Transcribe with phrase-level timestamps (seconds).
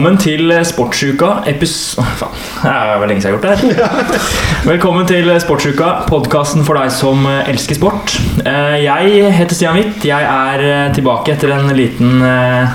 [0.00, 1.72] Velkommen til Sportsuka epis...
[2.00, 4.22] Å, faen, det er vel lenge siden jeg har gjort det her.
[4.70, 8.14] Velkommen til Sportsuka, podkasten for deg som elsker sport.
[8.40, 9.98] Eh, Jeg heter Stian Witt.
[10.08, 12.72] Jeg er eh, tilbake etter en liten eh,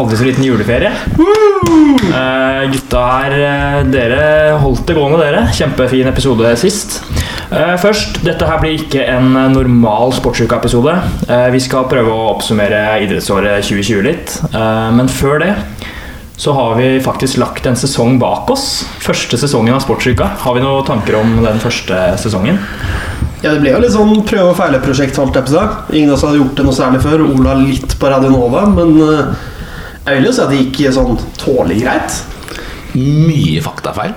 [0.00, 0.94] Aldri så liten juleferie.
[1.20, 4.24] Eh, gutta her, eh, dere
[4.64, 5.44] holdt det gående, dere.
[5.60, 7.02] Kjempefin episode sist.
[7.52, 10.96] Eh, først, dette her blir ikke en normal Sportsuka-episode.
[11.28, 14.38] Eh, vi skal prøve å oppsummere idrettsåret 2020 litt.
[14.54, 15.52] Eh, men før det
[16.40, 18.86] så har vi faktisk lagt en sesong bak oss.
[19.04, 20.24] Første sesongen av Sportsuka.
[20.40, 22.56] Har vi noen tanker om den første sesongen?
[23.42, 25.20] Ja, Det ble jo litt sånn prøve- og feile-prosjekt.
[25.20, 27.26] Ingen av oss hadde gjort det noe særlig før.
[27.28, 29.36] Ola litt på Radio Nova, men eh,
[30.06, 32.18] jeg vil jo si at det gikk sånn tålelig greit.
[32.96, 34.16] Mye faktafeil.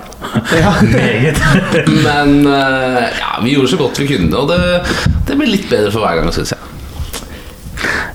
[0.56, 0.72] Ja.
[0.96, 1.44] Meget.
[1.92, 4.80] Men eh, ja, vi gjorde så godt vi kunne, og det,
[5.28, 6.72] det ble litt bedre for hver gang, syns jeg.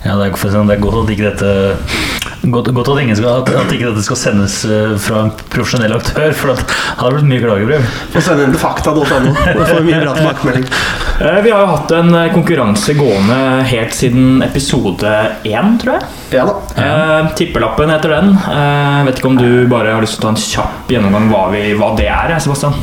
[0.02, 2.09] Ja, det er, for eksempel, det er godt at ikke dette
[2.40, 5.92] Godt, godt at, ingen skal, at, at ikke dette skal sendes eh, fra en profesjonell
[5.98, 6.64] aktør, for det
[7.02, 7.90] hadde blitt mye klagebrev.
[8.14, 9.34] Få sende inn til fakta.no.
[9.36, 10.70] Får mye bra tilbakemelding.
[11.20, 13.36] Eh, Vi har jo hatt en eh, konkurranse gående
[13.68, 15.10] helt siden episode
[15.44, 16.06] én, tror jeg.
[16.38, 16.54] Ja da.
[16.80, 18.30] Eh, tippelappen heter den.
[18.40, 21.42] Eh, vet ikke om du bare har lyst til å ta en kjapp gjennomgang hva,
[21.52, 22.80] vi, hva det er, Sebastian?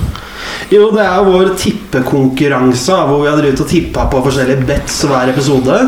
[0.68, 5.32] Jo, det er vår tippekonkurranse hvor vi har drevet og tippa på forskjellige bets hver
[5.32, 5.80] episode.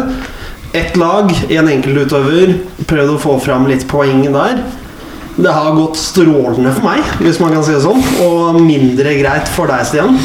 [0.77, 2.55] Ett lag, en enkeltutøver.
[2.89, 4.61] Prøvd å få fram litt poeng der.
[5.39, 8.03] Det har gått strålende for meg, hvis man kan si det sånn.
[8.27, 10.19] Og mindre greit for deg, Stian.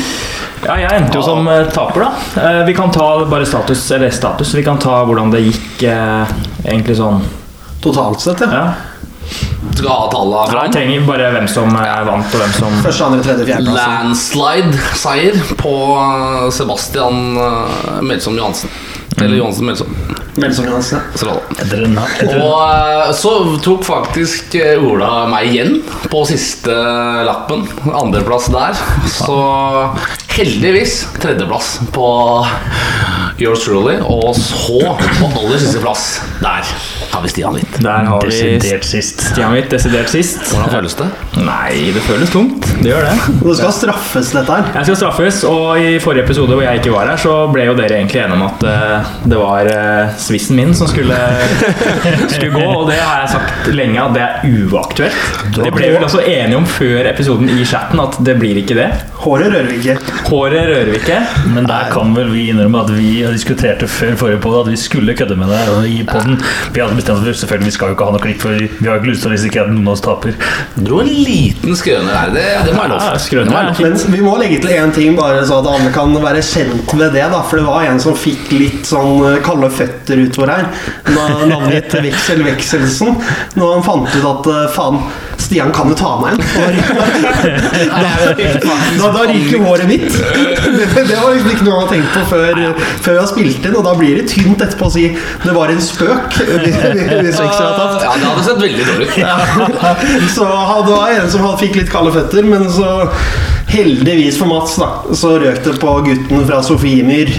[0.64, 2.40] Ja, jeg endte jo som eh, taper, da.
[2.40, 4.53] Eh, vi kan ta bare status, eller status.
[4.56, 6.34] Vi kan ta hvordan det gikk eh,
[6.66, 7.20] egentlig sånn.
[7.84, 8.64] Totalt sett, ja.
[8.64, 8.66] Ja.
[9.74, 10.74] Skal ha tallene Jeg fram.
[10.76, 14.26] trenger bare hvem som er vant, og hvem som Første, andre, tredje, fjerdeplass.
[14.34, 15.76] Landslide-seier på
[16.56, 17.22] Sebastian
[18.03, 18.72] Melsom Johansen.
[19.23, 19.95] Eller Johansen Melsom.
[20.35, 21.00] Melsom Johansen.
[22.19, 22.39] ja.
[22.44, 25.78] Og eh, så tok faktisk eh, Ola meg igjen
[26.11, 26.73] på siste
[27.28, 27.66] lappen.
[27.94, 28.79] Andreplass der.
[29.09, 29.38] Så
[30.34, 32.09] heldigvis tredjeplass på
[33.39, 34.00] Yours Truly.
[34.09, 36.67] Og så på aller siste plass der
[37.13, 37.75] har vi Stian Litt.
[37.84, 39.22] Der har vi desidert sist.
[39.31, 40.41] Stian Witt, desidert sist.
[40.50, 41.07] Hvordan føles det?
[41.46, 42.66] Nei, det føles tungt.
[42.79, 43.13] Det gjør det.
[43.35, 44.72] Og det skal straffes, dette her.
[44.79, 47.75] Jeg skal straffes, og i forrige episode hvor jeg ikke var her, så ble jo
[47.78, 51.19] dere egentlig enige om at uh, det var uh, svissen min som skulle,
[52.34, 55.29] skulle gå, og det har jeg sagt lenge at det er uaktuelt.
[55.53, 58.78] Det ble vi vel også enige om før episoden i chatten at det blir ikke
[58.79, 58.90] det.
[59.23, 59.96] Håret rører vi ikke.
[60.28, 61.19] Håret rører vi ikke.
[61.53, 65.16] Men der kan vel vi innrømme at vi diskuterte før forrige podd at vi skulle
[65.18, 65.62] kødde med det.
[65.72, 66.40] Og i podden,
[66.73, 69.00] vi hadde bestemt oss selvfølgelig vi skal jo ikke ha noe klipp, for vi har
[69.00, 70.38] ikke lyst til å risikere at noen av oss taper.
[70.78, 72.31] Dro en liten skrøne der.
[72.36, 73.03] Det, det må jeg lov.
[73.03, 73.81] Ja, skrøner Det må jeg lov.
[73.84, 77.14] Men vi må legge til én ting, bare så at alle kan være kjent med
[77.18, 77.25] det.
[77.34, 80.69] da For det var en som fikk litt sånn eh, kalde føtter utover her.
[81.14, 83.20] Na- Navngitt Veksel Vekselsen.
[83.59, 85.02] Når han fant ut at eh, faen,
[85.44, 86.40] Stian kan du ta meg en.
[89.04, 90.14] Da, da ryker håret mitt.
[90.74, 92.54] Det, det var liksom ikke noe han hadde tenkt på før,
[93.04, 93.76] før vi har spilt inn.
[93.80, 95.03] Og da blir det tynt etterpå å si
[95.44, 96.30] det var en spøk.
[96.40, 98.03] Hvis Veksel har tapt.
[98.06, 99.16] Ja, det hadde sett veldig dårlig ut.
[100.36, 102.90] Så han- det var en som fikk litt kalde føtter, men så
[103.74, 107.30] heldigvis for Mats, da, så røk det på gutten fra Sofiemyr.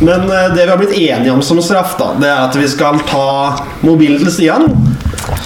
[0.00, 2.68] Men eh, det vi har blitt enige om som straff, da, det er at vi
[2.70, 3.26] skal ta
[3.84, 4.68] mobilen til Stian.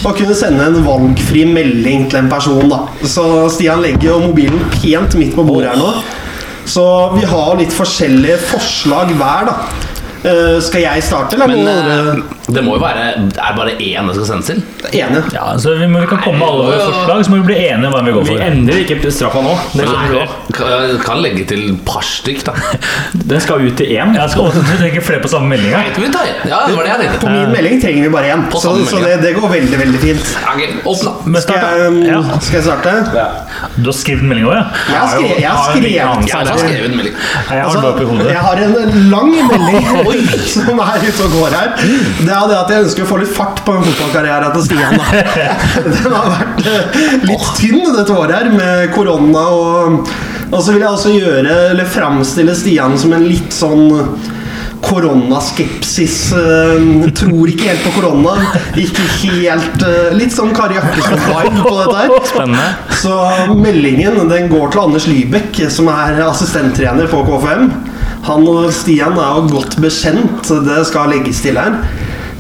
[0.07, 2.71] Og kunne sende en valgfri melding til en person.
[2.71, 5.91] da Så Stian legger jo mobilen pent midt på bordet her nå.
[6.67, 9.59] Så vi har litt forskjellige forslag hver, da.
[10.27, 13.07] Uh, skal jeg starte, eller Men dere det må jo være
[13.43, 14.61] Er bare én det skal sendes til?
[14.95, 15.23] Ene.
[15.35, 17.57] Ja, så vi, må, vi kan komme med alle våre forslag, så må vi bli
[17.67, 18.39] enige om hva vi går for.
[18.39, 19.55] Vi endrer ikke straffa nå.
[19.75, 20.35] Det Nei, du.
[20.55, 22.55] Kan, kan legge til et par stykk, da.
[23.33, 24.15] Den skal ut til én.
[24.15, 25.75] Jeg skal også tenke flere på samme melding.
[25.97, 26.39] Vi tar en.
[26.47, 29.17] Ja, det var det jeg På min melding trenger vi bare én, så, så det,
[29.25, 30.33] det går veldig, veldig fint.
[30.55, 31.05] Okay, ok,
[31.43, 32.23] Skal jeg, ja.
[32.47, 32.95] skal jeg starte?
[33.81, 34.65] Du har skrevet melding òg, ja?
[34.87, 37.19] Jeg har skrevet, jeg har en skrevet Jeg har skrevet en melding.
[37.51, 41.75] Jeg har Altså, jeg har en lang melding som er ute og går her.
[42.27, 44.97] Det er det at jeg ønsker å få litt fart på en fotballkarriere til Stian.
[45.97, 50.17] Den har vært eh, litt tynn dette året her med korona og
[50.47, 53.89] Og så vil jeg også gjøre, eller framstille Stian som en litt sånn
[54.87, 56.17] koronaskepsis.
[56.37, 58.37] Uh, tror ikke helt på korona.
[58.79, 62.15] Ikke helt uh, Litt sånn Kari Jakkesson-vibe på dette her.
[62.31, 62.69] Spennende.
[63.03, 63.17] Så
[63.59, 67.71] meldingen den går til Anders Lybekk, som er assistenttrener på KFM.
[68.27, 71.79] Han og Stian er jo godt bekjent, det skal legges til her.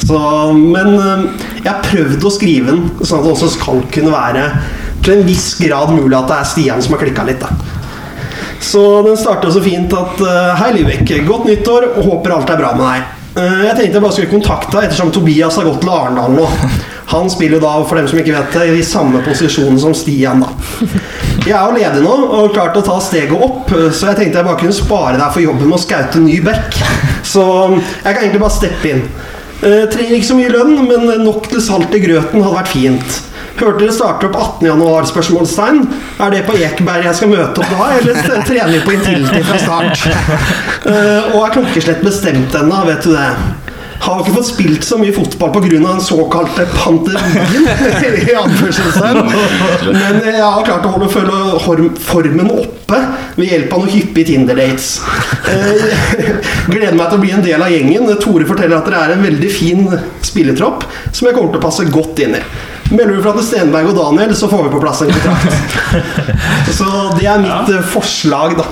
[0.06, 0.18] Så,
[0.54, 1.24] men øh,
[1.64, 4.44] jeg har prøvd å skrive den sånn at det også skal kunne være
[5.02, 7.42] til en viss grad mulig at det er Stian som har klikka litt.
[7.42, 7.50] da
[8.62, 11.10] Så den starter så fint at øh, Hei, Libek.
[11.26, 11.90] Godt nyttår.
[11.96, 13.12] og Håper alt er bra med deg.
[13.36, 16.46] Eh, Jeg tenkte jeg bare skulle kontakte deg ettersom Tobias har gått til Arendal nå.
[17.12, 20.48] Han spiller da, for dem som ikke vet det, i samme posisjon som Stian, da.
[21.46, 24.48] Jeg er jo ledig nå og klart å ta steget opp, så jeg tenkte jeg
[24.48, 26.80] bare kunne spare deg for jobben med å skaute ny bekk.
[27.22, 27.44] Så
[27.76, 29.04] jeg kan egentlig bare steppe inn.
[29.64, 33.20] Eh, trenger ikke så mye lønn, men nok til salt i grøten hadde vært fint.
[33.56, 34.66] Hørte dere starte opp 18.
[34.68, 35.78] januar, spørsmålstegn.
[36.20, 39.60] Er det på Ekeberg jeg skal møte opp da, eller trener vi på Intility fra
[39.64, 40.06] start?
[40.86, 43.24] Eh, og er klokkeslett bestemt ennå, vet du det?
[44.04, 45.70] Har ikke fått spilt så mye fotball pga.
[45.76, 47.66] den såkalte pandemien.
[48.26, 49.93] i.
[49.93, 53.00] Men jeg har klart å holde følge formen oppe
[53.37, 54.90] ved hjelp av noen hyppige Tinder-dates.
[55.50, 55.90] Eh,
[56.72, 58.08] Gleder meg til å bli en del av gjengen.
[58.22, 59.84] Tore forteller at dere er en veldig fin
[60.25, 62.44] spilletropp som jeg kommer til å passe godt inn i.
[62.90, 65.54] Melder du fra til Stenberg og Daniel, så får vi på plass en kontrakt.
[66.76, 66.86] Så
[67.16, 67.80] det er mitt ja.
[67.90, 68.66] forslag, da.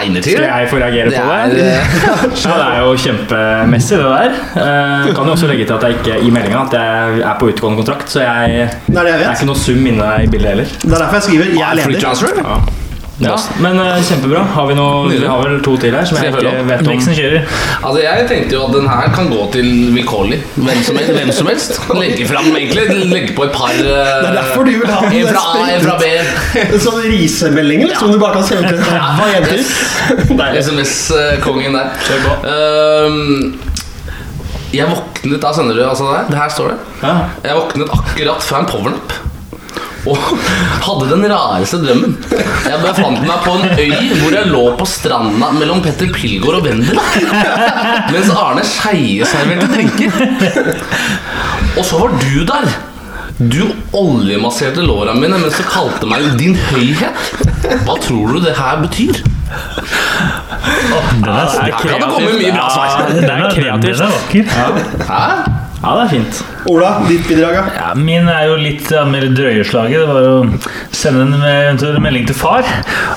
[0.00, 0.24] Egner.
[0.24, 1.66] Skal jeg få reagere Det på det?
[1.68, 1.86] Er,
[2.44, 4.36] Ja, det er jo kjempemessig, det der.
[4.56, 7.50] Uh, kan jo også legge til at jeg ikke i meldinga at jeg er på
[7.52, 10.30] utgående kontrakt, så jeg, Det er det jeg det er ikke noe sum inne i
[10.32, 10.78] bildet heller.
[10.78, 12.81] Det er derfor jeg skriver 'jeg er leder'.
[13.22, 13.32] Ja.
[13.32, 14.42] Ja, men uh, kjempebra.
[14.54, 16.98] Har vi, noe, vi har vel to til her som jeg ikke vet om.
[17.82, 20.40] Altså Jeg tenkte jo at den her kan gå til vilkårlig.
[20.56, 21.12] Hvem som helst.
[21.18, 21.80] Hvem som helst.
[21.98, 25.42] Legge fram egentlig Legge på et par Det er derfor du vil ha En fra
[25.54, 26.10] A, en fra B.
[26.72, 29.60] En sånn risemelding liksom, du bare kan sende til ræva jenter.
[29.62, 30.62] Yes.
[30.66, 31.92] SMS-kongen der.
[32.06, 32.32] Kjør på.
[32.46, 33.60] Um,
[34.72, 36.30] jeg våknet Da sender du altså det her.
[36.30, 36.78] Det her står det.
[37.02, 37.12] Ja.
[37.44, 39.14] Jeg våknet akkurat fra en powernap.
[40.10, 40.18] Og
[40.82, 42.16] hadde den rareste drømmen.
[42.66, 46.64] Jeg befant meg på en øy hvor jeg lå på stranda mellom Petter Pilgaard og
[46.66, 47.04] Vendela.
[48.10, 50.10] Mens Arne Skeie serverte drinker.
[51.78, 52.66] Og så var du der.
[53.38, 53.62] Du
[53.96, 57.32] oljemasserte låra mine mens du kalte meg din høyhet.
[57.86, 59.22] Hva tror du det her betyr?
[60.92, 62.72] Oh, er, Det er det komme kreativt.
[62.74, 63.06] svar.
[63.08, 63.98] Det er er, kreativt.
[63.98, 64.44] den er vakker.
[65.08, 65.61] Hæ?
[65.82, 66.40] Ja, det er fint.
[66.70, 67.56] Ola, ditt bidrag?
[67.74, 69.98] Ja, min er jo litt ja, mer drøyeslaget.
[69.98, 70.36] Det var å
[70.94, 72.62] sende en eventuell melding til far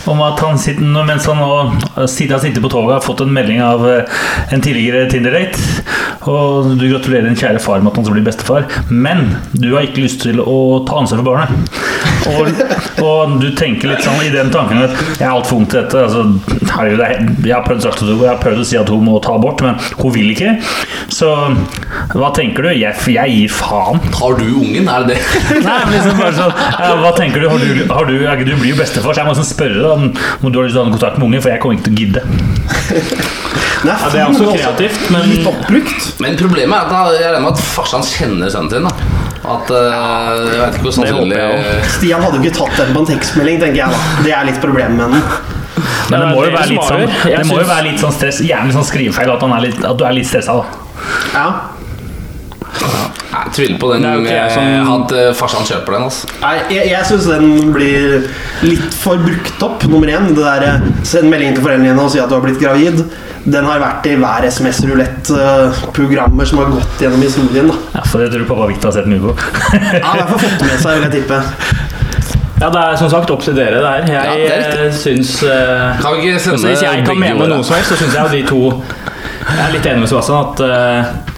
[0.10, 3.22] om at han sitter, nå- mens han nå sitter, har sittet på toget, har fått
[3.22, 4.18] en melding av eh,
[4.56, 5.62] en tidligere Tinder-date.
[6.26, 9.86] Og du gratulerer din kjære far med at han skal bli bestefar, men du har
[9.86, 10.58] ikke lyst til å
[10.90, 11.70] ta ansvar for barnet.
[12.34, 12.50] Og,
[13.06, 16.02] og du tenker litt sånn i den tanken at jeg er altfor ung til dette.
[16.08, 16.26] Altså,
[16.74, 19.06] herregud, det er- jeg har prøvd, sagt, at- jeg har prøvd å si at hun
[19.06, 20.56] må ta abort, men hun vil ikke.
[21.14, 21.30] Så
[22.18, 22.70] hva tenker du?
[22.72, 24.00] Jeg, jeg gir faen.
[24.16, 24.88] Har du ungen?
[24.88, 25.22] Er det det?
[25.68, 27.50] Nei, men liksom bare sånn ja, Hva tenker du?
[27.52, 30.08] Har du, har du, er du blir jo bestefar, så jeg må liksom spørre om,
[30.42, 31.96] om du har lyst til å ha kontakt med ungen, for jeg kommer ikke til
[31.96, 32.22] å gidde.
[33.86, 36.08] Nei, Ja, det er også kreativt, men Litt oppbrukt.
[36.24, 38.88] Men problemet er at han- jeg regner med at farsan kjenner sønnen sin.
[38.88, 38.94] da
[39.56, 43.12] At uh, Jeg vet ikke hvor sannsynlig Stian hadde jo ikke tatt den på en
[43.12, 44.24] tekstmelding, tenker jeg da.
[44.26, 45.54] Det er litt problemet med den.
[46.10, 48.74] Men det må jo være litt sånn, det må jo være litt sånn stress, gjerne
[48.74, 50.56] sånn skrivefeil, at, litt, at du er litt stressa.
[50.62, 50.66] da.
[51.36, 51.48] Ja.
[52.80, 54.02] Jeg tviler på den.
[54.04, 56.04] Det er jo som- eh, At eh, farsan kjøper den.
[56.04, 58.28] altså Nei, jeg, jeg syns den blir
[58.64, 59.84] litt for brukt opp.
[59.92, 62.42] Nummer én, det der eh, send melding til foreldrene dine og si at du har
[62.46, 63.04] blitt gravid.
[63.46, 67.68] Den har vært i hver SMS-rulett-programmer som har gått gjennom historien.
[67.68, 69.36] da Ja, for det tror du pappa Victor har sett mye på.
[69.76, 71.38] Ja, I hvert fall fått med seg, vil jeg tippe.
[72.62, 74.08] ja, det er som sagt opp til dere der.
[74.10, 74.34] Jeg Ja,
[74.80, 78.00] det syns uh, Kan vi ikke sende Hvis jeg kan mene noe som helst, så
[78.00, 78.84] syns jeg jo de to
[79.46, 81.35] Jeg er litt enig med Sebastian at eh,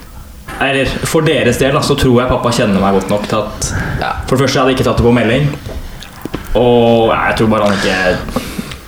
[0.61, 3.71] eller For deres del da, så tror jeg pappa kjenner meg godt nok til at
[4.01, 4.11] Ja.
[4.27, 5.47] For det første, jeg hadde ikke tatt det på melding.
[6.57, 7.97] Og ja, jeg tror bare han ikke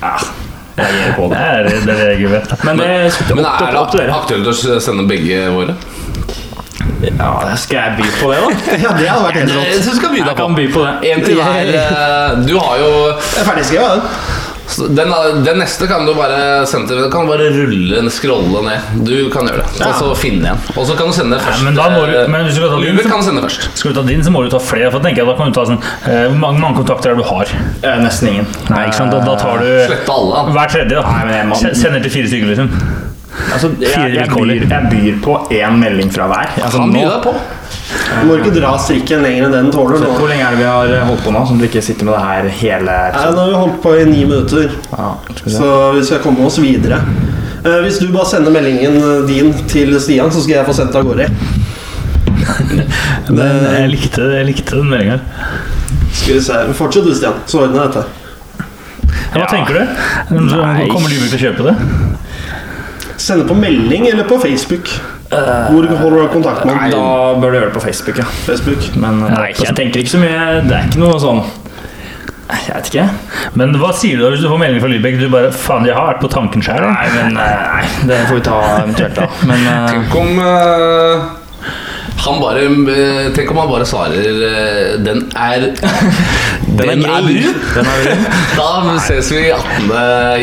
[0.02, 0.14] ja,
[0.80, 1.70] reagerer på Det er.
[2.66, 5.76] Men det er Men er det aktuelt å sende begge våre?
[7.00, 8.78] Ja, Skal jeg by på det, da?
[8.84, 9.68] Ja, det hadde vært helt rått.
[9.70, 10.94] Jeg Jeg kan by på det.
[11.14, 11.74] En til hver.
[11.76, 14.02] eh, Du har jo Jeg er ferdigskrevet, den.
[14.78, 15.12] Den,
[15.46, 18.80] den neste kan du bare sende til Du kan bare rulle scrolle ned.
[19.08, 19.86] Du kan gjøre det.
[19.88, 20.62] Og så finne en.
[20.76, 21.64] Og så kan du sende først.
[21.66, 23.70] men du- eh, men hvis du skal ta din, kan sende først.
[23.78, 24.92] Skal du ta din, så må du ta flere.
[24.92, 27.24] For tenker jeg, da kan du ta sånn eh, Hvor mange, mange kontakter er det
[27.26, 27.46] du har?
[27.84, 28.48] Eh, Nesten ingen.
[28.70, 29.12] Nei, ikke sant?
[29.12, 30.46] Da, da tar du Slette alle.
[30.54, 30.96] hver tredje.
[30.96, 33.09] da Nei, men jeg må- Sender til fire stykker, liksom.
[33.54, 36.52] Altså, jeg, jeg, byr, jeg byr på én melding fra hver.
[36.60, 37.34] Altså, Kan by deg på.
[38.10, 40.02] Du må ikke dra strikken lenger enn den tåler.
[40.04, 42.16] hvor lenge er det vi har holdt på nå, sånn at vi ikke sitter med
[42.18, 45.08] det her hele Nei, nå har vi holdt på i ni minutter, ja,
[45.46, 47.00] så vi skal komme oss videre.
[47.64, 51.08] Eh, hvis du bare sender meldingen din til Stian, så skal jeg få sendt av
[51.10, 51.30] gårde.
[53.36, 55.18] Men jeg likte, jeg likte den meldinga.
[56.14, 58.04] Skal vi se, Fortsett du, Stian, så ordner jeg dette.
[59.30, 59.48] Hva Ja.
[59.50, 59.84] tenker du?
[60.50, 60.88] Nei.
[60.90, 61.76] Kommer du til å kjøpe det?
[63.30, 64.90] Sende på melding eller på Facebook?
[65.30, 67.02] Hvor holder du kontakt med Nei, da
[67.38, 68.26] bør du gjøre det på Facebook, ja.
[68.48, 68.88] Facebook.
[68.98, 71.44] Men eh, Nei, jeg tenker ikke så mye Det er ikke noe sånn
[72.50, 73.04] Jeg vet ikke.
[73.62, 75.20] Men hva sier du da hvis du får melding fra Lybekk?
[75.22, 76.82] Du bare Faen, jeg har vært på tanken sjøl.
[76.82, 79.28] Nei, men eh, Nei, det får vi ta eventuelt, da.
[79.52, 81.30] Men eh, Tenk om eh,
[82.20, 85.70] Han bare eh, Tenk om han bare svarer eh, Den er
[86.80, 87.56] Den er brun.
[87.76, 88.26] Den er brun.
[88.60, 89.90] Da ses vi 18.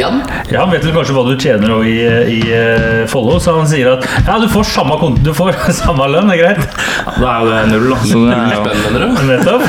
[0.00, 0.18] Jan.
[0.50, 1.94] Ja, Han vet vel kanskje hva du tjener i,
[2.36, 6.08] i eh, Follo, så han sier at ja, du får samme, konto, du får samme
[6.12, 6.78] lønn, det er greit.
[7.20, 8.00] Da er jo det null, da.
[8.04, 9.08] Så det er jo Spenn, mener du?
[9.30, 9.64] Nettopp.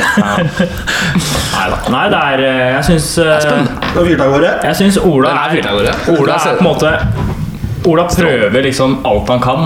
[1.53, 1.79] Nei da.
[1.93, 3.79] Nei, det er eh, Jeg syns spennende.
[3.87, 4.53] er fyrte av gårde.
[4.69, 5.97] Jeg syns Ola er er fyrt av gårde.
[6.17, 7.36] Ola er på en måte
[7.87, 9.65] Ola prøver liksom alt han kan,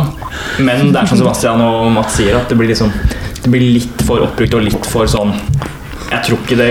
[0.62, 2.92] men det er som Sebastian og Mats sier, at det blir liksom
[3.42, 5.32] Det blir litt for oppbrukt og litt for sånn
[6.12, 6.68] Jeg tror ikke det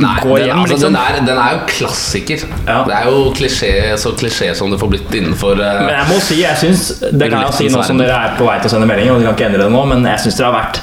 [0.00, 0.86] Nei, går den, hjem, altså, liksom.
[0.86, 2.46] den, er, den er jo klassiker.
[2.64, 2.78] Ja.
[2.88, 6.18] Det er jo klisjé, så klisjé som det får blitt innenfor uh, Men jeg må
[6.24, 8.74] si, jeg syns Det kan jeg si nå som dere er på vei til å
[8.76, 10.82] sende melding, og dere kan ikke endre det nå, men jeg syns dere har vært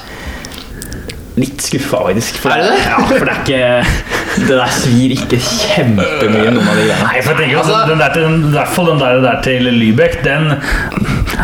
[1.40, 2.36] litt skuffa, faktisk.
[2.42, 2.80] For Er det det?
[2.88, 3.86] Ja, for det er ikke
[4.32, 7.06] Det der svir ikke kjempemye, noen av de greiene.
[7.06, 9.40] Nei, for jeg tenker at Altså- den der til, I hvert fall den der, der
[9.44, 10.52] til Lybekk, den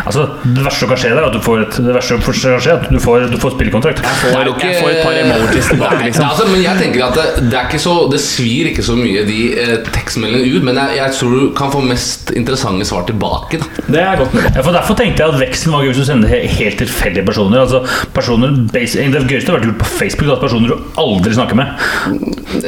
[0.05, 2.21] Altså, Det verste som kan skje der, er at du får et, det verste som
[2.21, 4.01] kan skje, at du får, du får spillekontrakt.
[4.05, 6.25] Jeg får, er jeg får et par emojis tilbake, Nei, liksom.
[6.29, 9.25] altså, men jeg tenker at det, det er ikke så Det svir ikke så mye
[9.27, 13.59] de eh, tekstmeldingene ut, men jeg, jeg tror du kan få mest interessante svar tilbake.
[13.61, 13.85] Da.
[13.89, 14.51] Det er godt mulig.
[14.55, 16.29] Ja, for Derfor tenkte jeg at veksten var gøy hvis du sender
[16.59, 17.63] helt tilfeldige personer.
[17.65, 17.83] Altså
[18.15, 20.29] personer base, Det gøyeste har vært gjort på Facebook.
[20.35, 21.67] av personer du aldri snakker med.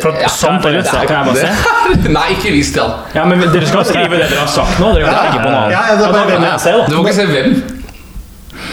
[0.01, 2.09] For at, Ja, sant jeg bare- kan jeg bare se?
[2.17, 2.87] Nei, ikke vis det.
[3.15, 4.93] Ja, men Dere skal skrive det dere har sagt nå?
[4.95, 5.75] Dere kan ikke legge på noe annet.
[5.75, 6.87] Ja, ja, det er bare da kan hvem- jeg se, da.
[6.87, 7.80] Du må ikke se hvem.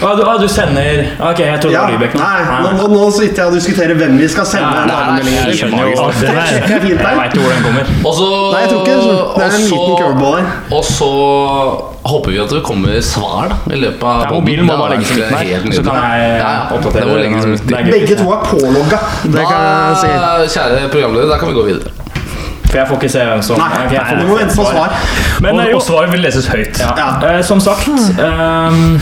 [0.00, 2.20] Ah, du, ah, du sender Ok, jeg trodde Ja, det var Lybekk nå.
[2.22, 5.32] nei, nå, nå, nå sitter jeg og diskuterer hvem vi skal sende Ja, en nei,
[5.34, 7.90] jeg skjønner jo alt den Det er Jeg vet veit jo hvor den kommer.
[8.06, 9.18] Og så Nei, jeg tror ikke det.
[9.34, 10.46] Det er en så- liten curveball her.
[10.78, 11.08] Og så
[12.08, 15.10] håper vi at det kommer svar da i løpet av Ja, mobilen må bare legges
[15.10, 16.60] i midten her, så kan jeg ja, ja.
[16.78, 17.66] oppdatere Det må legges i.
[17.66, 18.98] det er Begge to er pålogga.
[19.34, 20.12] Det kan jeg si.
[20.22, 21.90] Da, kjære programleder, da kan vi gå videre.
[22.68, 24.64] For jeg får ikke se hvem som Nei, Ok, jeg får du må vente på
[24.70, 24.96] svar.
[25.40, 26.80] Men og, eh, jo, og svaret vil leses høyt.
[26.80, 26.90] ja.
[27.00, 27.08] Ja.
[27.38, 29.00] eh, som sagt ehm, eh,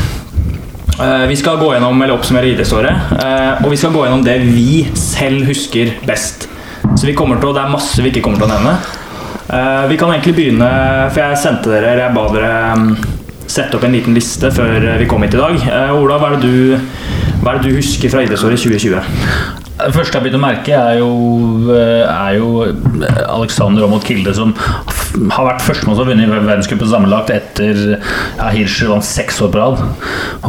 [0.97, 3.11] Vi skal gå gjennom eller oppsummere idrettsåret.
[3.21, 6.47] eh, og vi skal gå gjennom det vi selv husker best.
[6.97, 8.73] Så vi kommer til å, det er masse vi ikke kommer til å nevne.
[9.53, 10.71] Eh, vi kan egentlig begynne,
[11.13, 12.89] for jeg sendte dere eller Jeg ba dere ehm,
[13.47, 15.61] sette opp en liten liste før vi kom hit i dag.
[15.69, 16.79] Eh, Ola, hva er, det du,
[17.43, 19.66] hva er det du husker fra idrettsåret 2020?
[19.87, 21.11] Det første jeg begynte å merke, er jo,
[21.71, 22.49] eh, er jo
[23.31, 24.55] Alexander Aamodt Kilde, som
[25.31, 29.63] har vært førstemann som har vunnet verdenscupen sammenlagt etter ja, Hirscher vant seks år på
[29.63, 29.85] rad.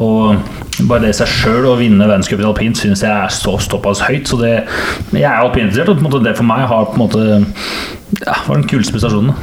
[0.02, 4.02] Og bare det seg sjøl å vinne verdenscupen i alpint syns jeg er så såpass
[4.08, 4.26] høyt.
[4.30, 4.56] Så det,
[5.14, 7.26] jeg er alpininteressert, og det for meg har på en måte
[8.24, 9.38] ja, var den kuleste prestasjonen.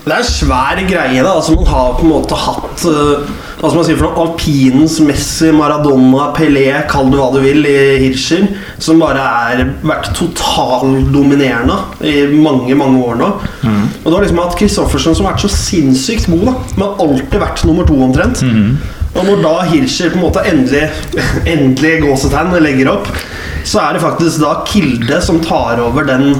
[0.00, 1.22] Det er en svær greie.
[1.22, 3.26] da altså Man har på en måte hatt uh,
[3.60, 7.60] Hva skal man si for noe Alpinens Messi, Maradona, Pelé, kall det hva du vil,
[7.68, 8.46] i Hirscher.
[8.80, 11.76] Som bare har vært totaldominerende
[12.08, 13.28] i mange mange år nå.
[14.00, 16.46] Og du har liksom hatt Christoffersen som har vært så sinnssykt god.
[16.48, 18.40] da Men har alltid vært nummer to omtrent.
[19.10, 20.86] Og når da Hirscher på en måte endelig
[21.52, 23.08] Endelig gåsetegn legger opp,
[23.66, 26.30] så er det faktisk da Kilde som tar over den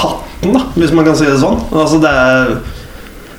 [0.00, 1.60] hatten, da hvis man kan si det sånn.
[1.70, 2.56] Altså det er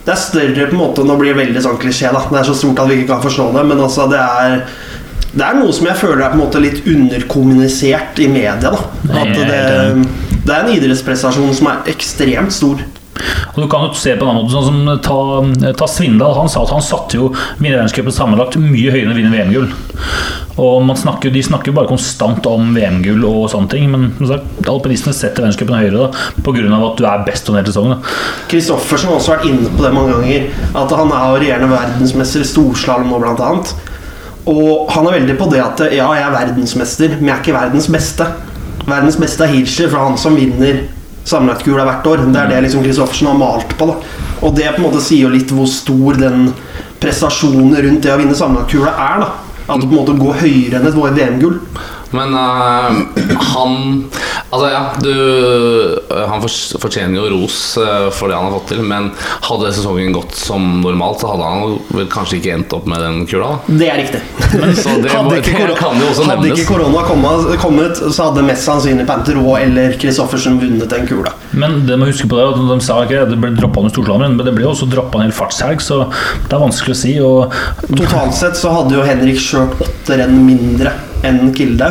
[0.07, 2.11] det er større på en måte Nå blir det veldig sånn klisjé.
[2.15, 3.63] da Det er så stort at vi ikke kan forstå det.
[3.67, 4.61] Men altså det er
[5.33, 8.71] Det er noe som jeg føler er på en måte litt underkommunisert i media.
[8.71, 8.79] da
[9.11, 9.59] At det,
[10.47, 12.79] det er en idrettsprestasjon som er ekstremt stor.
[13.55, 16.35] Og du kan jo se på en annen måte, sånn som ta, ta Svindal.
[16.37, 19.71] Han sa at han satte jo vinne verdenscupen sammenlagt mye høyere enn å vinne VM-gull.
[20.57, 25.13] Og snakker, De snakker jo bare konstant om VM-gull og sånne ting, men sagt, alpinistene
[25.13, 26.79] setter verdenscupen høyere da, pga.
[26.87, 28.01] at du er best under hele sesongen.
[28.49, 30.49] Kristoffersen har også vært inne på det mange ganger.
[30.73, 33.75] At han er regjerende verdensmester i storslalåm nå, blant annet.
[34.47, 37.57] Og han er veldig på det at ja, jeg er verdensmester, men jeg er ikke
[37.57, 38.29] verdens beste.
[38.87, 40.85] Verdens beste er Hirscher, for han som vinner
[41.27, 42.23] sammenlagtkula hvert år.
[42.31, 43.89] Det er det liksom Kristoffersen har malt på.
[43.89, 43.97] da
[44.45, 46.49] Og det på en måte sier jo litt hvor stor den
[47.01, 49.25] prestasjonen rundt det å vinne sammenlagtkula er.
[49.25, 49.29] da
[49.67, 51.59] At det på en måte går høyere enn et VM-gull.
[52.15, 54.07] Men uh, han
[54.47, 55.11] Altså, ja, du
[56.15, 56.43] eh, Han
[56.79, 59.09] fortjener jo ros eh, for det han har fått til, men
[59.43, 63.25] hadde sesongen gått som normalt, så hadde han vel kanskje ikke endt opp med den
[63.27, 63.57] kula.
[63.67, 64.21] Det er riktig.
[64.81, 67.03] Så det, Hadde ikke, korona, kan jo også hadde ikke korona
[67.59, 71.33] kommet, så hadde mest sannsynlig Panterot eller Kristoffersen vunnet den kula.
[71.51, 73.95] Men det må huske på det, at de sa ikke at det ble droppa ned
[73.95, 76.05] storslalåmen, men det ble også droppa ned fartshelg, så
[76.47, 77.13] det er vanskelig å si.
[77.23, 80.95] Og Totalt sett så hadde jo Henrik kjørt åtte renn mindre
[81.25, 81.89] enn Kilde.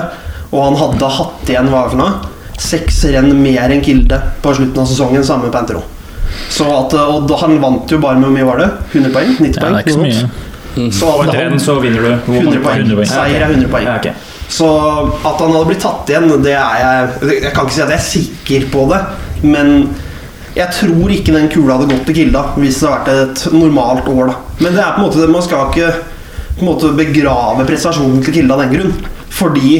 [0.52, 2.32] Og han hadde hatt igjen hva for noe?
[2.60, 5.82] Seks renn mer enn Kilde på slutten av sesongen, sammen med Pantero.
[6.52, 8.70] Så at, og da- han vant jo bare med hvor mye var det?
[8.92, 9.36] 100 poeng?
[9.40, 9.72] 90 ja, poeng?
[9.72, 10.30] det er ikke så mye.
[10.76, 10.90] Mm.
[10.92, 12.80] Så På et renn han, så vinner du 100 poeng.
[12.84, 13.10] 100 poeng.
[13.10, 13.86] Seier er 100 poeng.
[13.88, 14.12] Ja, okay.
[14.48, 14.66] Så
[15.26, 17.98] at han hadde blitt tatt igjen, det er jeg Jeg kan ikke si at jeg
[17.98, 19.00] er sikker på det,
[19.42, 19.72] men
[20.56, 24.06] jeg tror ikke den kula hadde gått til Kilda hvis det hadde vært et normalt
[24.08, 24.30] år.
[24.30, 25.90] da Men det er på en måte det, man skal ikke
[26.56, 28.94] på en måte begrave prestasjonen til Kilda av den grunn.
[29.36, 29.70] Fordi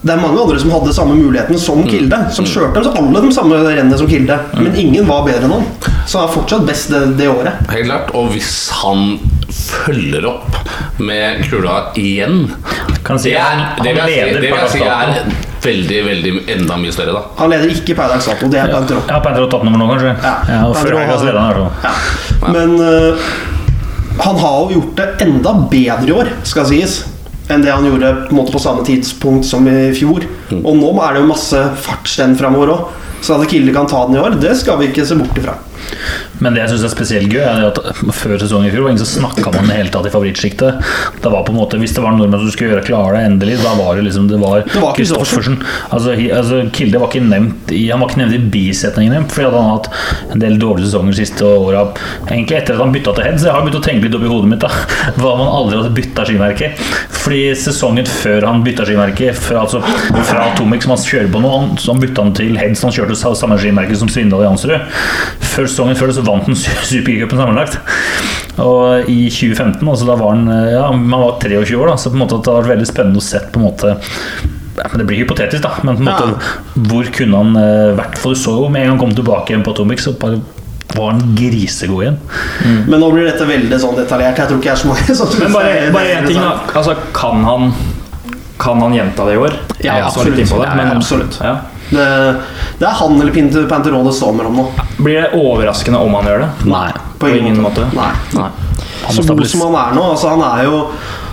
[0.00, 2.16] det er mange andre som hadde samme muligheten som Kilde.
[2.32, 4.38] Som kjørte dem, alle de samme rennene som Kilde.
[4.56, 5.66] Men ingen var bedre enn han.
[6.08, 7.60] Så han er fortsatt best det, det året.
[7.68, 8.14] Helt klart.
[8.16, 9.18] Og hvis han
[9.50, 10.56] følger opp
[11.02, 12.44] med kula igjen
[13.04, 15.30] Kan si Det, er, det, vil han jeg det vil jeg si er
[15.64, 17.22] veldig, veldig enda mye større, da.
[17.40, 19.02] Han leder ikke Paradise Dato, det er Pantero.
[19.08, 20.14] Ja, Panther og toppnummer nå, kanskje.
[20.24, 20.34] Ja.
[20.48, 21.72] Ja, og før Panther leder han.
[21.84, 22.52] Ja.
[22.54, 23.28] Men øh,
[24.20, 27.02] han har jo gjort det enda bedre i år, skal sies.
[27.50, 30.26] Enn det han gjorde på, måte, på samme tidspunkt som i fjor.
[30.60, 32.96] Og nå er det jo masse fartsrenn framover òg.
[33.20, 35.58] Så at Kilde kan ta den i år, det skal vi ikke se bort ifra.
[36.44, 37.80] Men det jeg syns er spesielt gøy, er at
[38.16, 40.92] før sesongen i fjor var ingen som snakka om i det hele tatt i favorittsjiktet.
[41.20, 43.58] Det var på en måte, Hvis det var nordmenn som skulle gjøre klare det endelig,
[43.62, 45.58] da var det liksom Det var Det var Kristoffersen.
[45.90, 49.68] Altså, altså, Kilde var ikke nevnt i Han var ikke nevnt i bisetningen fordi han
[49.68, 49.88] har hatt
[50.34, 51.84] en del dårlige sesonger de siste åra.
[52.26, 54.26] Egentlig etter at han bytta til head, så jeg har begynt å tenke litt opp
[54.26, 54.64] i hodet mitt.
[54.64, 54.70] da
[55.20, 56.70] Hva om han aldri hadde bytta skimerke?
[57.20, 59.82] Fordi sesongen før han bytta skimerke, fra, altså,
[60.28, 62.88] fra Atomic som han kjører på nå, han, så han bytta han til head, så
[62.88, 65.00] han kjørte samme skimerke som Svindal i Jansrud.
[65.50, 66.58] Før sesongen før det så vant han
[66.90, 67.78] Supercupen sammenlagt.
[68.60, 72.18] Og i 2015, altså da var han Ja, man var 23 år, da, så på
[72.18, 73.94] en måte at det har vært veldig spennende å se på en måte
[74.80, 75.74] ja, men Det blir hypotetisk, da.
[75.84, 76.54] Men på en måte,
[76.88, 78.16] hvor kunne han eh, vært?
[78.20, 80.40] For du så jo med en gang han kom tilbake igjen på Atomic, så bare
[80.96, 82.16] var han grisegod igjen.
[82.88, 84.40] Men nå blir dette veldig sånn detaljert.
[84.40, 86.54] Jeg tror ikke jeg er så mange som Men bare, bare en ting, da.
[86.80, 87.74] Altså, kan han
[88.60, 89.54] Kan han gjenta det i år?
[89.80, 90.36] Ja, absolutt.
[90.36, 91.38] det, Ja, men, absolutt.
[91.40, 91.54] Ja.
[91.90, 92.08] Det,
[92.78, 94.66] det er han eller Pinter Panterone det står mellom nå.
[95.00, 96.50] Blir det overraskende om han gjør det?
[96.70, 96.88] Nei.
[97.20, 97.88] På ingen måte.
[97.96, 98.12] Nei.
[98.36, 98.50] Nei.
[99.04, 100.04] Han Så god som han er nå.
[100.14, 100.84] Altså han er jo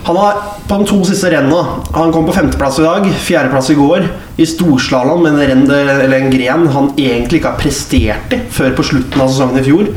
[0.07, 3.77] Han har på de to siste rennene Han kom på femteplass i dag, fjerdeplass i
[3.79, 4.05] går.
[4.39, 8.75] I storslalåm, med en renn eller en gren han egentlig ikke har prestert i før
[8.77, 9.89] på slutten av sesongen i fjor.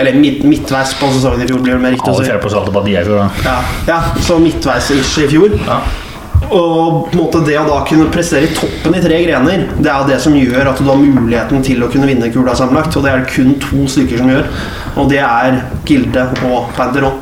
[0.00, 2.28] Eller midt, midtveis på sesongen i fjor, blir det mer riktig å si.
[2.28, 3.48] fjerde på på de i fjor, da.
[3.48, 3.56] Ja,
[3.88, 5.58] ja så midtveis-ish i fjor.
[6.48, 9.90] Og på en måte det å da kunne prestere i toppen i tre grener, det
[9.92, 12.96] er det som gjør at du har muligheten til å kunne vinne kula sammenlagt.
[12.96, 14.48] Og det er det kun to stykker som gjør.
[14.98, 17.20] Og det er Gilde og Panteron.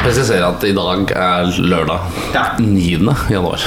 [0.00, 2.44] Presiserer at i dag er lørdag Ja.
[2.56, 3.10] 9.
[3.28, 3.60] januar.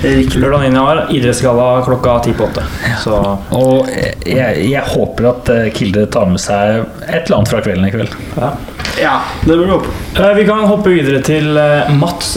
[0.00, 0.38] Riktig.
[0.40, 0.70] Lørdag 9.
[0.70, 2.62] januar, idrettsgalla klokka ti på åtte.
[3.02, 3.18] Så
[3.52, 3.90] Og
[4.24, 7.92] jeg, jeg håper at eh, Kilde tar med seg et eller annet fra kvelden i
[7.96, 8.16] kveld.
[8.38, 8.54] ja.
[8.94, 9.92] Ja, det burde vi håpe.
[10.22, 12.36] Eh, Vi kan hoppe videre til eh, Mats.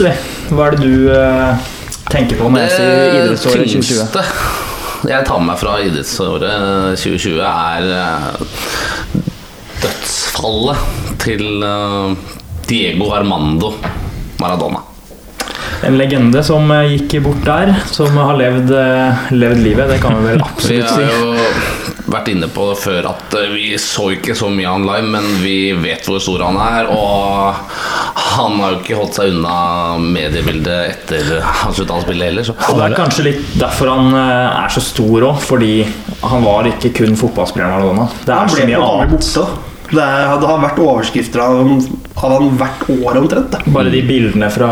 [0.50, 1.12] Hva er det du
[2.12, 4.02] tenker på når jeg sier idrettsåret 2020?
[4.02, 4.24] tyngste
[5.06, 9.22] jeg tar med meg fra idrettsåret 2020, er eh,
[9.84, 12.32] dødsfallet til eh,
[12.66, 13.76] Diego Armando
[14.42, 14.87] Maradona.
[15.86, 19.90] En legende som eh, gikk bort der, som har levd, eh, levd livet.
[19.92, 21.04] Det kan vi vel absolutt si.
[21.04, 24.66] Vi har jo vært inne på det før at eh, vi så ikke så mye
[24.66, 26.90] av han live, men vi vet hvor stor han er.
[26.90, 27.62] Og
[28.24, 29.54] han har jo ikke holdt seg unna
[30.02, 32.48] mediebildet etter han slutta å spille heller.
[32.48, 32.58] Så.
[32.72, 35.72] Og det er kanskje litt derfor han er så stor òg, fordi
[36.26, 38.10] han var ikke kun fotballspilleren Maradona.
[38.26, 39.14] Det er så mye annet.
[39.14, 39.48] borte.
[39.88, 41.62] Det, hadde vært overskrifter av,
[42.26, 43.50] av han hvert år omtrent.
[43.54, 43.58] Da.
[43.74, 44.70] Bare de bildene fra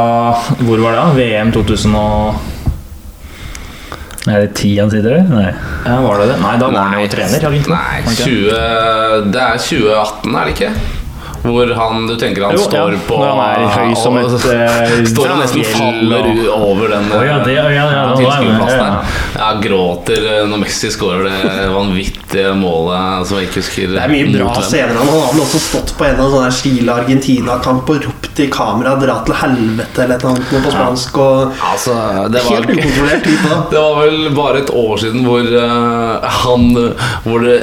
[0.63, 0.99] Hvor var det?
[0.99, 1.07] da?
[1.21, 2.35] VM 2000 og
[4.27, 5.27] Er det ti han sitter der?
[5.31, 5.53] Nei.
[5.87, 6.39] ja, Var det det?
[6.43, 7.45] Nei, da var han jo trener.
[7.47, 8.27] Nei, Var han ikke det?
[8.27, 10.71] 20, det er 2018, er det ikke?
[11.47, 12.99] Hvor han, du tenker han Jo, står ja.
[13.09, 16.89] på Når han er høy som og- et, eh, Står og nesten faller og- over
[16.95, 19.15] den oh, ja, det- ja, ja, ja, tilskuerplassen der.
[19.39, 24.13] Ja, gråter eh, når Messi skårer det vanvittige målet som jeg ikke husker Det er
[24.13, 24.95] mye bra scener.
[24.99, 29.19] Han har vel også stått på en av sånne Chile-Argentina-kamp og ropt i kamera 'dra
[29.25, 31.19] til helvete' eller et eller annet på spansk.
[31.19, 31.95] Og Altså,
[32.33, 33.49] det var helt ukontrollert type.
[33.49, 33.61] da.
[33.71, 36.67] Det var vel bare et år siden hvor uh, han
[37.25, 37.57] Hvor det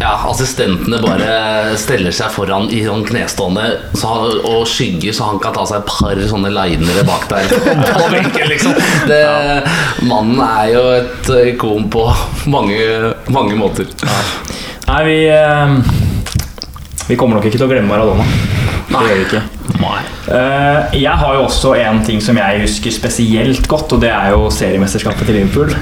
[0.00, 3.64] ja, assistentene bare steller seg foran i sånn knestående
[3.98, 7.50] så han, og skygger, så han kan ta seg et par sånne linere bak der.
[7.90, 8.78] På benken, liksom.
[9.10, 9.20] det,
[10.06, 12.06] Mannen er jo et ikon på
[12.46, 13.90] mange, mange måter.
[14.88, 15.78] Nei, vi eh,
[17.08, 18.24] Vi kommer nok ikke til å glemme Maradona.
[18.88, 19.57] Det gjør vi ikke.
[20.28, 24.34] Eh, jeg har jo også en ting som jeg husker spesielt godt, og det er
[24.34, 25.72] jo seriemesterskapet til Liverpool.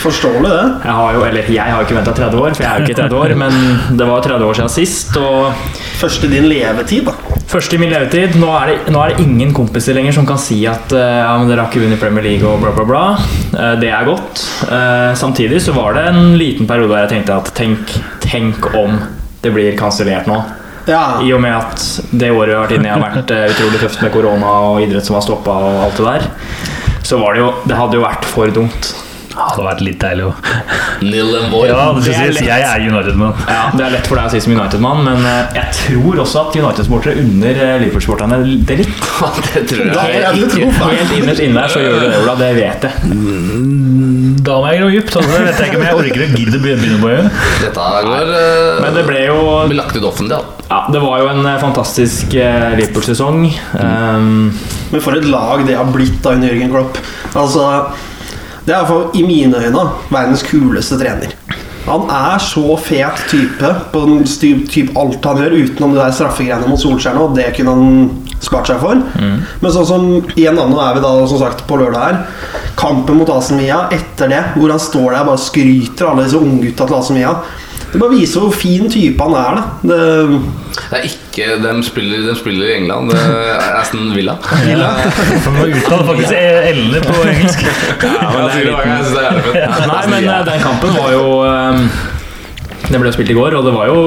[0.00, 0.64] Forståelig, det.
[0.84, 2.86] Jeg har jo, eller jeg har jo ikke venta 30 år, for jeg er jo
[2.86, 5.16] ikke 30 år, men det var 30 år siden sist.
[5.20, 5.52] Og
[5.96, 7.14] Først i din levetid, da.
[7.48, 10.36] først i min levetid Nå er det, nå er det ingen kompiser lenger som kan
[10.40, 13.04] si at uh, ja, men dere har ikke vunnet Premier League og bla, bla, bla.
[13.54, 14.42] Uh, det er godt.
[15.16, 19.00] Samtidig så var det en liten periode der jeg tenkte at tenk, tenk om
[19.40, 20.42] det blir kansellert nå.
[20.86, 21.82] Ja, I og med at
[22.14, 24.84] det året vi har vært inne i har vært eh, utrolig tøft med korona og
[24.84, 26.28] idrett som har stoppa og alt det der,
[27.06, 28.92] så var det jo Det hadde jo vært for dumt
[29.36, 30.32] hadde vært litt deilig å
[31.04, 31.70] Nil and Void.
[31.70, 32.48] Ja, det det er skal sies.
[32.48, 33.42] Jeg er United-mann.
[33.50, 36.44] Ja, Det er lett for deg å si som United-mann, men eh, jeg tror også
[36.46, 39.06] at United-sportere under eh, Liverpool-sporterne det litt.
[39.52, 40.22] det tror jeg.
[40.40, 40.70] det tro.
[40.86, 42.38] Helt innerst inne her så gjør du det, Ola.
[42.40, 43.76] Det vet jeg.
[44.46, 45.16] Da må jeg gå dypt.
[45.18, 47.22] Altså, vet jeg ikke om jeg orker å gidde å begynne på det.
[47.64, 50.66] Dette går uh, Men det ble jo blir lagt ut offentlig, da.
[50.70, 53.46] ja, Det var jo en eh, fantastisk eh, Liverpool-sesong.
[53.80, 54.52] Um,
[54.92, 57.00] Men for et lag det har blitt da under Jørgen Klopp.
[57.36, 57.66] Altså,
[58.66, 61.34] det er iallfall i mine øyne verdens kuleste trener.
[61.86, 64.24] Han er så fet type på den
[64.66, 67.28] typ alt han gjør, utenom det der straffegreiene mot Solskjær nå.
[67.36, 68.08] Det kunne han
[68.42, 68.98] spart seg for.
[69.62, 72.18] Men sånn som igjen nå er vi da som sagt på lørdag her.
[72.76, 76.42] Kampen mot Asen Mia etter det, hvor han står der og bare skryter alle disse
[76.42, 77.36] unggutta til Asen Villa.
[77.92, 79.60] Det bare viser hvor fin type han er.
[79.60, 80.40] da det,
[80.76, 83.10] Det er ikke De spiller, de spiller i England.
[83.12, 84.34] Det er Aston Villa.
[85.44, 87.64] For Man uttaler faktisk L-ene på engelsk.
[88.02, 89.88] ja, men det er liten.
[89.92, 91.88] Nei, men eh, den kampen var jo um,
[92.90, 94.00] Den ble spilt i går, og det var jo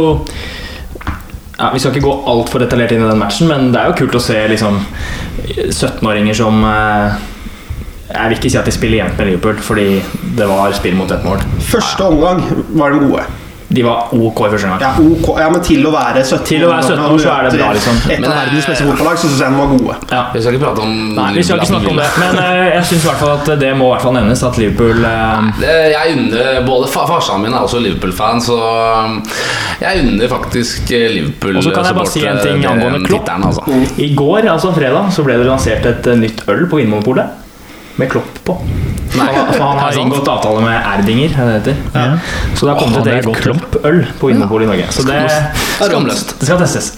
[1.59, 3.97] ja, Vi skal ikke gå altfor detaljert inn i den matchen, men det er jo
[4.03, 4.79] kult å se liksom
[5.49, 7.17] 17-åringer som eh,
[8.13, 9.89] Jeg vil ikke si at de spiller jevnt med Liverpool, fordi
[10.39, 11.43] det var spill mot ett mål.
[11.69, 12.41] første omgang
[12.79, 13.27] var de gode.
[13.69, 14.81] De var ok i første gang.
[14.81, 17.43] Ja, ok, ja, men til å være 17 Til å være 17 år, så er
[17.45, 17.99] det bra, liksom.
[18.09, 19.97] Et av verdens beste eh, fotballag, så syns jeg de var gode.
[20.09, 20.21] Ja.
[20.33, 22.87] Vi skal ikke prate om Nei, vi skal ikke snakke om det, men uh, jeg
[22.89, 25.61] syns i hvert fall at det må i hvert fall nevnes at Liverpool uh...
[25.93, 28.57] Jeg unner både fa- Farsan min er også Liverpool-fan, så
[29.83, 33.29] jeg unner faktisk Liverpool Og så kan jeg bare si en ting angående Klopp.
[33.37, 33.63] altså.
[34.01, 37.37] I går, altså fredag, så ble det lansert et nytt øl på Vinmonopolet.
[37.99, 38.55] Med Klopp på.
[39.17, 41.79] Nei, for han har inngått avtale med Erdinger, er det heter.
[41.93, 42.05] Ja.
[42.55, 43.41] Så det har kommet et det eget.
[43.43, 44.87] Klopp-øl på Vinmonopolet i Norge.
[44.95, 45.19] Så det,
[45.79, 46.35] Skamløst.
[46.39, 46.91] det skal testes.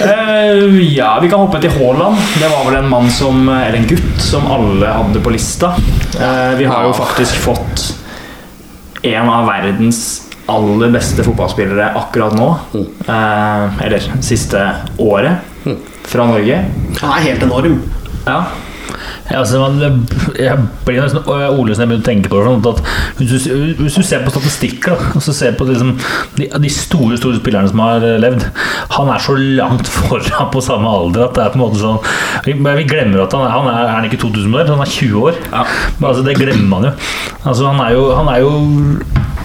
[0.00, 2.18] Uh, ja, vi kan hoppe til Haaland.
[2.40, 5.74] Det var vel en mann som Eller en gutt som alle hadde på lista.
[6.16, 7.90] Uh, vi har jo faktisk fått
[9.04, 10.04] en av verdens
[10.48, 12.50] aller beste fotballspillere akkurat nå.
[13.08, 14.64] Uh, eller siste
[15.02, 15.50] året.
[16.04, 16.62] Fra Norge.
[17.00, 17.82] Han er helt enorm.
[18.24, 18.44] Ja.
[19.30, 19.78] Ja, altså, man,
[20.36, 22.44] jeg blir nesten ordløs når jeg begynner å tenke på det.
[22.44, 25.94] sånn At hvis, du, hvis du ser på statistikker da, og så ser på liksom,
[26.36, 28.44] de, de store store spillerne som har eh, levd
[28.98, 32.00] Han er så langt foran på samme alder at det er på en måte sånn
[32.44, 35.38] Vi, vi glemmer at han han er, er han ikke 2000-modell, han er 20 år.
[35.52, 35.64] Ja.
[35.98, 36.92] Men altså, det glemmer man jo.
[37.44, 38.52] Altså, han er jo Han er, jo,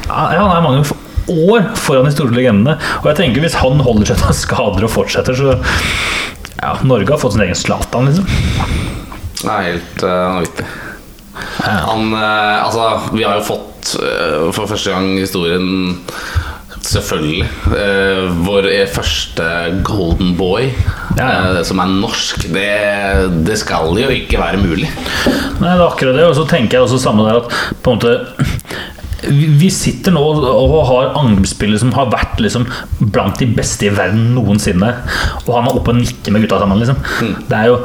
[0.10, 0.84] ja, han er mange
[1.30, 2.76] år foran de store legendene.
[3.00, 5.56] Og jeg tenker hvis han holder seg til skader og fortsetter, så
[6.60, 8.90] ja, Norge har fått sin egen Zlatan, liksom.
[9.40, 10.68] Det er helt uh, vanvittig.
[11.64, 15.70] Han uh, Altså, vi har jo fått uh, for første gang i historien
[16.90, 17.48] Selvfølgelig.
[17.76, 19.46] eh, vår første
[19.86, 20.70] golden boy,
[21.18, 21.42] Ja, ja.
[21.60, 22.46] eh, som er norsk.
[22.54, 22.70] Det,
[23.46, 24.88] det skal jo ikke være mulig.
[25.60, 26.26] Nei, det er akkurat det.
[26.30, 27.52] Og så tenker jeg også samme der at
[27.84, 28.16] på en måte
[29.30, 32.64] vi sitter nå og har angrepsspillere som har vært liksom
[33.12, 34.94] blant de beste i verden noensinne.
[35.44, 36.80] Og han er oppe og nikker med gutta sammen.
[36.80, 37.04] Liksom.
[37.50, 37.82] Det er jo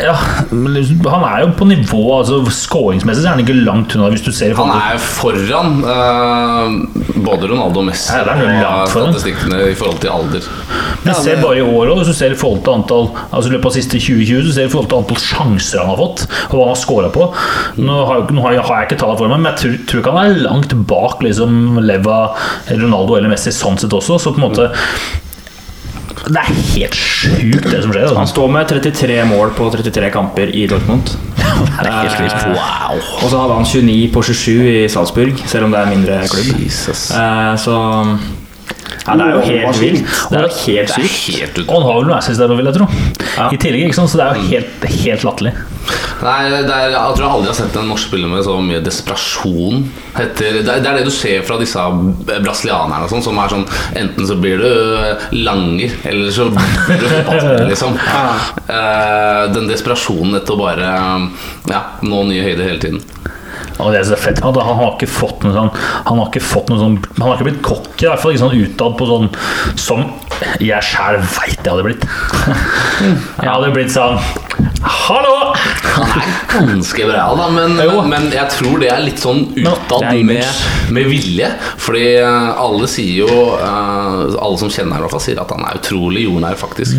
[0.00, 0.14] ja,
[0.50, 4.08] men liksom, Han er jo på nivå altså Skåringsmessig er han ikke langt unna.
[4.14, 8.22] Hvis du ser i Han forhold til- er foran uh, både Ronaldo og Messi Ja,
[8.22, 10.48] er og langt statistikkene i forhold til alder.
[11.04, 13.54] Men ser bare i år også, hvis du ser i forhold til antall Altså i
[13.56, 16.24] løpet av siste 2020 så ser du i forhold til antall sjanser han har fått,
[16.48, 17.28] og hva han har scora på.
[17.82, 20.02] Nå har, nå har jeg, har jeg ikke tallene for meg, men jeg tror, tror
[20.04, 22.20] ikke han er langt bak liksom Leva,
[22.70, 24.18] Ronaldo eller Messi sånn sett også.
[24.22, 24.70] Så på en måte
[26.22, 28.06] Det er helt sjukt, det som skjer.
[28.12, 28.34] Han Altså.
[28.36, 31.10] står med 33 mål på 33 kamper i Dortmund.
[31.82, 32.46] Det er helt vilt.
[32.54, 33.00] Wow.
[33.24, 36.20] Og så hadde han 29 på 27 i Salzburg, selv om det er en mindre
[36.30, 36.52] klubb.
[36.62, 37.10] Jesus.
[37.10, 37.74] Eh, så
[39.06, 40.16] ja, det er jo helt vilt.
[40.30, 41.62] Det er jo helt sykt.
[41.66, 42.88] Og han har vel noe assist der òg, vil jeg tro.
[43.36, 43.48] Ja.
[43.48, 44.12] I tillegg, ikke sant?
[44.12, 45.54] Så det er jo helt, helt latterlig.
[46.22, 48.82] Nei, det er, jeg tror jeg aldri har sett en norsk spiller med så mye
[48.84, 49.80] desperasjon.
[50.22, 51.86] Etter, det, er, det er det du ser fra disse
[52.28, 53.64] brasilianerne, og sånn, som er sånn
[53.98, 57.98] Enten så blir du langer, eller så blir du fotballspiller, liksom.
[57.98, 60.92] Eh, den desperasjonen etter å bare
[61.72, 63.02] ja, nå nye høyder hele tiden.
[63.78, 65.70] Og det er så fett Han har ikke fått noe sånn
[66.06, 68.44] Han har ikke fått noe sånn Han har ikke blitt cocky, i hvert fall ikke
[68.44, 69.30] sånn utad på sånn
[69.80, 70.04] som
[70.62, 72.02] jeg sjæl veit jeg hadde blitt.
[73.42, 74.18] Jeg hadde blitt sånn
[74.82, 75.52] Hallo!
[75.92, 77.76] Han er ganske bra, da, men,
[78.10, 80.42] men jeg tror det er litt sånn utad med,
[80.94, 81.52] med vilje.
[81.80, 85.54] Fordi eh, alle sier jo eh, Alle som kjenner ham, i hvert fall, sier at
[85.54, 86.98] han er utrolig jordnær, faktisk.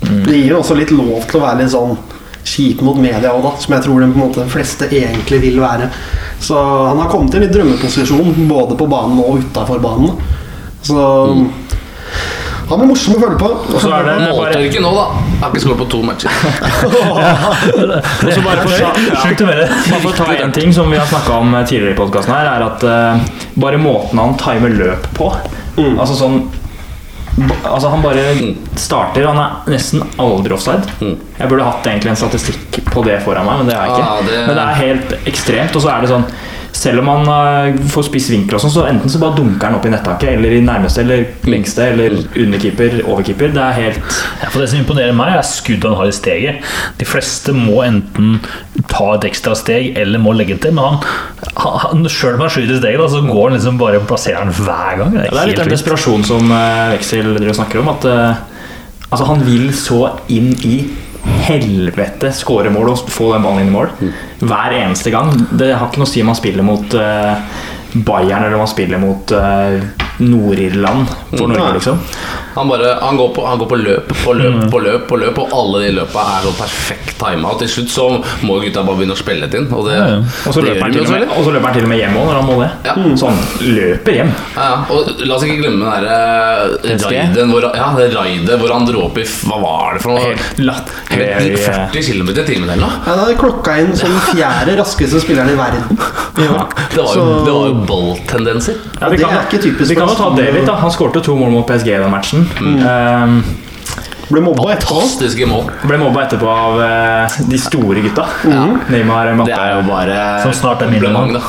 [0.00, 1.96] Det gir jo også litt lov til å være litt sånn
[2.46, 3.52] kjip mot media òg, da.
[3.60, 5.90] Som jeg tror de, på en måte, de fleste egentlig vil være.
[6.40, 10.18] Så han har kommet i en litt drømmeposisjon både på banen og utafor banen.
[10.86, 11.06] Så
[12.66, 13.46] Han er morsom å følge på.
[13.46, 15.04] Og så er det bare Måltørke nå, da.
[15.22, 16.32] Jeg har ikke skåret på to matcher.
[18.26, 18.90] Og så bare for, ja.
[19.38, 22.50] Bare for å ta en ting som vi har snakka om tidligere i podkasten, her
[22.56, 25.30] er at uh, bare måten han timer løp på
[25.76, 26.40] Altså sånn
[27.36, 28.22] Altså Han bare
[28.80, 29.26] starter.
[29.28, 30.88] Han er nesten aldri offside.
[31.36, 34.06] Jeg burde hatt egentlig en statistikk på det foran meg, men det har jeg ikke.
[34.08, 35.76] Ah, Men det er helt ekstremt.
[35.76, 36.24] Og så er det sånn
[36.76, 39.76] selv om han eh, får spiss vinkel, og sånn, så enten så bare dunker han
[39.78, 43.54] opp i nettaket, eller i nærmeste eller lengste, eller underkeeper, overkeeper.
[43.56, 46.66] Det er helt Ja, for Det som imponerer meg, er skuddet han har i steget.
[47.00, 48.36] De fleste må enten
[48.92, 50.76] ta et ekstra steg eller må legge til.
[50.76, 54.02] Men han, han, sjøl om han skyter i steget, da, så går han liksom bare
[54.02, 55.16] og plasserer den hver gang.
[55.16, 55.78] Det Ja, er, det er litt den vilt.
[55.78, 56.52] desperasjonen som
[56.92, 57.90] Veksel snakker om.
[57.96, 58.44] At eh,
[59.10, 60.76] altså, han vil så inn i
[61.46, 63.88] helvete skåre mål og få den ballen inn i mål
[64.40, 65.32] hver eneste gang.
[65.50, 67.36] Det har ikke noe å si om man spiller mot uh,
[67.96, 69.80] Bayern eller om man spiller mot eh,
[70.18, 71.98] Nord-Irland for Norge, liksom.
[72.56, 75.38] Han, bare, han, går på, han går på løp på løp på løp, på løp
[75.42, 77.50] og alle de løpa er så perfekt tima.
[77.52, 78.06] Og til slutt så
[78.48, 79.68] må gutta bare begynne å spille det inn.
[79.76, 80.22] Og det, Ja, ja.
[80.48, 82.00] Og så det løper, han til og med, og så løper han til og med
[82.00, 82.70] hjem òg når han må det.
[82.88, 82.94] Ja.
[83.20, 83.42] Så han
[83.76, 84.32] løper hjem.
[84.56, 84.78] Ja, ja.
[84.96, 86.16] og la oss ikke glemme den derre
[86.86, 87.04] PSG?
[87.10, 90.24] raiden hvor, ja, det raidet hvor han dro opp i Hva var det for noe?
[90.32, 91.28] Helt latterlig.
[91.36, 93.02] Helt 40 km i timen eller noe?
[93.06, 96.00] da hadde klokka inn som den fjerde raskeste spilleren i verden.
[96.40, 96.64] Ja.
[96.92, 98.80] Det var jo, Så- det var jo balltendenser.
[99.00, 100.66] Ja, det, Det er ikke typisk vi kan jo ta David.
[100.70, 100.80] da.
[100.80, 102.46] Han skårte to mål mot PSG i den matchen.
[102.62, 103.40] Um,
[104.26, 104.96] Ble mobba etterpå.
[104.98, 105.68] Fantastiske mål.
[105.86, 108.24] Ble mobba etterpå av eh, de store gutta.
[108.90, 109.52] Neymar, Mbappé.
[109.52, 111.42] Det er jo bare Som snart er da.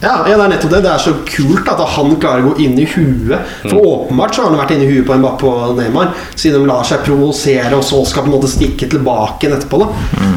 [0.00, 0.80] Ja, ja, det er nettopp det.
[0.86, 3.50] Det er så kult at han klarer å gå inn i huet.
[3.66, 6.70] For åpenbart så har han vært inni i huet på Mbappé og Neymar, siden de
[6.70, 9.82] lar seg provosere, og så skal på en måte stikke tilbake igjen etterpå.
[9.84, 10.30] da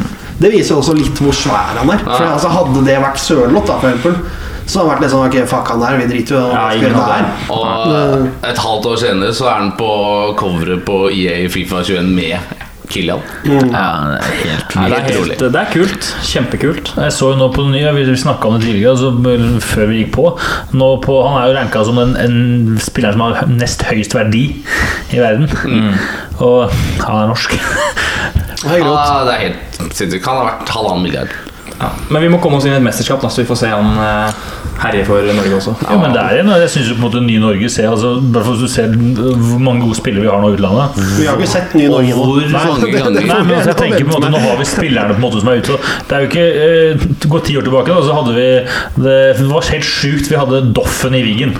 [0.44, 2.04] Det viser også litt hvor svær han er.
[2.04, 4.20] For altså Hadde det vært Sørloth, da, for eksempel,
[4.66, 6.80] så det har vært litt sånn Ok, fuck han der, vi driter jo i skal
[6.80, 7.24] gjøre hadde- der.
[7.54, 9.90] Og et halvt år senere så er han på
[10.40, 12.38] coveret på EA Fifa 21 med
[12.88, 13.22] Kilian.
[13.48, 16.08] Ja, det er det, er Helt det er kult.
[16.28, 16.90] Kjempekult.
[17.00, 20.02] Jeg så jo nå på det nye, vi snakka om det tidligere, altså, før vi
[20.02, 20.26] gikk på.
[20.76, 24.44] Nå på han er jo ranka som en, en spiller som har nest høyest verdi
[25.16, 25.48] i verden.
[26.44, 27.56] Og han er norsk.
[27.56, 29.10] Det er grått.
[29.28, 30.28] Det er helt sinnssykt.
[30.28, 31.34] Han har vært halvannen milliard.
[31.80, 31.88] Ja.
[32.14, 33.88] Men vi må komme oss inn i et mesterskap, da, så vi får se han
[33.98, 34.42] eh,
[34.84, 35.72] herje for Norge også.
[35.90, 38.12] Jo, men det er en, jeg jeg syns på en måte nye Norge ser altså,
[38.34, 41.00] Bare for at du ser hvor mange gode spillere vi har nå i utlandet.
[41.18, 42.24] Vi har ikke sett nye Norge nå.
[42.30, 44.68] Hvor Nei, mange ganger- Nei, men altså, jeg tenker på en måte Nå har vi
[44.70, 45.78] spillerne på en måte som er ute.
[46.08, 48.46] Det er jo ikke eh, Gå ti år tilbake, da, så hadde vi
[49.04, 50.30] Det, det var helt sjukt.
[50.30, 51.54] Vi hadde Doffen i Wiggen.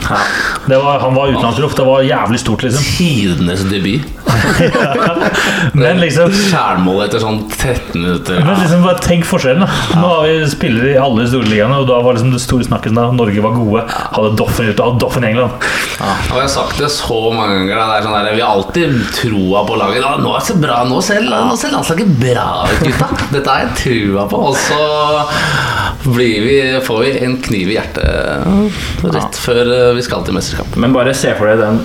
[0.70, 1.74] Var- Han var utenlandsproff.
[1.78, 2.86] Det var jævlig stort, liksom.
[2.98, 4.06] Tidenes debut.
[5.78, 8.40] Men liksom Skjærmål etter sånn 13 minutter.
[8.44, 9.64] men liksom bare tenk forskjellen.
[9.64, 12.66] da Nå har vi spillere i alle store ligaene, og da var liksom det store
[12.66, 13.84] snakket da Norge var gode.
[14.14, 15.66] Hadde Doffen ute, hadde Doffen i England.
[16.00, 17.80] Og jeg har sagt det så mange ganger.
[17.80, 20.00] Det er sånn der, vi har alltid troa på laget.
[20.04, 23.10] Ja, Nå er det så bra, nå ser, nå ser landslaget bra ut, gutta.
[23.34, 24.42] Dette har jeg trua på.
[24.50, 24.80] Og så
[26.04, 30.76] blir vi, får vi en kniv i hjertet rett før eh, vi skal til mesterskap.
[30.80, 31.84] Men bare se for deg den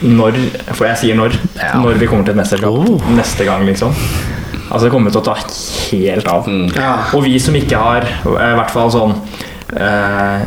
[0.00, 0.38] når
[0.72, 1.34] For jeg sier når.
[1.82, 3.92] Når vi kommer til et mesterskap neste gang, liksom.
[4.70, 6.48] Altså Det kommer til å ta helt av.
[6.76, 6.92] Ja.
[7.18, 9.16] Og vi som ikke har, eh, i hvert fall sånn
[9.76, 10.44] eh,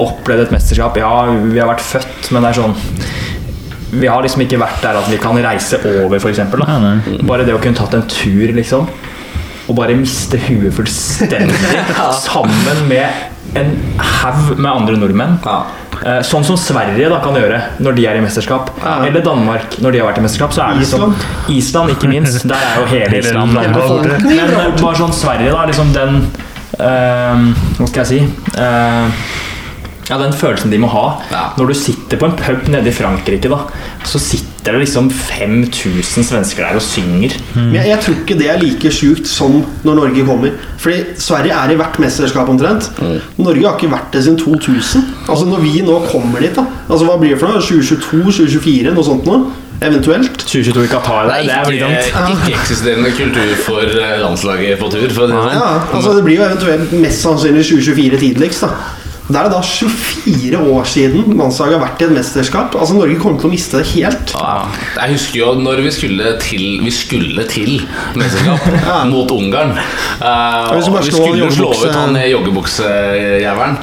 [0.00, 2.74] Opplevd et mesterskap Ja, vi har vært født, men det er sånn
[4.00, 6.40] Vi har liksom ikke vært der at vi kan reise over, f.eks.
[7.26, 8.86] Bare det å kunne tatt en tur, liksom.
[9.70, 11.74] Og bare miste huet fullstendig
[12.24, 15.38] sammen med en haug med andre nordmenn.
[15.44, 15.58] Ja.
[16.00, 18.70] Eh, Sånn som Sverige da kan gjøre når de er i mesterskap.
[18.84, 20.54] Eller Danmark når de har vært i mesterskap.
[20.56, 21.14] Så er det liksom,
[21.52, 22.46] Island, ikke minst.
[22.48, 23.52] Der er jo hele Hele Island.
[23.52, 25.66] Men eh, bare sånn Sverige, da.
[25.70, 26.20] Liksom den
[26.80, 27.46] uh,
[27.78, 28.20] Hva skal jeg si?
[28.56, 29.10] Uh,
[30.10, 31.42] ja, Den følelsen de må ha Ja.
[31.58, 33.48] når du sitter på en pub nede i Frankrike.
[33.50, 33.60] da
[34.04, 37.32] Så sitter det liksom 5000 svensker der og synger.
[37.54, 40.50] Men jeg, jeg tror ikke det er like sjukt som når Norge kommer.
[40.80, 42.90] Fordi Sverige er i hvert mesterskap omtrent.
[43.40, 45.06] Norge har ikke vært det siden 2000.
[45.28, 47.62] Altså Når vi nå kommer dit, da Altså hva blir det for noe?
[47.64, 48.92] 2022-2024?
[48.94, 49.50] Noe sånt noe?
[49.80, 50.36] Eventuelt?
[50.44, 51.28] 2022 i Qatar.
[51.30, 52.32] Det Det, det er dumt.
[52.34, 55.06] ikke-eksisterende kultur for eh, landslaget på tur.
[55.08, 55.54] For det sånn.
[55.56, 58.66] Ja, altså Det blir jo eventuelt mest sannsynlig 2024 tidligst.
[58.66, 58.74] da
[59.30, 62.74] Da er det da 24 år siden landslaget har vært i et mesterskap.
[62.74, 64.32] Altså Norge kommer til å miste det helt.
[64.34, 64.64] Ja,
[64.96, 67.84] jeg husker jo når vi skulle til Vi skulle til
[68.18, 68.66] mesterskap
[69.12, 69.76] mot Ungarn.
[70.18, 73.78] Uh, vi skulle vi skulle jo slå ut han joggebuksejævelen.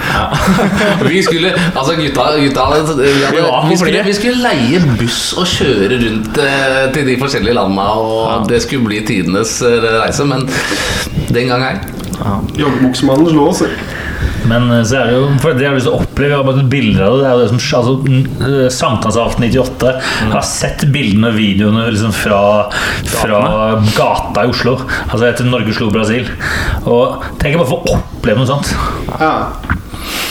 [1.13, 3.07] vi skulle Altså, gutta, gutta vi, hadde,
[3.37, 7.87] Ja, vi, skulle, vi skulle leie buss og kjøre rundt uh, til de forskjellige landene,
[7.87, 10.47] og det skulle bli tidenes eh, reise, men
[11.33, 11.79] den gang her
[12.17, 12.39] Ja.
[12.57, 13.63] Joggebuksemannen slo oss.
[14.49, 16.31] Men eh, så er det jo For det har lyst til å oppleve.
[16.31, 17.23] Jeg har bare sett bilder av det.
[17.23, 19.93] Det er jo det som altså, mm, Sankthansaften 98.
[20.23, 22.41] Jeg har sett bildene og videoene liksom fra,
[23.13, 23.41] fra
[23.97, 24.77] gata i Oslo.
[25.07, 26.29] Altså etter Norge slo Brasil.
[26.85, 28.71] Og tenk bare å oppleve noe sånt.
[29.17, 29.33] Ja.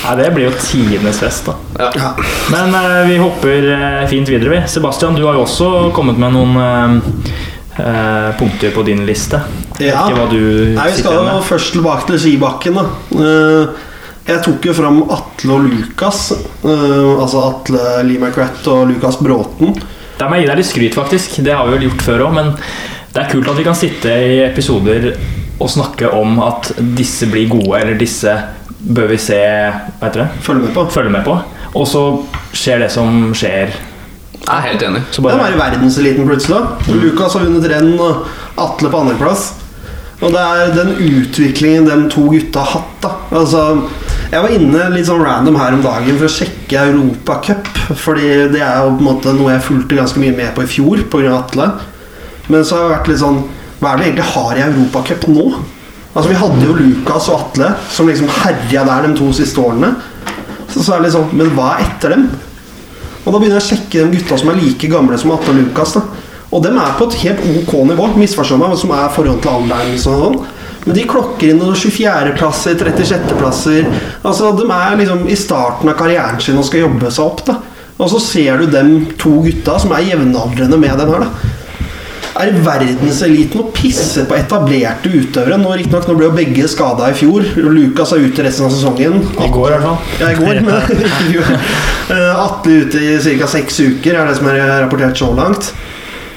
[0.07, 1.91] Nei, det blir jo tidenes fest, da.
[1.99, 2.13] Ja.
[2.53, 4.61] Men uh, vi hopper uh, fint videre, vi.
[4.71, 7.41] Sebastian, du har jo også kommet med noen uh,
[7.79, 9.41] eh, punkter på din liste.
[9.79, 10.07] Ja.
[10.07, 10.41] Ikke hva du
[10.77, 12.79] Nei, Vi skal jo først tilbake til skibakken.
[12.81, 13.69] da Eh,
[14.27, 16.33] Jeg tok jo fram Atle og Lukas.
[16.65, 19.77] Uh, Altså Atle Lee McRatt og Lukas Bråten.
[20.17, 21.39] Der må jeg gi deg litt skryt, faktisk.
[21.47, 22.55] Det har vi vel gjort før òg, men
[23.13, 25.13] det er kult at vi kan sitte i episoder
[25.57, 28.33] og snakke om at disse blir gode, eller disse
[28.87, 30.29] bør vi se Hva heter det?
[30.45, 30.87] Følge med på.
[30.97, 31.37] Følge med på.
[31.77, 32.03] Og så
[32.57, 33.71] skjer det som skjer.
[34.37, 35.05] Jeg er helt enig.
[35.13, 35.39] Så bare...
[35.39, 36.59] Det er i verdenseliten plutselig.
[36.59, 36.99] da.
[37.05, 38.27] Lukas har vunnet renn, og
[38.63, 39.47] Atle på andreplass.
[40.25, 42.95] Og det er den utviklingen de to gutta har hatt.
[43.05, 43.65] da Altså
[44.27, 47.69] Jeg var inne litt sånn random her om dagen for å sjekke Europacup.
[48.03, 50.71] Fordi det er jo på en måte noe jeg fulgte ganske mye med på i
[50.71, 51.37] fjor pga.
[51.37, 51.69] Atle.
[52.51, 53.39] Men så har jeg vært litt sånn
[53.79, 55.47] Hva er det egentlig har i Europacup nå?
[56.17, 59.93] Altså Vi hadde jo Lukas og Atle som liksom herja der de to siste årene.
[60.73, 62.29] Så, så er det litt sånn Men hva er etter dem?
[63.27, 65.61] Og da begynner jeg å sjekke de gutta som er like gamle som Atle og
[65.61, 65.95] Lukas.
[65.99, 66.03] da
[66.51, 69.99] Og dem er på et helt ok nivå, misforstå meg, som er forhold til alderen.
[69.99, 70.39] Sånn.
[70.87, 73.89] Men de klokker inn noen 24.-plasser, 36.-plasser.
[74.23, 77.45] Altså, De er liksom i starten av karrieren sin og skal jobbe seg opp.
[77.49, 77.59] da
[77.99, 81.27] Og så ser du dem to gutta som er jevnaldrende med dem her.
[81.27, 81.55] da
[82.37, 85.57] er verdenseliten og pisser på etablerte utøvere.
[85.61, 87.47] Nå, nok, nå ble jo begge skada i fjor.
[87.57, 89.23] Lukas er ute resten av sesongen.
[89.41, 89.99] I går, i hvert fall.
[90.21, 91.53] Ja, i går, men ikke i fjor.
[92.13, 93.49] Eh, Atle ute i ca.
[93.57, 95.73] seks uker, er det som er rapportert så langt.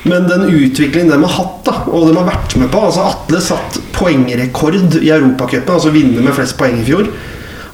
[0.08, 3.42] Men den utviklingen de har hatt, da, og de har vært med på altså Atle
[3.44, 7.10] satt poengrekord i Europacupen, altså vinner med flest poeng i fjor.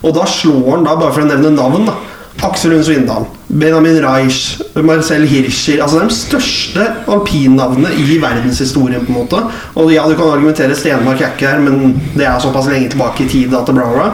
[0.06, 1.96] Og da slår han, da bare for å nevne navn, da
[2.44, 9.20] Aksel Lund Svindal, Benjamin Reich, Marcel Hirscher Altså de største alpinnavnene i verdenshistorien, på en
[9.22, 9.40] måte.
[9.80, 13.24] Og ja, du kan argumentere Stenmark er ikke her, men det er såpass lenge tilbake
[13.24, 14.10] i tid at det bla.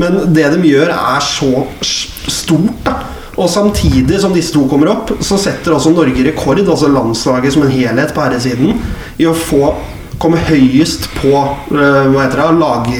[0.00, 2.96] Men det de gjør, er så stort, da.
[3.34, 7.64] Og samtidig som disse to kommer opp, så setter også Norge rekord, altså landslaget som
[7.66, 8.78] en helhet på herresiden,
[9.18, 9.72] i å få
[10.22, 12.90] komme høyest på eh, hva heter det, lag,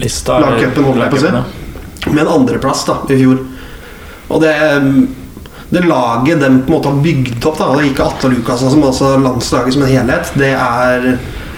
[0.00, 2.10] Lista lagcupen, holdt jeg på å si.
[2.14, 3.42] Med en andreplass da, i fjor.
[4.30, 4.54] Og det,
[5.70, 9.12] det laget de på en måte har bygd opp, da, og ikke Atle som altså
[9.20, 11.10] landslaget som en helhet, det er,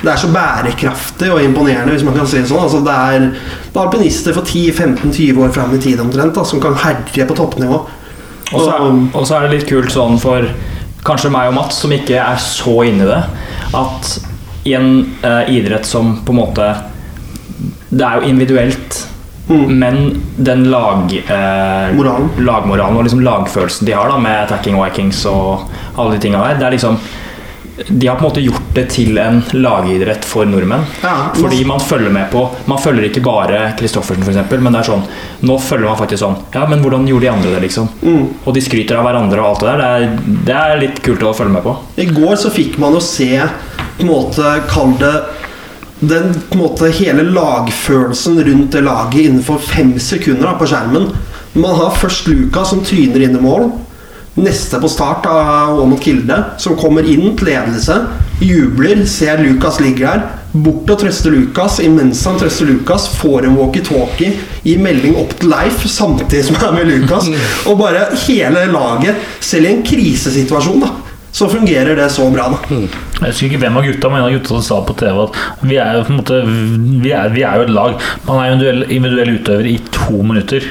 [0.02, 2.64] det er så bærekraftig og imponerende, hvis man kan si det sånn.
[2.66, 3.26] Altså, det, er,
[3.70, 7.36] det er alpinister for 10-15-20 år fram i tid omtrent, da, som kan herje på
[7.38, 7.78] toppnivå.
[8.52, 10.48] Og så, er, og så er det litt kult sånn for
[11.06, 13.22] kanskje meg og Mats, som ikke er så inne i det,
[13.78, 14.12] at
[14.68, 14.92] i en
[15.24, 16.66] uh, idrett som på en måte
[17.90, 19.00] Det er jo individuelt,
[19.48, 19.78] Mm.
[19.78, 22.28] men den lag, uh, Moralen.
[22.38, 25.66] lagmoralen og liksom lagfølelsen de har da med Attacking Vikings og
[25.98, 26.98] alle de tinga der, det er liksom
[27.88, 30.84] de har på en måte gjort det til en lagidrett for nordmenn.
[31.02, 34.88] Ja, Fordi man følger med på Man følger ikke bare Christoffersen, f.eks., men det er
[34.90, 35.04] sånn
[35.48, 37.88] Nå følger man faktisk sånn Ja, men hvordan gjorde de andre det, liksom?
[38.02, 38.26] Mm.
[38.44, 39.78] Og de skryter av hverandre og alt det der.
[39.78, 41.76] Det er, det er litt kult å følge med på.
[41.96, 45.14] I går så fikk man jo se på en måte, Kall det
[46.02, 51.12] den på en måte hele lagfølelsen rundt det laget innenfor fem sekunder da, på skjermen.
[51.54, 53.68] Man har først Lukas som tryner inn i mål.
[54.34, 57.98] Neste på start av Åmot Kilde, som kommer inn til ledelse.
[58.40, 60.22] Jubler, ser Lukas ligger her.
[60.52, 61.76] Bort og trøster Lukas.
[61.84, 66.72] Imens han trøster Lukas, får en walkietalkie, gir melding opp til Leif samtidig som han
[66.72, 67.28] er med Lukas.
[67.68, 70.90] Og bare hele laget, selv i en krisesituasjon, da,
[71.32, 72.50] så fungerer det så bra.
[72.52, 75.20] da Jeg husker ikke hvem av gutta, men en av gutta som sa på TV
[75.22, 77.94] at vi er jo på en måte Vi er, vi er jo et lag.
[78.26, 80.66] Man er jo individuell, individuell utøver i to minutter.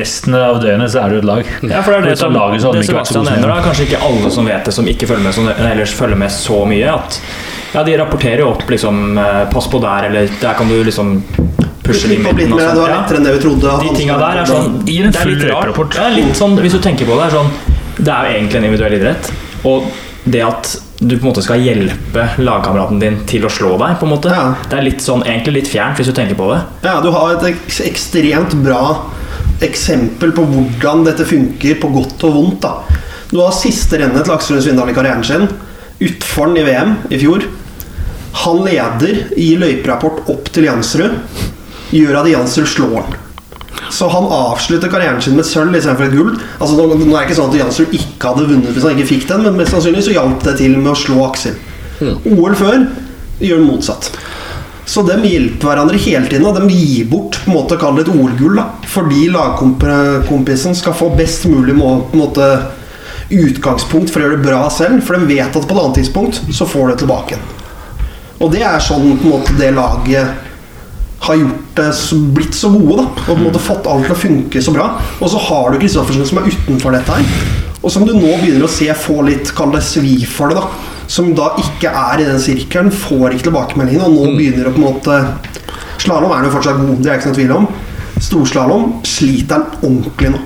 [0.00, 1.52] Resten av døgnet så er du et lag.
[1.68, 3.54] Ja, for det er det, som, laget så det Sebastian nevner, er.
[3.58, 3.66] da.
[3.68, 6.62] Kanskje ikke alle som vet det, som ikke følger med, som ellers følger med så
[6.70, 6.94] mye.
[6.96, 7.20] At
[7.74, 11.12] ja, de rapporterer jo opp liksom eh, Pass på der, eller der kan du liksom
[11.84, 13.76] pushe litt mer, det var lettere enn det vi trodde.
[13.84, 16.00] De tinga der er sånn Det er litt rart.
[16.00, 17.52] Ja, litt sånn, hvis du tenker på det, er sånn
[18.00, 19.32] Det er jo egentlig en individuell idrett.
[19.68, 19.90] Og
[20.24, 24.06] det at du på en måte skal hjelpe lagkameraten din til å slå deg, på
[24.06, 24.54] en måte Ja.
[24.68, 26.60] Det er litt sånn, egentlig litt fjernt, hvis du tenker på det.
[26.84, 28.82] Ja, du har et ek ekstremt bra
[29.64, 32.60] eksempel på hvordan dette funker på godt og vondt.
[32.60, 32.82] da
[33.30, 35.48] Du har siste rennet til Aksel Lund Svindal i karrieren sin.
[36.00, 37.44] Utfor i VM i fjor.
[38.44, 41.18] Han leder i løyperapport opp til Jansrud.
[41.90, 43.18] Gjør at Jansrud slår han.
[43.90, 46.34] Så han avslutter karrieren sin med sølv istedenfor et gull.
[46.60, 49.10] Altså Nå nå er det ikke sånn at Jansrud ikke hadde vunnet hvis han ikke
[49.14, 51.58] fikk den, men mest sannsynlig så hjalp det til med å slå Aksel.
[52.30, 52.84] OL før
[53.40, 54.10] gjør motsatt.
[54.90, 58.08] Så de hjelper hverandre hele tiden, og de gir bort på en måte kall det
[58.08, 58.58] et OL-gull.
[58.90, 62.48] Fordi lagkompisen skal få best mulig må, måte
[63.30, 65.04] utgangspunkt for å gjøre det bra selv.
[65.06, 67.38] For de vet at på et annet tidspunkt så får det tilbake.
[68.40, 70.49] Og det er sånn på en måte det laget
[71.20, 71.88] har gjort det
[72.34, 72.96] blitt så gode.
[73.02, 74.86] da Og på en måte fått alt til å funke så bra.
[75.20, 77.58] Og så har du Kristoffersen som er utenfor dette her.
[77.82, 80.60] Og som du nå begynner å se få litt kall det svi for det.
[80.60, 84.74] da Som da ikke er i den sirkelen, får ikke tilbakemeldingene, og nå begynner å
[84.74, 85.20] på en måte
[86.00, 87.66] Slalåm er han jo fortsatt god, det er ikke noe tvil om.
[88.24, 90.38] Storslalåm sliter han ordentlig nå.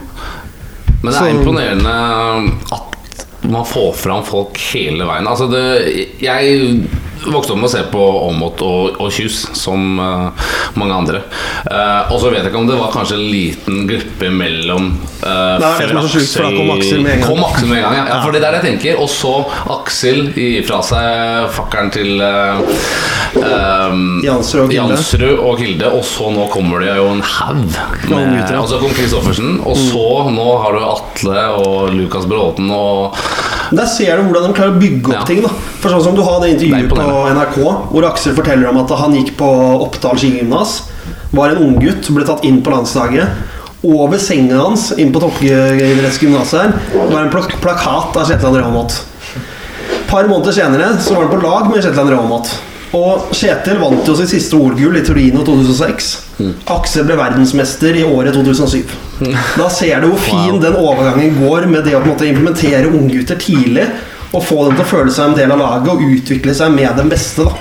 [1.05, 1.95] Men det er Så- imponerende
[2.72, 5.27] at man får fram folk hele veien.
[5.29, 6.89] Altså det, jeg
[7.33, 10.49] vokste opp med å se på Aamodt og, og Kjus, som uh,
[10.79, 11.22] mange andre.
[11.68, 14.91] Uh, og så vet jeg ikke om det var kanskje en liten glippe mellom
[15.25, 17.29] uh, Nei, er det er så sjukt, for da kom Aksel med en gang.
[17.31, 18.07] Kom Aksel med en gang, ja.
[18.11, 19.03] ja for det er det jeg tenker.
[19.05, 19.35] Og så
[19.77, 22.12] Aksel gir fra seg fakkelen til
[24.25, 24.79] Jansrud og Kilde.
[24.79, 27.79] Jansrud og Kilde, og så nå kommer det jo en haug.
[28.14, 33.16] Og så kom Kristoffersen, og så nå har du Atle og Lukas Bråten og
[33.75, 35.25] Der ser du hvordan de klarer å bygge opp Ja.
[35.29, 35.43] ting.
[35.43, 35.51] da
[35.85, 37.32] For sånn som Du har det Det er intervjuet på imponerende.
[37.37, 37.57] NRK
[37.93, 39.49] hvor Aksel forteller om at han gikk på
[39.85, 40.78] Oppdal skigymnas.
[41.35, 43.43] Var en unggutt, ble tatt inn på landslaget.
[43.85, 49.03] Over senga hans inn på toppidrettsgymnaset her var en plak plakat av Kjetil Aamodt.
[49.37, 52.55] Et par måneder senere så var han på lag med Kjetil André Aamodt.
[52.95, 56.11] Og Kjetil vant jo sitt siste OL-gull i Torino 2006.
[56.70, 58.95] Aksel ble verdensmester i året 2007.
[59.59, 60.61] Da ser du hvor fin Wow.
[60.62, 63.89] den overgangen går med det å på en måte implementere unggutter tidlig.
[64.35, 66.97] Og få dem til å føle seg en del av laget og utvikle seg med
[66.99, 67.45] den beste.
[67.47, 67.55] da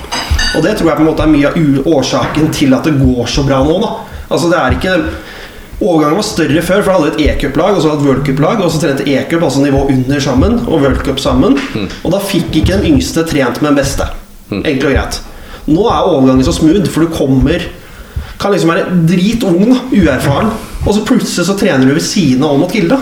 [0.58, 3.30] Og det tror jeg på en måte er mye av årsaken til at det går
[3.30, 3.78] så bra nå.
[3.84, 3.94] da
[4.34, 4.98] Altså det er ikke
[5.84, 8.62] Overgangen var større før, for da hadde vi et e-cup-lag og så et world-cup-lag.
[8.64, 11.58] Og så trente e-cup, altså nivå under sammen, og world-cup sammen.
[12.06, 14.06] Og da fikk ikke den yngste trent med den beste.
[14.54, 15.18] Enkelt og greit.
[15.68, 17.66] Nå er overgangen så smooth, for du kommer
[18.40, 20.50] Kan liksom være drit ung, uerfaren,
[20.84, 22.98] og så plutselig så trener du ved siden av Aamodt Gilde.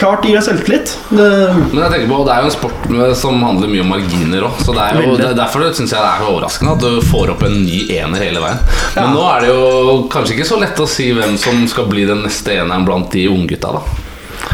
[0.00, 0.92] Klart gir deg selvtillit.
[1.12, 1.28] Det,
[1.74, 4.60] Men jeg tenker på, det er jo en sport som handler mye om marginer òg.
[4.64, 7.34] Så det er jo det er derfor syns jeg det er overraskende at du får
[7.34, 8.62] opp en ny ener hele veien.
[8.96, 9.10] Men Ja.
[9.12, 12.24] nå er det jo kanskje ikke så lett å si hvem som skal bli den
[12.24, 13.72] neste eneren blant de unggutta.
[13.76, 13.82] da.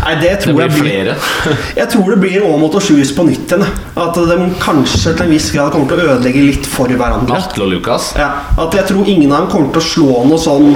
[0.03, 1.17] nei, det Det blir jeg blir flere.
[1.81, 3.67] Jeg tror det blir Aamodt og Sjuis på nytt igjen.
[3.97, 7.39] At de kanskje til en viss grad kommer til å ødelegge litt for hverandre.
[7.39, 8.15] Atle og Lukas.
[8.19, 10.75] Ja, at jeg tror ingen av dem kommer til å slå noe sånn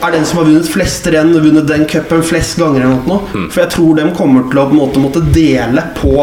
[0.00, 3.26] Er den som har vunnet flest renn, vunnet den cupen flest ganger eller noe.
[3.34, 3.48] Mm.
[3.52, 6.14] For jeg tror de kommer til å måte måtte dele på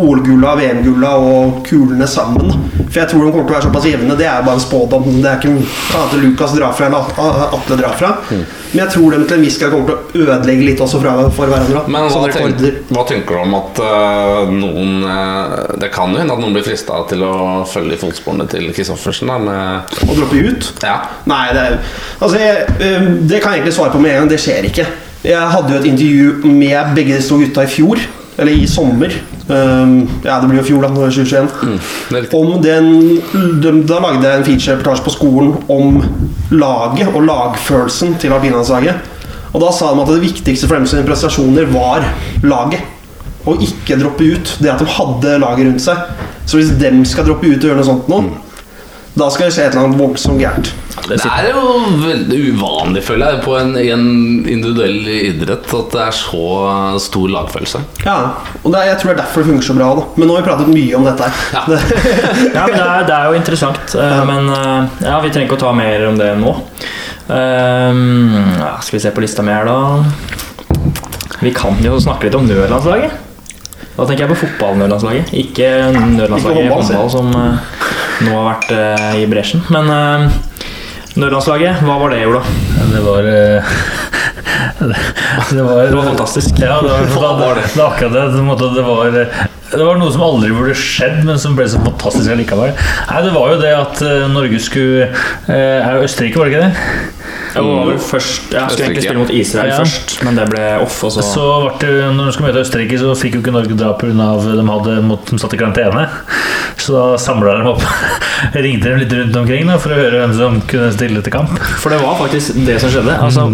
[0.00, 2.48] OL-gulla, VM-gulla og kulene sammen.
[2.88, 4.14] For jeg tror de kommer til å være såpass jevne.
[4.16, 5.04] Det er bare en spådom.
[5.20, 8.12] Det er ikke at Lukas drar fra eller At- Atle drar fra.
[8.30, 8.44] Mm.
[8.72, 11.12] Men jeg tror de til en viss grad kommer til å ødelegge litt også fra,
[11.36, 11.82] for hverandre.
[11.92, 16.32] Men hva, tenker, hva tenker du om at uh, noen uh, Det kan jo hende
[16.32, 17.34] at noen blir frista til å
[17.68, 19.28] følge i fotsporene til Kristoffersen.
[19.28, 20.72] da, med Å droppe ut?
[20.86, 20.96] Ja,
[21.28, 21.78] Nei, det, er-
[22.16, 24.32] altså jeg, uh, det kan jeg egentlig svare på med en gang.
[24.32, 24.88] Det skjer ikke.
[25.28, 28.00] Jeg hadde jo et intervju med begge de to gutta i fjor.
[28.40, 29.12] Eller i sommer.
[29.48, 30.90] Um, ja, det blir jo fjor, da.
[30.92, 31.80] Nå er det 2021.
[32.10, 32.28] det er.
[32.38, 32.90] Om den,
[33.62, 35.98] de, da lagde jeg en feature-reportasje på skolen om
[36.54, 39.10] laget og lagfølelsen til alpinlandslaget.
[39.52, 42.06] Og da sa de at det viktigste for dem sine prestasjoner var
[42.46, 42.86] laget.
[43.48, 44.54] Og ikke droppe ut.
[44.62, 46.06] Det at de hadde laget rundt seg.
[46.46, 48.22] Så hvis dem skal droppe ut og gjøre noe sånt nå,
[49.18, 50.70] da skal det skje et eller annet voldsomt gærent.
[51.08, 51.62] Det er jo
[52.02, 54.04] veldig uvanlig, føler jeg, på en, en
[54.50, 56.42] individuell idrett at det er så
[57.02, 57.80] stor lagfølelse.
[58.04, 58.16] Ja,
[58.60, 59.88] og det er, jeg tror det er derfor det funker så bra.
[59.98, 61.46] da Men nå har vi pratet mye om dette her.
[61.56, 61.64] Ja.
[61.72, 61.80] Det,
[62.56, 63.96] Ja, men det er, det er jo interessant.
[63.96, 64.22] Ja.
[64.28, 66.54] Men eh, ja, vi trenger ikke å ta mer om det nå.
[67.32, 70.04] Ehm, ja, skal vi se på lista mi her, da.
[71.42, 73.20] Vi kan jo snakke litt om nødlandslaget.
[73.92, 75.68] Da tenker jeg på fotball-nødlandslaget, ikke
[76.16, 77.82] nødlandslaget i håndball, som eh,
[78.24, 79.64] nå har vært eh, i bresjen.
[79.74, 80.38] Men eh,
[81.16, 82.42] nødlandslaget, hva var det, Ola?
[82.92, 83.72] Det var eh,
[84.82, 84.96] det,
[85.50, 86.58] det var Det var fantastisk.
[86.58, 87.66] Ja, det var, det?
[87.74, 88.24] det akkurat det.
[88.76, 89.10] Det, var,
[89.72, 92.74] det var noe som aldri burde skjedd, men som ble så fantastisk allikevel.
[93.10, 96.66] Nei, Det var jo det at eh, Norge skulle eh, Er Østerrike, var det ikke
[96.66, 96.72] det?
[97.54, 99.78] Jeg var vel først Ja, skulle egentlig spille mot Israel Ja.
[99.82, 101.46] først, men det ble off, og så Så
[101.80, 104.12] det, når de skulle møte Østerrike, så fikk jo ikke Norge dra pga.
[104.12, 104.96] de hadde
[105.30, 106.08] de satt i karantene.
[106.82, 107.82] Så da samla de opp.
[108.64, 111.52] Ringte dem litt rundt omkring da, for å høre hvem som kunne stille til kamp.
[111.82, 113.14] For det var faktisk det som skjedde.
[113.22, 113.46] Altså,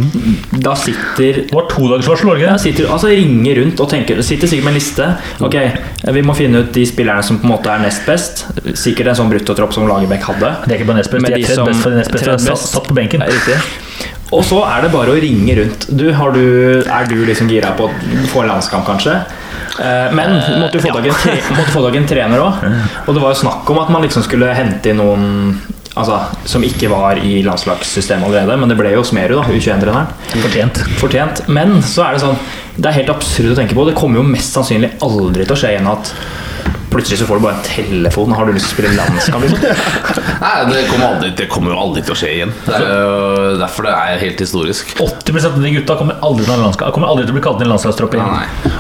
[0.65, 4.49] Da sitter Det var todagersvarsel, var det Ja, ikke altså ringer rundt og tenker Sitter
[4.51, 5.11] sikkert med en liste.
[5.45, 5.57] Ok,
[6.15, 8.47] Vi må finne ut de spillerne som på en måte er nest best.
[8.79, 10.55] Sikkert en sånn bruttotropp som Lagerbäck hadde.
[10.65, 12.33] Det er ikke bare nest best, de er de tredje best, for de nest beste
[12.33, 12.73] satt, best.
[12.73, 13.25] satt på benken.
[13.29, 13.61] Riktig.
[14.35, 15.87] Og så er det bare å ringe rundt.
[15.89, 16.45] Du, har du,
[16.85, 19.15] er du liksom gira på å få en landskamp, kanskje?
[19.81, 21.15] Eh, Men måtte du få ja.
[21.17, 22.67] tre, måtte få tak i en trener òg.
[23.07, 25.29] Og det var jo snakk om at man liksom skulle hente inn noen
[25.95, 28.59] altså, som ikke var i landslagssystemet allerede.
[28.61, 30.13] Men det ble jo Smerud, da, U21-treneren.
[30.45, 30.83] Fortjent.
[31.01, 31.45] Fortjent.
[31.49, 32.37] Men så er det sånn
[32.79, 33.89] Det er helt absurd å tenke på.
[33.89, 36.13] Det kommer jo mest sannsynlig aldri til å skje igjen at
[36.91, 38.33] plutselig så får du bare en telefon.
[38.37, 39.45] Har du lyst til å spille landskamp?
[39.45, 39.63] Liksom?
[40.45, 42.55] Nei, det kommer, aldri, det kommer jo aldri til å skje igjen.
[42.67, 44.95] Det er jo derfor det er helt historisk.
[45.03, 47.69] 80% av de gutta kommer aldri til, landskap, kommer aldri til å bli kalt inn
[47.69, 48.23] i landslagstroppen.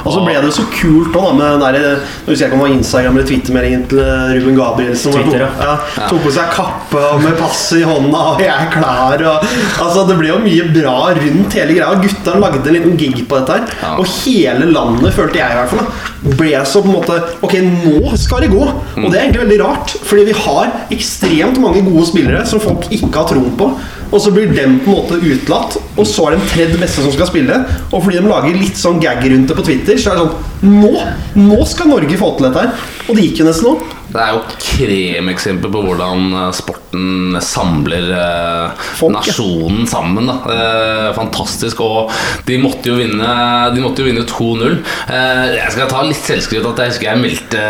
[0.04, 1.98] Og så ble det så kult òg, da med den der, jeg
[2.28, 5.16] husker jeg ikke om det var Instagram eller Twitter-meldingen til eh, Ruben Gabrielsen.
[5.18, 8.70] Twitter, tok, ja, tok på seg kappe og med passet i hånda og 'jeg er
[8.74, 9.26] klar'.
[9.32, 9.48] Og,
[9.84, 12.00] altså Det ble jo mye bra rundt hele greia.
[12.02, 13.64] Gutta lagde en liten gig på dette her.
[13.82, 13.94] Ja.
[13.98, 15.86] Og hele landet, følte jeg i hvert fall,
[16.38, 18.62] ble så på en måte Ok, nå skal det gå!
[18.64, 22.88] Og det er egentlig veldig rart, fordi vi har ekstremt mange gode spillere som folk
[22.94, 23.70] ikke har troen på.
[24.08, 27.04] Og så blir dem på en måte utelatt, og så er det den tredje beste
[27.04, 27.58] som skal spille.
[27.90, 30.78] Og fordi de lager litt sånn gag rundt det på Twitter, så er det sånn
[30.78, 30.94] Nå!
[31.38, 32.88] Nå skal Norge få til dette her!
[33.08, 33.97] Og det gikk jo nesten nå.
[34.08, 39.20] Det er jo kremeksempel på hvordan eh, sporten samler eh, Folk, ja.
[39.20, 40.30] nasjonen sammen.
[40.30, 40.36] Da.
[40.54, 41.82] Eh, fantastisk.
[41.84, 42.12] Og
[42.48, 43.28] de måtte jo vinne
[43.74, 44.78] De måtte jo vinne 2-0.
[45.12, 47.64] Eh, jeg skal ta litt selvskryt at jeg husker jeg meldte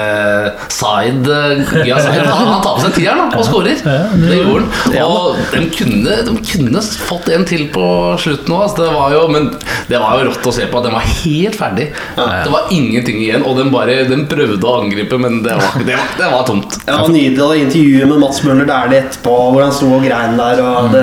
[0.72, 3.82] Zaid Han, han tar på seg tieren og skårer.
[3.82, 3.96] Det-
[4.28, 4.96] Det gjorde han.
[5.08, 7.84] Og de kunne, de kunne fått en til på
[8.22, 8.62] slutten òg.
[8.68, 9.50] Altså, det var jo, men
[9.88, 11.88] det var jo rått å se på at den var helt ferdig.
[12.14, 16.08] Det var ingenting igjen, og den, bare, prøvde å angripe, men det var, det var,
[16.18, 16.76] det var tomt.
[16.86, 20.04] Ja, det var nydelig å intervjuet med Mats Møller Dæhlie etterpå, hvor han sto og
[20.06, 20.62] grein der.
[20.64, 21.02] Og det,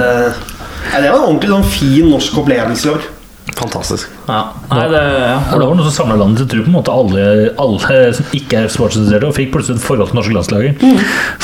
[0.94, 3.12] ja, det var en ordentlig sånn fin norsk opplevelse i år.
[3.56, 4.10] Fantastisk.
[4.28, 4.40] Ja.
[4.72, 5.36] Nei, det, ja.
[5.54, 7.26] Og det var noe som samla landet til tro på en måte alle,
[7.62, 10.82] alle som ikke er sportsinteresserte, fikk plutselig et forhold til norske landslaget.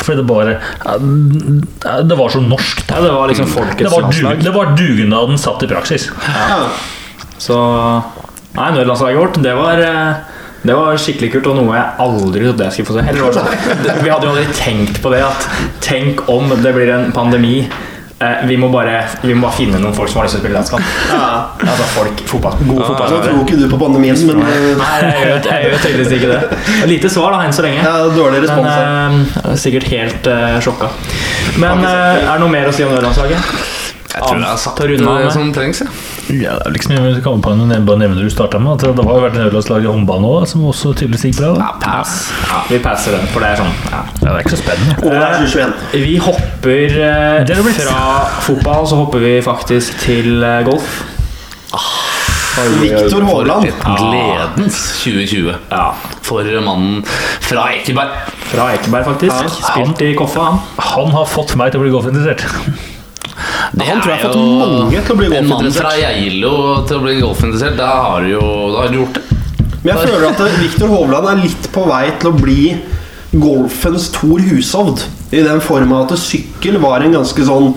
[0.02, 2.82] Fordi det bare ja, Det var så norsk.
[2.90, 4.42] ja, det var liksom Det folkets var, du, landslag.
[4.44, 6.10] det var dugnaden satt i praksis.
[6.26, 6.58] Ja.
[7.40, 7.56] Så
[8.52, 10.31] Nei, nødlandslaget vårt, det var eh,
[10.62, 13.06] det var skikkelig kult, og noe jeg aldri trodde jeg skulle få se.
[13.10, 15.22] Eller, var sånn- vi hadde jo aldri tenkt på det.
[15.26, 15.48] At
[15.82, 17.56] tenk om det blir en pandemi.
[18.22, 20.44] Eh, vi, må bare, vi må bare finne noen folk som har lyst til å
[20.44, 20.94] spille landskamp.
[21.10, 21.30] Ja.
[21.66, 25.66] Altså folk, fotball, gode Så tror ikke du på pandemien, men Nei, jeg gjør, jeg
[25.66, 26.62] gjør tydeligvis ikke det.
[26.92, 27.82] Lite svar da, enn så lenge.
[27.82, 28.70] ja, dårlig respons.
[28.70, 30.92] Men eh, sikkert helt uh, sjokka.
[31.58, 33.81] Men uh, er det noe mer å si om nødlandslaget?
[34.12, 35.32] Jeg tror det har sagt det med.
[35.32, 35.80] som trengs.
[35.80, 35.88] Ja.
[36.32, 38.60] Ja, det er liksom jeg kommer komme på en nevne- bare nevne det du startet
[38.62, 38.72] med.
[38.72, 41.52] At det har jo vært en nødlandslag i håndball nå, som også tydeligvis gikk bra.
[41.58, 41.70] Da.
[41.80, 42.30] pass.
[42.48, 44.02] Ja, vi passer den, for det er sånn ja.
[44.22, 44.96] Ja, det er ikke så spennende.
[45.02, 45.74] 2021.
[46.06, 48.04] Vi hopper eh, fra
[48.46, 51.02] fotball, så hopper vi faktisk til eh, golf.
[52.82, 53.70] Viktor Haaland.
[53.96, 57.02] Gledens 2020 Ja, for mannen
[57.40, 58.10] fra Ekeberg.
[58.52, 59.56] fra Ekeberg, faktisk.
[59.72, 60.58] Spilt i Koffa, han.
[60.92, 62.91] Han har fått meg til å bli golfinteressert.
[63.72, 66.54] Det Han tror jeg har fått mange til å bli En mann fra Geilo
[66.88, 68.42] til å bli golfinteressert, da har du jo
[68.74, 69.38] da har du gjort det.
[69.82, 72.66] Men jeg føler at Viktor Hovland er litt på vei til å bli
[73.32, 75.06] golfens Thor Hushovd.
[75.32, 77.72] I den form at sykkel var en ganske sånn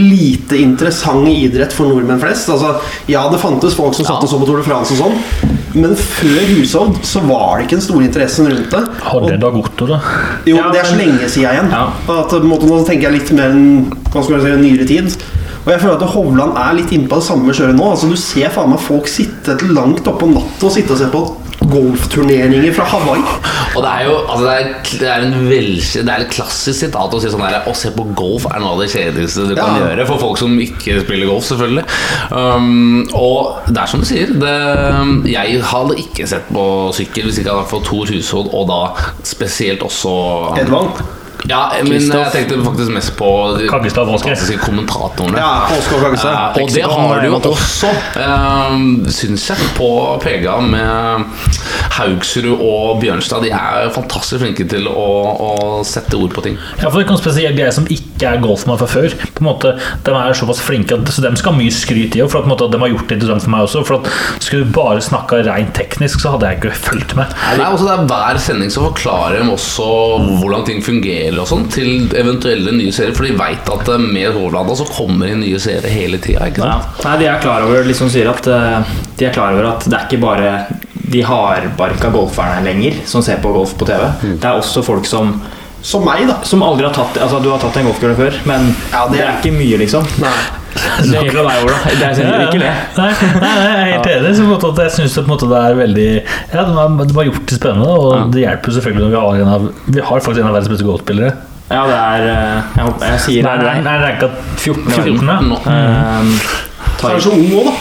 [0.00, 2.48] lite interessant idrett for nordmenn flest.
[2.52, 2.74] Altså,
[3.10, 5.96] ja, det fantes folk som satt og så på Tour de France og sånn, men
[6.00, 8.82] før Hushovd så var det ikke den store interessen rundt det.
[9.06, 10.00] Har det da gått, da?
[10.48, 11.72] Jo, Ja, det er så lenge siden igjen.
[11.74, 11.88] Ja.
[12.06, 14.88] At, på en måte, nå tenker jeg litt mer enn hva skal jeg si, nyere
[14.88, 15.18] tid.
[15.66, 17.88] Og jeg føler at Hovland er litt inne på det samme kjøret nå.
[17.90, 21.08] Altså, du ser faen meg folk sitte til langt oppå natta og sitte og se
[21.10, 21.24] på
[21.70, 23.22] golfturneringer fra Hawaii.
[23.76, 24.68] Og det er jo altså det er,
[25.00, 27.90] det er en velkje- Det er et klassisk sitat å si sånn her Å se
[27.92, 31.26] på golf er noe av det kjedeligste du kan gjøre for folk som ikke spiller
[31.30, 31.84] golf, selvfølgelig.
[32.32, 34.32] Um, og det er som du sier.
[34.40, 34.54] Det,
[35.32, 36.64] jeg hadde ikke sett på
[36.96, 38.80] sykkel hvis ikke jeg hadde fått Thor Hushovd, og da
[39.26, 40.16] spesielt også
[40.62, 40.90] Edvang.
[41.48, 42.18] Ja, men Kristoff.
[42.24, 43.28] jeg tenkte faktisk mest på
[43.58, 44.30] de Kaggestad Våske.
[44.32, 45.38] fantastiske kommentatorene.
[45.38, 46.32] Ja, Oskar Kaggestad.
[46.32, 49.90] Ja, og det har du jo også, uh, syns jeg, på
[50.24, 51.26] PGA med
[51.96, 53.44] Haugsrud og Bjørnstad.
[53.46, 55.06] De er fantastisk flinke til å,
[55.46, 55.52] å
[55.86, 56.58] sette ord på ting.
[56.80, 59.14] Ja, for det kan spesielt jeg som ikke er golfmann fra før.
[59.36, 59.74] På en måte,
[60.06, 62.24] De er såpass flinke at så de skal ha mye skryt i.
[62.26, 63.84] For at, på en måte, de har gjort det interessant for meg også.
[63.86, 67.32] For at Skulle du bare snakka rent teknisk, så hadde jeg ikke fulgt med.
[67.60, 69.86] Nei, også det er Hver sending så forklarer de også
[70.40, 73.14] hvordan ting fungerer og sånn til eventuelle nye serier.
[73.16, 76.48] For de veit at med Hovland så kommer det nye serier hele tida.
[76.56, 76.78] Ja.
[77.04, 79.96] Nei, de er klar over liksom sier at eh, De er klar over at det
[79.98, 80.50] er ikke bare
[81.06, 84.02] de hardbarka golferne lenger som ser på golf på TV.
[84.40, 85.36] Det er også folk som
[85.86, 86.40] Som meg, da.
[86.42, 89.26] Som aldri har tatt Altså, du har tatt en golfkule før, men Ja, det, det-
[89.26, 90.06] er ikke mye, liksom.
[90.18, 90.32] Nei.
[91.06, 91.78] Det gjelder deg, Ola.
[91.86, 92.72] Det er Ja, ikke det.
[92.96, 94.32] Nei, jeg er helt enig.
[94.36, 96.08] Så på jeg synes det, er veldig
[96.52, 98.22] Ja, de har, de har gjort det spennende, og Ja.
[98.32, 100.88] det hjelper selvfølgelig når vi har en av Vi har faktisk en av verdens beste
[100.88, 101.32] golfspillere.
[101.66, 104.84] Ja, det er eh, Jeg, håper- jeg sier Nei, det er ranka 14.
[104.92, 105.38] 14, ja.
[105.42, 106.34] mm.
[106.96, 107.72] Så er han så ung òg, da.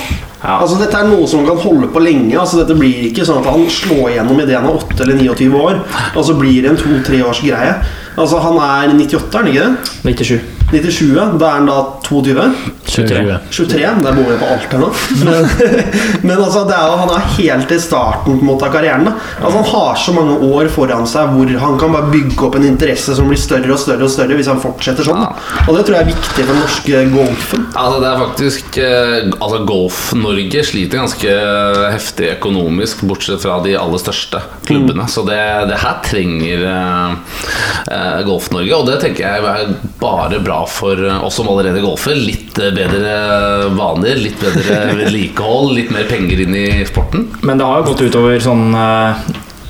[0.45, 0.55] Ja.
[0.61, 2.33] Altså, dette er noe som kan holde på lenge.
[2.37, 5.55] Altså, dette blir ikke sånn at han slår igjennom idet han er 8 eller 29
[5.57, 5.79] år,
[6.15, 7.71] og så blir det en to-tre års greie.
[8.15, 9.95] Altså, han er 98, er han ikke det?
[10.21, 10.54] 97.
[10.71, 12.45] 97, da er han da 22.
[12.85, 13.37] 23.
[13.51, 14.89] 23, der bor vi på alt her nå.
[15.21, 15.47] Men,
[16.27, 19.05] men altså, det er jo, han er helt i starten på en måte av karrieren.
[19.07, 19.13] Da.
[19.41, 22.67] Altså, han har så mange år foran seg hvor han kan bare bygge opp en
[22.67, 25.21] interesse som blir større og større og større hvis han fortsetter sånn.
[25.25, 25.31] Ja.
[25.65, 27.67] Og det tror jeg er viktig for den norske golfen.
[27.75, 31.33] Altså det er faktisk eh, Altså Golf-Norge sliter ganske
[31.93, 35.07] heftig økonomisk, bortsett fra de aller største klubbene.
[35.11, 35.39] Så det,
[35.69, 37.39] det her trenger eh,
[37.91, 42.15] eh, Golf-Norge, og det tenker jeg er bare bra for oss som allerede golfer.
[42.17, 43.15] Litt eh, bedre
[43.75, 47.29] vaner, litt bedre vedlikehold, litt mer penger inn i sporten.
[47.45, 49.27] Men det har jo gått utover sånn eh,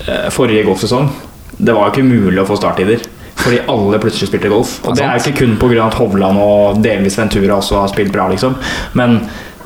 [0.08, 1.12] eh, forrige golfsesong.
[1.56, 3.04] Det var jo ikke mulig å få starttider.
[3.36, 4.78] Fordi alle plutselig spilte golf.
[4.88, 5.84] Og det er jo ikke kun pga.
[5.86, 8.56] at Hovland og delvis Ventura også har spilt bra, liksom.
[8.98, 9.20] Men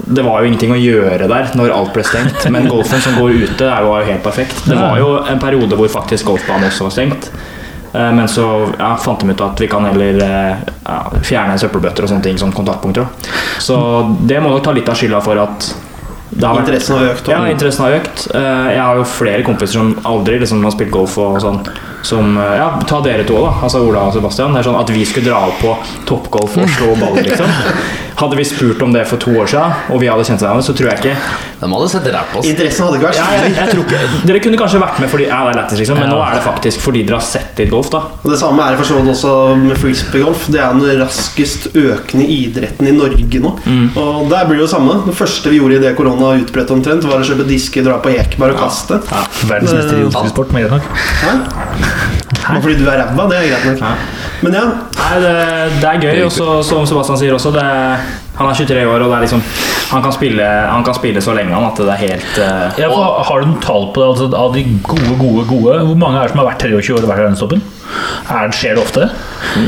[0.08, 2.48] det var jo ingenting å gjøre der når alt ble stengt.
[2.52, 4.66] Men golfen som går ute, er jo helt perfekt.
[4.68, 7.30] Det var jo en periode hvor faktisk golfbanen også var stengt.
[7.94, 8.46] Eh, Men så
[8.80, 12.38] ja, fant de ut at vi kan heller eh, ja, fjerne søppelbøtter og sånne ting
[12.38, 13.06] som kontaktpunkter.
[13.06, 13.30] da.
[13.60, 13.78] Så
[14.28, 15.70] det må nok ta litt av skylda for at
[16.30, 17.28] det har Interessen har økt.
[17.28, 18.28] ja, interessen har økt.
[18.36, 21.64] Eh, Jeg har jo flere kompiser som aldri liksom har spilt golf og sånn.
[22.06, 23.56] Som, ja, Ta dere to, da.
[23.66, 24.54] Altså Ola og Sebastian.
[24.54, 25.74] Det er sånn At vi skulle dra opp på
[26.06, 27.50] toppgolf og slå ball, liksom.
[28.20, 30.74] Hadde vi spurt om det for to år siden, og vi hadde kjent hverandre, så
[30.76, 31.14] tror jeg ikke
[31.62, 32.48] De hadde sett ræv på oss.
[32.50, 35.28] Interessen hadde ikke vært ja, jeg, jeg tror ikke Dere kunne kanskje vært med fordi
[35.30, 37.72] ja, det er lættis, liksom, men nå er det faktisk fordi dere har sett litt
[37.72, 38.02] golf, da.
[38.20, 40.46] Og Det samme er det for så vidt også med frisbeegolf.
[40.52, 43.54] Det er den raskest økende idretten i Norge nå.
[44.04, 45.00] Og der blir det jo samme.
[45.08, 48.12] Det første vi gjorde i det korona utbrøt omtrent, var å kjøpe disker, dra på
[48.14, 49.00] Ekeberg og kaste.
[49.50, 50.90] Verdensmester i ultrasport, mer enn nok.
[51.24, 51.36] Hæ?
[52.50, 52.60] Hæ?
[52.64, 54.08] fordi du er ræva, det er greit nok.
[54.46, 54.66] Men ja,
[54.96, 55.34] Nei, det,
[55.82, 56.32] det er gøy, og
[56.64, 57.64] som Sebastian sier også, det,
[58.40, 59.42] han er 23 år, og det er liksom
[59.90, 62.92] han kan, spille, han kan spille så lenge han at det er helt uh, Ja,
[62.92, 64.10] for har du noen tall på det?
[64.12, 67.00] Altså, av de gode, gode, gode Hvor mange er det som har vært 23 år
[67.08, 67.64] og vært i verdenstoppen?
[68.30, 69.08] Er det, skjer det ofte?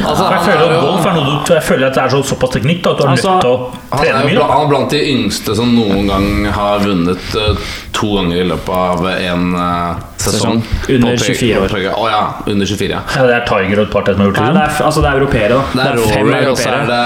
[0.05, 2.13] Altså, jeg føler er at jo- golf er noe du Jeg føler at det er
[2.13, 4.45] så, såpass teknikk da, at du har Altså, nødt til å trene mye.
[4.53, 8.77] han er blant de yngste som noen gang har vunnet uh, to ganger i løpet
[8.77, 10.61] av en eh, sesong.
[10.89, 11.75] Under 24 år.
[11.91, 12.91] Å oh, ja, under 24.
[12.91, 13.01] ja.
[13.15, 14.59] Ja, det er Tiger og et par til som har gjort Nei, det.
[14.59, 15.63] det er, altså det er europeere, da.
[15.73, 17.01] Det er fem Rory, og så er det,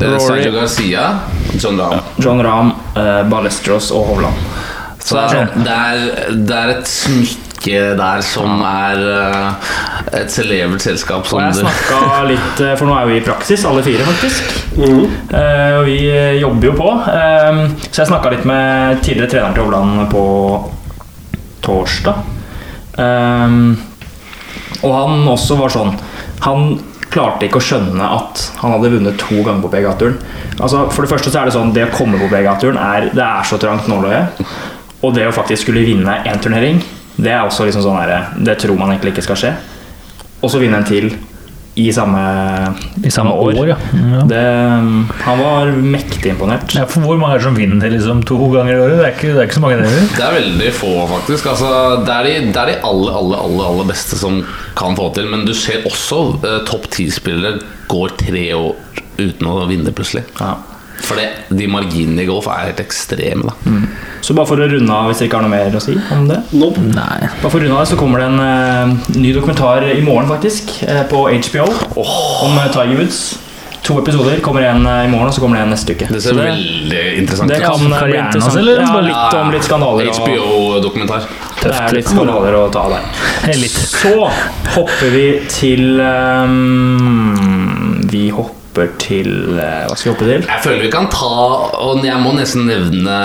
[0.00, 1.06] det er Sergio Garcia,
[1.60, 2.10] John Rahm.
[2.24, 4.50] John Rahm, uh, Ballesteros og Hovland.
[5.00, 9.70] Så det er, det, er, det er et smykke der som er uh,
[10.16, 13.64] et celebert selskap Og jeg du snakka litt, eh, for nå er vi i praksis,
[13.68, 14.58] alle fire faktisk.
[14.80, 16.90] Eh, og vi eh, jobber jo på.
[17.06, 20.24] Uh, så jeg snakka litt med tidligere treneren til Hovland på
[21.64, 22.22] torsdag.
[23.00, 23.76] Um,
[24.82, 25.92] og han også var sånn
[26.42, 26.72] Han
[27.10, 30.18] klarte ikke å skjønne at han hadde vunnet to ganger på PGA-turen.
[30.58, 33.24] Altså, for det første så er det sånn Det å komme på PGA-turen er, det
[33.24, 34.22] er så trangt nåløye.
[35.00, 36.78] Og det å faktisk skulle vinne én turnering,
[37.20, 39.52] det er også liksom sånn her, Det tror man egentlig ikke skal skje.
[40.40, 41.10] Og så vinne en til
[41.78, 42.20] i samme,
[43.04, 43.76] I samme år, ja.
[43.94, 44.22] ja.
[44.26, 44.40] Det,
[45.22, 46.74] han var mektig imponert.
[46.74, 48.96] Ja, for hvor mange er det som vinner liksom, to ganger i året?
[48.98, 50.08] Det er ikke, det er ikke så mange det er.
[50.16, 51.46] Det er veldig få, faktisk.
[51.52, 51.70] Altså,
[52.08, 54.40] det, er de, det er de aller, aller, aller, aller beste som
[54.78, 55.30] kan få til.
[55.30, 58.74] Men du ser også eh, topp ti-spillere går tre år
[59.20, 60.26] uten å vinne, plutselig.
[60.40, 60.56] Ja.
[61.00, 61.26] For det,
[61.56, 63.48] de marginene i golf er helt ekstreme.
[63.48, 63.80] Da.
[64.20, 66.26] Så bare for å runde av, hvis dere ikke har noe mer å si om
[66.28, 66.82] det nope.
[66.92, 67.28] Nei.
[67.40, 70.74] Bare for å runde av så kommer det en uh, ny dokumentar i morgen, faktisk,
[70.84, 71.68] uh, på HBO
[72.04, 73.22] om eh, Tiger Woods.
[73.86, 74.40] To episoder.
[74.44, 76.06] Kommer en eh, i morgen, og så kommer det en neste uke.
[76.12, 78.58] Det ser det, veldig interessant det kan bli interessant.
[78.60, 80.12] eller Ja, bare litt om litt skandaler.
[80.20, 81.26] HBO-dokumentar.
[81.62, 83.08] Det er litt skandaler å ta der.
[83.56, 83.80] Litt.
[83.96, 84.14] Så
[84.76, 88.59] hopper vi til um, Vi hopper
[89.02, 90.48] til eh, Hva skal vi hoppe til?
[90.48, 91.30] Jeg føler vi kan ta
[91.82, 93.16] Og jeg må nesten nevne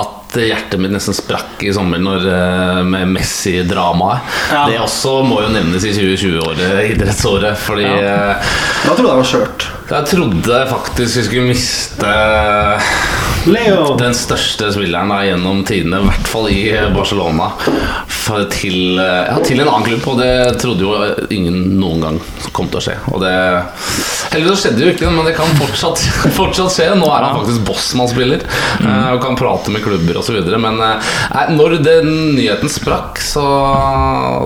[0.00, 4.20] at hjertet mitt nesten sprakk i sommer når, eh, med Messi-dramaet.
[4.52, 4.66] Ja.
[4.70, 7.58] Det også må jo nevnes i 2020-året, idrettsåret.
[7.58, 7.96] Fordi Ja.
[8.36, 8.54] eh,
[8.84, 9.66] Da trodde jeg det var skjørt.
[9.90, 12.14] jeg trodde faktisk vi skulle miste
[13.50, 13.96] Leo!
[13.96, 16.60] den største spilleren da, gjennom tidene, i hvert fall i
[16.94, 17.46] Barcelona,
[18.10, 20.04] for til, ja, til en annen klubb.
[20.12, 22.18] Og det trodde jo ingen noen gang
[22.52, 22.96] kom til å skje.
[23.14, 23.32] Og det
[24.30, 26.02] Heldigvis skjedde jo ikke det, men det kan fortsatt,
[26.38, 26.90] fortsatt skje.
[27.00, 28.44] Nå er han faktisk Bossmann-spiller
[28.84, 28.90] mm.
[29.16, 30.40] og kan prate med klubber osv.
[30.60, 33.44] Men eh, nei, når den nyheten sprakk, så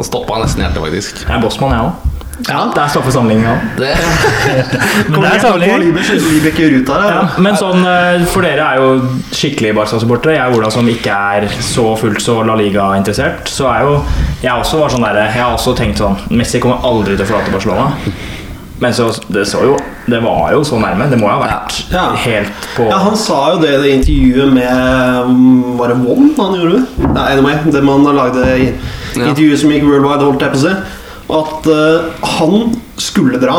[0.07, 1.25] stoppa nesten hjertet, faktisk.
[1.27, 2.11] Jeg er bossmann, jeg òg.
[2.49, 3.55] Ja, det er sammenligninga.
[3.85, 4.65] Ja.
[5.09, 5.97] Det, er sammenligning.
[6.89, 8.89] Ja, men sånn, eh, for dere er jo
[9.31, 10.37] skikkelig Barca-supportere.
[10.39, 13.49] Jeg og Ola som ikke er så fullt så La Liga-interessert.
[13.51, 13.99] Så er jo
[14.43, 17.31] Jeg også var sånn der, Jeg har også tenkt sånn Messi kommer aldri til å
[17.31, 17.93] forlate Barcelona.
[18.85, 21.07] Men så, det så jo Det var jo så nærme.
[21.09, 22.03] Det må jo ha vært Ja.
[22.21, 26.35] helt på Ja, Han sa jo det i det intervjuet med um, Var det Won
[26.37, 27.09] han gjorde det?
[27.15, 28.67] Nei, anyway, det man lagde i
[29.15, 29.31] Ja.
[29.31, 30.75] intervjuet som gikk worldwide, holdt jeg på å si.
[31.35, 33.57] At uh, han skulle dra.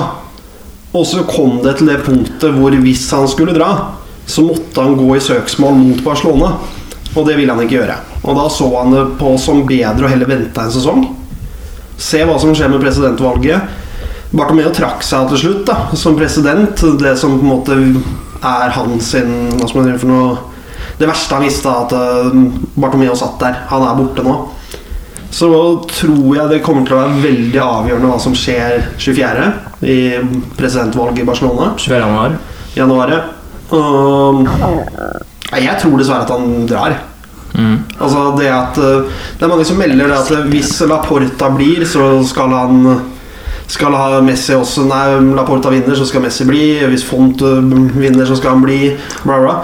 [0.96, 3.70] Og så kom det til det punktet hvor hvis han skulle dra,
[4.28, 6.54] så måtte han gå i søksmål mot Barcelona.
[7.16, 7.96] Og det ville han ikke gjøre.
[8.24, 11.06] Og da så han det på som bedre å heller vente en sesong.
[11.98, 13.62] Se hva som skjer med presidentvalget.
[14.32, 16.82] Bartomeu trakk seg til slutt da, som president.
[17.00, 17.78] Det som på en måte
[18.46, 20.36] er hans Hva skal man gjøre for noe
[21.00, 23.64] Det verste han visste, at Bartomeo Bartomeu satt der.
[23.72, 24.36] Han er borte nå.
[25.36, 25.50] Så
[25.92, 29.48] tror jeg det kommer til å være veldig avgjørende hva som skjer 24.
[29.84, 29.98] i
[30.56, 31.74] presidentvalget i Barcelona.
[31.76, 31.98] 24.
[32.00, 32.38] januar.
[32.76, 33.16] Januar.
[33.72, 34.46] um,
[35.56, 36.96] jeg tror dessverre at han drar.
[37.56, 37.76] Mm.
[38.04, 41.86] Altså det at eh, Det er mange som melder det at eh, hvis Laporta blir,
[41.88, 42.82] så skal han
[43.72, 46.64] skal ha Messi også Nei, Laporta vinner, så skal Messi bli.
[46.92, 48.80] Hvis Font vinner, så skal han bli.
[49.24, 49.56] Bla, bla.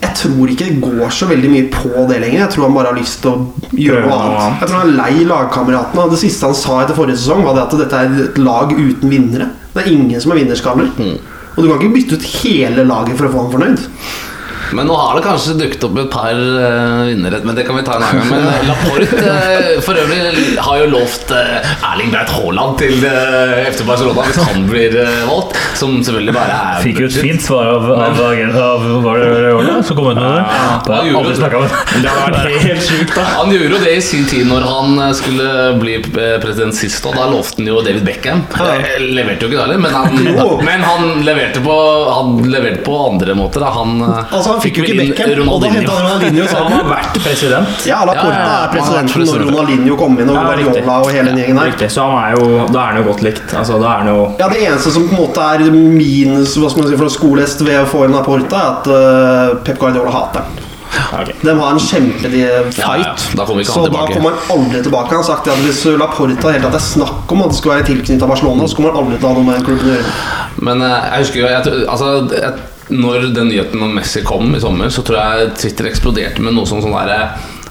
[0.00, 2.38] Jeg tror ikke det går så veldig mye på det lenger.
[2.40, 4.62] Jeg tror han bare har lyst til å gjøre noe annet.
[4.62, 6.06] Jeg tror han er lei lagkameratene.
[6.14, 9.12] Det siste han sa etter forrige sesong, var det at dette er et lag uten
[9.12, 9.50] vinnere.
[9.74, 10.88] Det er ingen som er vinnerskaller.
[11.50, 13.84] Og du kan ikke bytte ut hele laget for å få ham fornøyd.
[14.76, 17.82] Men nå har det kanskje dukket opp et par uh, vinnere, men det kan vi
[17.86, 18.30] ta en annen gang.
[18.30, 23.56] Men eh, Laporte eh, for øvrig har jo lovt uh, Erling Breit Haaland til uh,
[23.66, 24.94] FC Barcelona hvis han blir
[25.28, 25.58] valgt.
[25.80, 28.18] Som selvfølgelig bare er Fikk jo et fint svar av, av,
[28.60, 30.42] av Var det Orla som kom ut med det?
[30.44, 30.76] Ja,
[31.90, 32.14] Det
[32.50, 33.24] det helt sjukt, da.
[33.38, 35.48] Han gjorde jo det i sin tid når han skulle
[35.80, 38.44] bli president sist, og da lovte han jo David Beckham.
[39.00, 41.76] Leverte jo ikke da heller, men han, men han leverte på
[42.10, 43.64] Han leverte på andre måter.
[43.64, 43.72] Da.
[43.78, 47.86] Han, Altså Han fikk jo ikke Beckham, og da Ronaldinho han har vært president.
[47.88, 50.46] Ja, Laporta Ja, ja, er presidenten vært når Ronaldinho kom inn, og Ja.
[50.50, 51.70] Guardiola og hele den gjengen her.
[51.72, 53.54] Riktig, så han er jo, da er han jo godt likt.
[53.56, 56.98] Altså, jo Ja, Det eneste som på en måte er minus hva skal man si,
[57.00, 60.66] for skolest ved å få inn Laporta, er at uh, Pep Guardiola hater han.
[60.90, 61.34] Okay.
[61.42, 62.40] De har en kjempelig
[62.78, 63.14] Ja, ja.
[63.38, 64.14] Da så tilbake.
[64.14, 65.08] da kommer han aldri tilbake.
[65.14, 67.88] Han har sagt at hvis Laporta helt tatt er snakk om at det skulle være
[67.92, 70.14] tilknyttet Barcelona, så kommer han aldri til å ha noe med klubben å gjøre.
[70.66, 72.52] Men eh, jeg husker jo jeg, altså, jeg,
[72.90, 76.68] Når den nyheten om Messi kom i sommer, så tror jeg Twitter eksploderte med noe
[76.68, 77.22] som sånn derre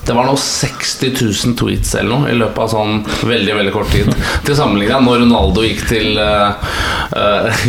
[0.09, 3.91] det var nå 60 000 tweets eller noe i løpet av sånn veldig veldig kort
[3.93, 4.07] tid.
[4.47, 6.55] Til sammenligning, når Ronaldo gikk til uh,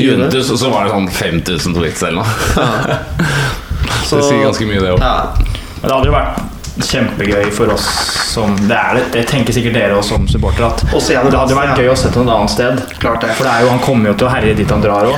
[0.00, 2.96] Juventus, så var det sånn 5000 tweets eller noe.
[4.08, 5.04] Så det sier ganske mye, det òg.
[5.04, 5.50] Ja.
[5.82, 7.86] Det hadde jo vært kjempegøy for oss
[8.30, 11.26] som Det er det, det tenker sikkert dere også som supportere at Å se han
[11.30, 12.82] det hadde vært gøy å sette han et annet sted.
[13.02, 13.32] Klart det.
[13.38, 15.16] For det er jo, han kommer jo til å herje dit han drar òg.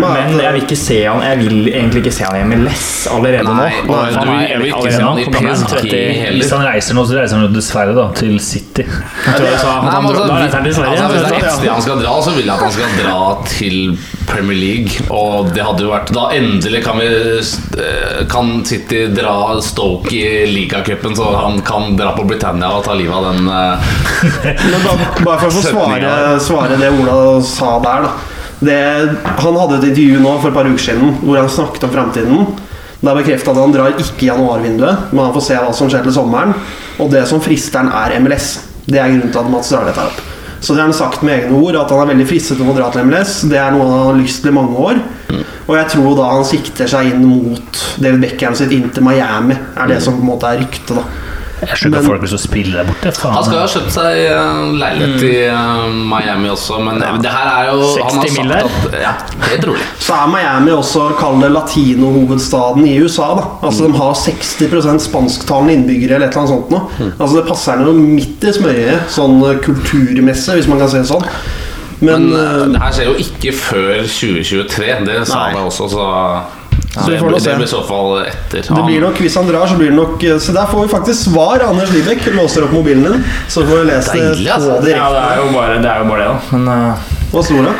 [0.00, 3.54] Men jeg vil ikke se han Jeg vil egentlig ikke se han i less allerede
[3.54, 3.94] Nei, nå.
[3.94, 5.66] og du- jeg vil ikke se han i hvor gammel han?
[5.70, 5.94] PSG
[6.40, 8.82] Hvis han reiser nå, så reiser han jo dessverre da til City.
[8.84, 10.90] Jeg tror jeg sa at Nei, han men drar- Da reiser til Sverige.
[10.90, 12.90] altså, hvis det er så- sted han skal dra, så vil jeg at han skal
[13.04, 14.90] dra til Premier League.
[15.10, 20.46] Og det hadde jo vært Da endelig kan vi eh, Kan City dra Stoke i
[20.80, 23.92] ligacupen, så han kan dra på Britannia og ta livet av den eh,
[24.84, 28.12] da, bare for å få svare, svare det Ola sa der, da.
[28.60, 28.80] Det,
[29.40, 32.42] han hadde et intervju nå for et par uker siden hvor han snakket om framtiden.
[33.00, 36.04] er bekrefta at han drar ikke i januarvinduet, men han får se hva som skjer
[36.04, 36.52] til sommeren.
[37.00, 38.58] Og det som frister han, er MLS.
[38.84, 40.20] Det er grunnen til at Mats drar dette opp.
[40.60, 42.76] Så det har han sagt med egne ord, at han er veldig fristet om å
[42.76, 43.38] dra til MLS.
[43.48, 45.00] Det er noe han har lyst til i mange år.
[45.70, 49.54] Og jeg tror da han sikter seg inn mot David Beckham sitt inn til Miami,
[49.78, 51.04] er det som på en måte er ryktet, da.
[51.60, 53.10] Jeg skjønner Men- folk vil spiller spille der borte.
[53.12, 53.34] Faen.
[53.34, 57.50] Han skal jo ha kjøpt seg eh, leilighet i eh, Miami også, men det her
[57.52, 58.54] er jo 60 mill.
[58.54, 59.12] har mil sagt at Ja,
[59.50, 59.84] helt rolig.
[60.00, 63.28] Så er Miami også kall det latinohovedstaden i USA.
[63.36, 67.12] da Altså De har 60 spansktalende innbyggere eller et eller annet sånt nå.
[67.20, 71.10] Altså Det passer noe midt i smørøyet, sånn eh, kulturmessig, hvis man kan si det
[71.12, 71.28] sånn.
[72.00, 74.88] Men, Men eh, eh, det her skjer jo ikke før 2023.
[75.06, 75.52] Det sa Nei.
[75.54, 76.06] jeg også, så
[76.90, 78.62] Så vi det, blir- det blir i så fall etter.
[78.66, 80.88] det blir nok, hvis han drar, så blir det nok eh, Så der får vi
[80.94, 81.60] faktisk svar.
[81.68, 84.80] Anders Libek låser opp mobilen din, så får vi lese det Deilig, altså.
[84.80, 86.56] på Ja, det er jo bare det, er jo bare det da.
[86.56, 87.74] Men uh, Hva står det?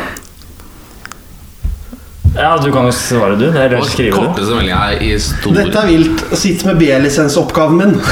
[2.35, 3.47] Ja, du kan jo svare, du.
[3.51, 4.19] Det er skrive det.
[4.21, 6.23] korteste meldinga i stor Dette er vilt.
[6.39, 7.97] Sitt med B-lisensoppgaven min.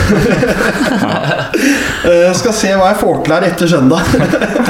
[2.00, 4.06] Eh, skal se hva jeg får til her etter søndag.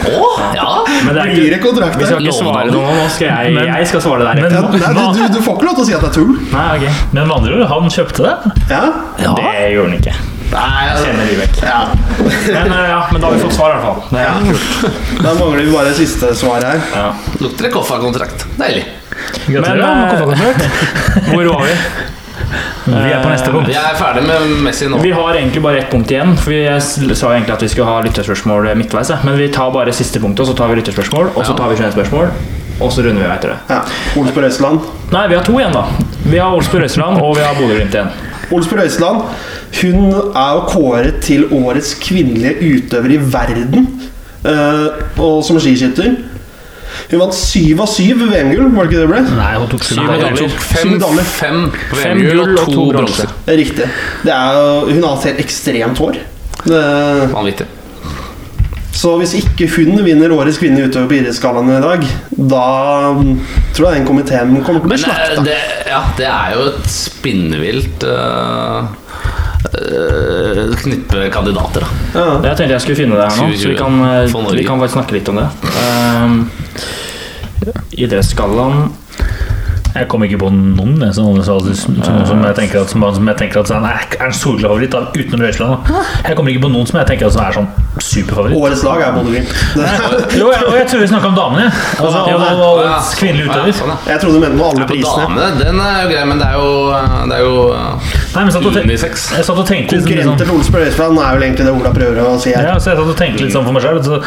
[0.10, 0.70] Å, ja!
[1.06, 3.04] Men det er Blir det kontrakt vi skal ikke svare noe nå.
[3.14, 4.42] Skal jeg, Men- jeg skal svare deg.
[4.42, 4.64] Men- Ja,
[4.98, 6.34] nei, du, du, får ikke lov til å si at det er tull.
[6.52, 6.86] Nei, ok.
[7.14, 8.36] Men med andre ord, han kjøpte det.
[8.74, 8.82] Ja?
[9.22, 10.16] Det gjorde han ikke.
[10.50, 11.62] Nei, Jeg kjenner Vibeke.
[11.70, 11.82] ja.
[12.18, 14.00] Men, eh, ja, men da har vi fått svar, i hvert fall.
[14.10, 15.22] Det er kult.
[15.22, 16.82] Da mangler vi bare siste svar her.
[16.96, 17.14] Ja.
[17.46, 18.48] Lukter det Koffa-kontrakt.
[18.58, 18.88] Deilig.
[19.48, 20.16] Gratulerer.
[20.16, 21.32] Men, med eh.
[21.34, 21.76] Hvor var vi?
[22.90, 23.70] Vi er på neste punkt.
[23.70, 25.00] Vi er ferdig med Messi nå.
[25.04, 26.36] Vi har egentlig bare ett punkt igjen.
[26.40, 29.12] For Vi sa egentlig at vi skulle ha lytterspørsmål midtveis.
[29.24, 31.78] Men vi tar bare siste punktet, og så tar vi lytterspørsmål, og så tar vi
[31.78, 32.32] 21 spørsmål.
[32.80, 33.60] Og så runder vi etter det.
[33.70, 33.82] Ja.
[34.22, 34.88] Olsbu Røiseland.
[35.12, 35.84] Nei, vi har to igjen, da.
[36.24, 38.12] Vi har Olsbu Røiseland, og vi har Bodø-Glimt igjen.
[38.56, 39.26] Olsbu Røiseland
[39.82, 43.90] Hun er jo kåret til årets kvinnelige utøver i verden.
[44.48, 44.88] eh,
[45.20, 46.16] og som skiskytter.
[47.10, 49.22] Hun vant syv av syv VM-gull, var det ikke det ble?
[49.38, 50.56] Nei, hun tok syv medaljer.
[50.70, 51.28] fem, medaljer.
[51.30, 51.60] fem
[51.94, 52.88] Fem VM-gull og to
[53.50, 53.90] er riktig.
[54.26, 56.22] Det er, hun har helt ekstremt hår.
[57.34, 57.68] Vanvittig.
[59.00, 62.02] så hvis ikke hun vinner Årets kvinne utover på idrettsgallaen i dag,
[62.52, 62.64] da
[63.76, 65.46] tror jeg den komiteen kommer til å bli eh, slakta.
[65.48, 68.90] det, ja, det er jo et spinnvilt uh,
[70.84, 72.20] knippe kandidater, da.
[72.20, 72.26] Ja.
[72.50, 74.94] Jeg tenkte jeg skulle finne det her nå, så vi kan, eh, vi kan bare
[74.94, 75.50] snakke litt om det.
[75.80, 76.40] Um,
[78.00, 78.90] Idrettsgallaen
[79.96, 83.26] Jeg kom ikke på noen jeg, som, som, som, som jeg tenker at, som, som
[83.32, 84.36] jeg tenker at sånn, er, er en
[84.94, 85.90] da, utenom Røisland.
[86.28, 88.56] Jeg kommer ikke på noen som jeg tenker at som er sånn superfavoritt.
[88.62, 89.50] Årets lag er Bodø-Glimt.
[90.38, 91.66] Jo, jeg, og jeg tror vi snakka om damene.
[91.66, 91.74] jeg.
[92.06, 93.74] Altså, Ja, og, og, Ja, og kvinnelig utøver.
[93.82, 93.98] sånn, ja.
[94.14, 95.26] Jeg trodde du mente med alle Ja, prisene.
[95.26, 96.70] damene, den er jo grei, men det er jo,
[97.34, 100.06] det er jo uh, Nei, men jeg satt og tenk- Jeg satt og tenkte litt
[100.06, 102.68] sånn, Konkurrenter til Ole Øystein er vel egentlig det Ola prøver å si her.
[102.68, 104.04] ja, så jeg satt og tenkte litt sånn for meg sjøl.
[104.06, 104.20] Så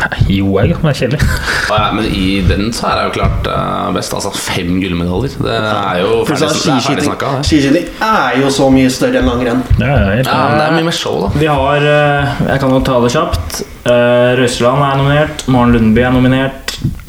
[0.00, 1.20] nei, jo, jeg, men det er kjedelig.
[1.68, 4.14] Ja, ja, men i den så er det jo klart uh, best.
[4.16, 5.36] Altså fem gullmedaljer.
[5.44, 7.34] Det er jo ferdig, så er ferdig snakka.
[7.44, 9.62] skiskyting er jo så mye større enn langrenn.
[9.78, 11.28] Ja, ja, helt Ja, men det er mye mer show, da.
[11.38, 13.62] Vi har eh, Jeg kan jo ta det kjapt.
[13.84, 15.44] Uh, Røiseland er nominert.
[15.52, 16.61] Maren Lundby er nominert.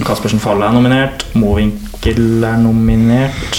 [0.06, 1.26] Kaspersen Falle er nominert.
[1.34, 3.56] Mowinckel er nominert.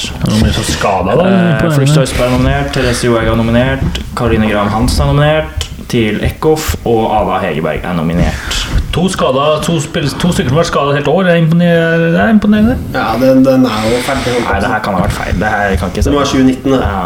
[0.55, 1.29] Så skada, da.
[1.61, 2.73] På Tøysberg er nominert.
[2.75, 4.03] Therese Johaug er nominert.
[4.17, 5.69] Karoline Graham Hansen er nominert.
[5.89, 8.61] Tiril Eckhoff og Ada Hegerberg er nominert.
[8.95, 11.25] To, skada, to, spill, to stykker som har vært skada et helt år.
[11.27, 12.13] Det er imponerende.
[12.15, 12.77] Det er imponerende.
[12.95, 14.37] Ja, den, den er jo ferdig.
[14.45, 15.35] Nei, det her kan ha vært feil.
[15.41, 16.81] Det her kan ikke Det var 2019, det.
[16.81, 17.05] Ja.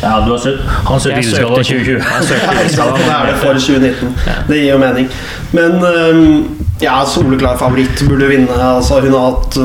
[0.00, 1.90] Ja, du har søkt, han søkte søkte 2020.
[1.92, 4.14] Jeg søkte Da er det for 2019.
[4.48, 5.10] Det gir jo mening.
[5.56, 6.26] Men øhm,
[6.80, 8.54] ja, soleklar favoritt burde vinne.
[8.54, 9.58] Altså, hun har hatt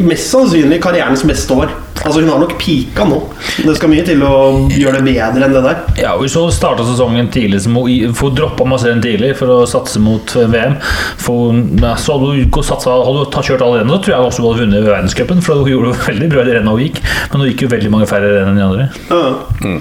[0.00, 1.72] mest sannsynlig karrierens beste år.
[2.04, 3.18] Altså, hun har nok pika nå.
[3.64, 4.34] Det skal mye til å
[4.72, 5.82] gjøre det bedre enn det der.
[6.00, 7.84] Ja, og så starta sesongen tidlig, så må
[8.18, 10.78] få droppa masseren tidlig for å satse mot eh, VM.
[11.22, 14.44] For, ja, så hadde hun, satsa, hadde hun kjørt alle rennene, så tror jeg også
[14.44, 15.44] hun hadde vunnet verdenscupen.
[15.44, 17.74] For hun gjorde det veldig bra i det rennet hun gikk, men hun gikk jo
[17.76, 18.88] veldig mange færre renn enn de andre.
[19.10, 19.76] Ja.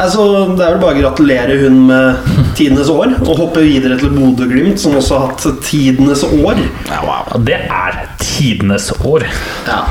[0.00, 0.24] Altså,
[0.56, 4.80] det er vel bare å gratulere hun med tidenes år, og hoppe videre til Bodø-Glimt,
[4.80, 6.62] som også har hatt tidenes år.
[6.88, 9.26] Ja, det er tidenes år.
[9.68, 9.84] Ja.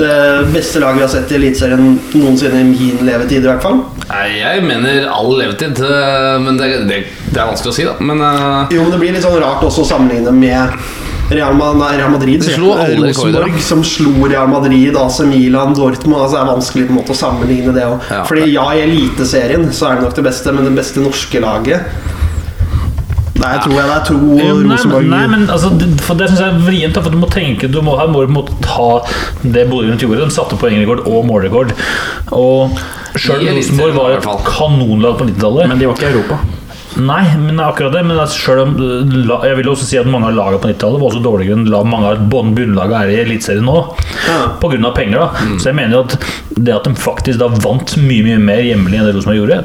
[0.00, 3.82] Det beste laget vi har sett i Eliteserien noensinne i min levetid, i hvert fall.
[4.08, 7.00] Nei, jeg mener all levetid, eh, men det, det,
[7.30, 7.96] det er vanskelig å si, da.
[7.98, 8.70] Men uh...
[8.72, 10.78] Jo, men det blir litt sånn rart også å sammenligne med
[11.30, 12.42] Real, Ma- nei, Real Madrid.
[12.42, 16.86] De slo alle Rosenborg som slo Real Madrid, AC Milan, Dortmund altså Det er vanskelig
[16.88, 18.08] på en måte å sammenligne det òg.
[18.10, 18.24] Ja.
[18.26, 21.86] Fordi ja, i Eliteserien så er det nok det beste, men det beste norske laget
[23.40, 25.70] Der tror jeg det er to Nei, Rosenborg nei, men altså,
[26.04, 26.98] for det synes jeg er vrient.
[27.00, 28.88] For du må tenke Du må, her må du på en måte ta
[29.54, 30.26] det Bodø-Glimt gjorde.
[30.26, 31.72] De satte poengrekord og målrekord.
[32.36, 32.74] Og
[33.16, 35.70] sjøl Rosenborg var et kanonlag på 90-tallet.
[35.72, 36.40] Men de var ikke i Europa.
[36.98, 38.02] Nei, men akkurat det.
[38.06, 38.74] Men altså, selv om
[39.44, 42.10] Jeg vil også si at mange av lagene på 90-tallet var også dårligere enn mange
[42.14, 43.76] av bunnlagene er i Eliteserien nå.
[44.26, 44.38] Ja.
[44.60, 45.28] Av penger, da.
[45.60, 46.16] Så jeg mener jo at
[46.60, 49.58] det at de faktisk da vant mye mye mer hjemlig enn det Rosenborg gjorde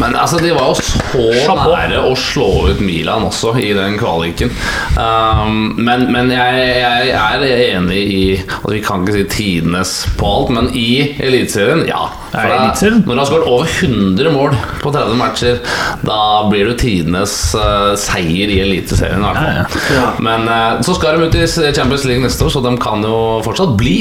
[0.00, 1.72] Men altså, de var jo så Chapeau.
[1.74, 4.52] nære å slå ut Milan også i den kvaliken.
[4.96, 7.44] Um, men men jeg, jeg er
[7.76, 12.06] enig i at vi kan ikke si tidenes på alt, men i Eliteserien, ja.
[12.32, 15.58] For det- når du har skåret over 100 mål på 30 matcher,
[16.06, 19.22] da blir det tidenes uh, seier i Eliteserien.
[19.22, 19.58] i hvert fall.
[19.58, 20.06] Ja, Ja.
[20.22, 23.16] Men uh, så skal de ut i Champions League neste år, så de kan jo
[23.44, 23.96] fortsatt bli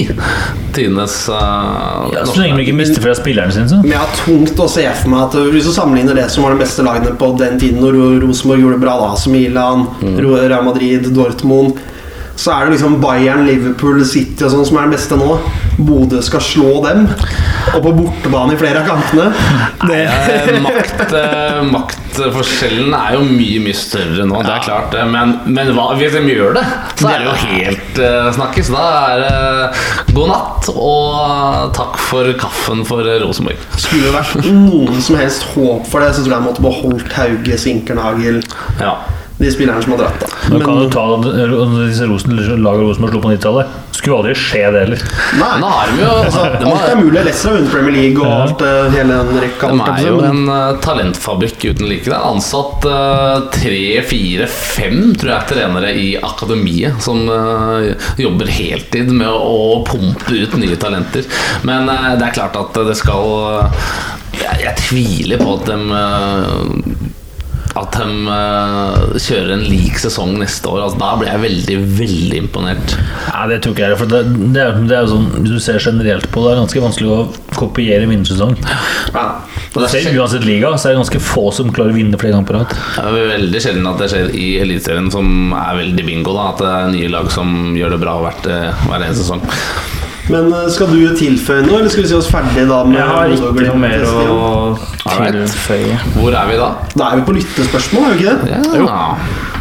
[0.76, 3.70] tidenes uh, ja, Så lenge de ikke mister fra spillerne sine.
[3.72, 3.82] Så.
[3.84, 6.56] Men jeg har tungt å se for meg at hvis du sammenligner det som var
[6.56, 10.20] de beste lagene på den tiden når Rosenborg gjorde det bra, da, som Milan, mm.
[10.22, 11.80] Real Madrid, Dortmund
[12.42, 15.36] så er det liksom Bayern, Liverpool, City og sånn som er den beste nå.
[15.78, 17.06] Bodø skal slå dem.
[17.76, 19.30] Og på bortebane i flere av kantene.
[19.88, 20.00] Det,
[20.32, 24.96] Eh, makt, eh, maktforskjellen er jo mye mye større nå, det er klart.
[25.12, 26.64] Men, men hva, hvis de gjør det,
[27.00, 28.72] så er det jo helt eh, snakkes.
[28.74, 33.62] Da er det god natt og takk for kaffen for Rosenborg.
[33.78, 37.18] skulle det vært noen som helst håp for det, så tror jeg jeg måtte beholdt
[37.18, 38.42] Hauge, Sinkernagel
[38.82, 38.96] Ja.
[39.42, 40.28] De spillerne som har dratt, da.
[40.52, 41.06] Men, kan du ta
[41.88, 43.78] disse rosen, lagene Rosenborg slo på 90-tallet.
[43.96, 45.04] Skulle aldri skje det heller.
[45.40, 45.50] nei.
[45.62, 47.24] Nå har de jo Altså, de alt er mulig.
[47.26, 49.70] Leicester har vunnet Premier League og alt, eh, hele den rekka.
[49.72, 52.06] de er jo en uh, talentfabrikk uten like.
[52.10, 58.52] Det er ansatt eh, tre, fire, fem tror jeg trenere i akademiet som uh, jobber
[58.52, 61.26] heltid med å pumpe ut nye talenter.
[61.68, 63.72] Men uh, det er klart at det skal
[64.38, 67.18] jeg, jeg tviler på at de
[67.80, 70.82] at de uh, kjører en lik sesong neste år.
[70.86, 72.96] Altså, da blir jeg veldig, veldig imponert.
[73.30, 74.00] Ja, det tror ikke jeg.
[74.02, 74.22] For det,
[74.56, 77.14] det, er, det er jo sånn, Hvis du ser generelt på det, er ganske vanskelig
[77.14, 77.22] å
[77.56, 78.58] kopiere vinnersesong.
[79.16, 79.26] Ja.
[79.92, 82.58] Selv uansett liga, så er det ganske få som klarer å vinne flere ganger på
[82.58, 82.76] rad.
[82.98, 86.36] det er veldig sjelden at det skjer i Eliteserien, som er veldig bingo.
[86.36, 90.01] da At det er nye lag som gjør det bra hvert, eh, hver eneste sesong.
[90.32, 92.82] Men eh, skal du tilføye noe, eller skal vi si oss ferdig da?
[92.88, 94.16] med Jeg har ikke noe mer å
[95.12, 96.00] tilføye.
[96.16, 96.70] Hvor er vi da?
[96.96, 98.64] Da er vi på lyttespørsmål, er vi ikke det?
[98.80, 99.02] Ja.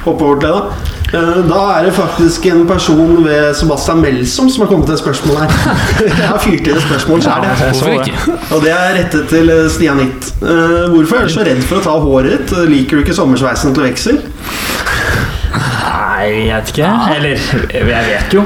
[0.07, 0.97] Hoppe over til det, da.
[1.11, 5.03] Eh, Da er det faktisk en person ved Sebastian Melsom som har kommet til et
[5.03, 5.57] spørsmål her.
[6.07, 8.39] Jeg har fyrt inn et spørsmål sjøl, jeg så Hvorfor ikke?
[8.55, 10.31] og det er rettet til eh, Stian Hitt.
[10.41, 12.55] Eh, Hvorfor er du så redd for å ta håret ditt?
[12.71, 14.23] Liker du ikke sommersveisen til veksel?
[16.21, 16.89] Nei, jeg vet ikke.
[17.15, 18.43] Eller jeg vet jo.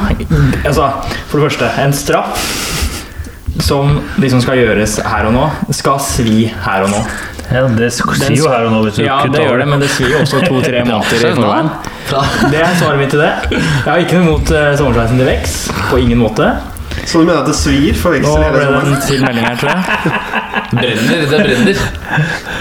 [0.62, 0.90] Altså,
[1.26, 2.44] for det første, en straff
[3.64, 7.00] som liksom skal gjøres her og nå, skal svi her og nå.
[7.50, 8.82] Ja, det sier jo her og nå.
[8.86, 11.34] Hvis du Ja, kutter det gjør det, men det svir jo også to-tre måneder i
[11.34, 11.72] forveien.
[12.52, 13.32] Det er svaret mitt til det.
[13.50, 15.58] Jeg har ikke noe imot uh, sommersveisen til Vex.
[15.90, 16.52] På ingen måte.
[17.04, 18.92] Så du mener at det svir for Nå veksel hele ble det sommeren?
[18.94, 19.82] en til melding her, tror jeg.
[20.78, 21.86] Brenner, det brenner.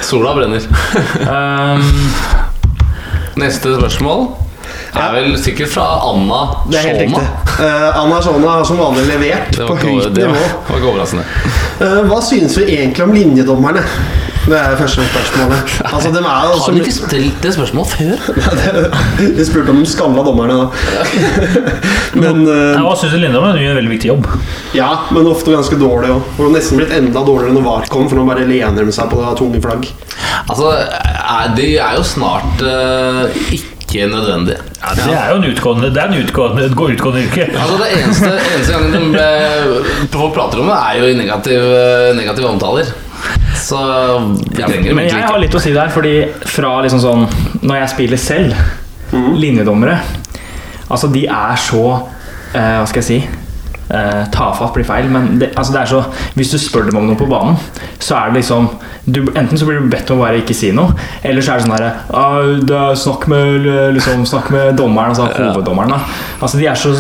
[0.10, 0.66] Sola brenner.
[1.34, 1.86] Um,
[3.40, 4.28] Neste spørsmål
[5.02, 7.22] er vel sikkert fra Anna Det er helt Shona.
[7.24, 7.66] riktig.
[7.66, 10.12] Eh, Anna Shona har som vanlig levert på høyt nivå.
[10.14, 11.26] det var, ikke overraskende.
[11.82, 13.84] Uh, Hva synes vi egentlig om linjedommerne?
[14.44, 15.70] Det er første spørsmålet.
[15.88, 18.18] Altså, de er jo Har du ikke stilt det spørsmålet før?
[19.38, 21.04] Vi spurte om de skalla dommerne, da.
[22.22, 23.14] Men uh, Jeg Hva syns?
[23.16, 24.28] Hun gjør en veldig viktig jobb.
[24.76, 26.28] ja, men ofte ganske dårlig òg.
[26.44, 29.22] Og nesten blitt enda dårligere når VAR kom, for nå bare lener de seg på
[29.22, 29.88] det tunge flagg.
[30.50, 30.74] Altså,
[31.56, 33.73] De er jo snart uh, ikke
[34.10, 34.60] nødvendige.
[34.82, 37.48] Ja, det er jo en utgående, det er en utgående, et utgående yrke.
[37.54, 39.28] Altså Det eneste, eneste gangen de ble,
[40.16, 41.68] folk prater om det, er jo i negativ,
[42.20, 42.92] negative omtaler.
[43.64, 43.78] Så
[44.50, 46.16] vi trenger dem men jeg har litt å si der, fordi
[46.50, 47.22] fra liksom sånn
[47.64, 48.58] Når jeg spiller selv,
[49.14, 49.96] linjedommere
[50.90, 53.43] Altså, de er så eh, Hva skal jeg si?
[53.92, 56.04] Eh, tafatt blir feil, men det, altså det er så
[56.38, 57.58] hvis du spør dem om noe på banen,
[58.00, 58.70] så er det liksom
[59.04, 60.94] du, Enten så blir du bedt om å bare ikke si noe,
[61.28, 63.26] eller så er det sånn herre snakk,
[63.98, 65.92] liksom, snakk med dommeren, altså hoveddommeren.
[65.92, 66.00] Da.
[66.44, 66.94] Altså De er så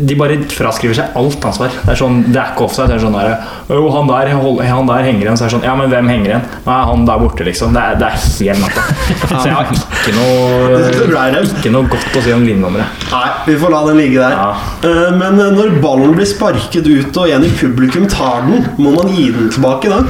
[0.00, 1.68] De bare fraskriver seg alt ansvar.
[1.82, 2.88] Det er sånn, det er ikke offside.
[2.88, 3.36] Det er sånn derre
[3.68, 5.36] Jo, han der, hold- han der henger igjen.
[5.38, 6.46] Så er det sånn Ja, men hvem henger igjen?
[6.66, 7.76] Nei, han der borte, liksom.
[7.76, 8.86] Det er, det er helt natta.
[9.28, 11.52] Så jeg har ikke noe.
[11.62, 12.84] Ikke noe godt å si om linjedommere.
[13.12, 14.34] Nei, vi får la den ligge der.
[14.34, 14.50] Ja.
[14.88, 18.96] Eh, Men eh, når ballen blir sparket ut og en i publikum tar den, må
[18.96, 20.02] man gi den tilbake da?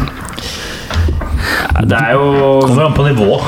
[1.89, 3.39] Det er jo Kommer an på nivå.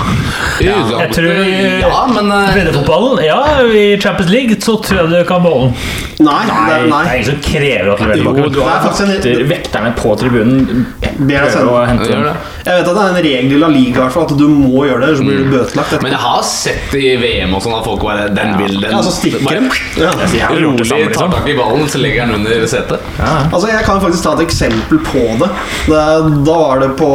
[0.65, 0.77] Ja.
[1.01, 3.25] Jeg tror- Ja, men eh, Breddefotballen?
[3.25, 6.27] Ja, i Champions League så tror jeg du kan beholde den.
[6.27, 6.45] Nei.
[6.47, 7.03] Nei, det, Det nei.
[7.05, 10.15] er ingen som krever at du leverer Jo, du har er faktisk en- vekterne på
[10.19, 10.87] tribunen
[11.19, 12.25] Ber deg prøver å hente dem.
[12.65, 14.47] Jeg vet at det er en regel i La Liga i hvert fall, at du
[14.49, 16.03] må gjøre det, ellers så blir du bøtelagt.
[16.03, 18.91] Men jeg har sett i VM og sånn at folk bare Den vil den.
[18.95, 19.71] Ja, så stikker Bare den.
[20.01, 20.11] Ja.
[20.33, 21.31] Jeg rolig tar liksom.
[21.35, 23.01] tak i ballen, så legger den under setet.
[23.19, 23.35] Ja.
[23.53, 25.51] Altså, Jeg kan faktisk ta et eksempel på det.
[25.87, 26.45] det.
[26.47, 27.11] Da var det på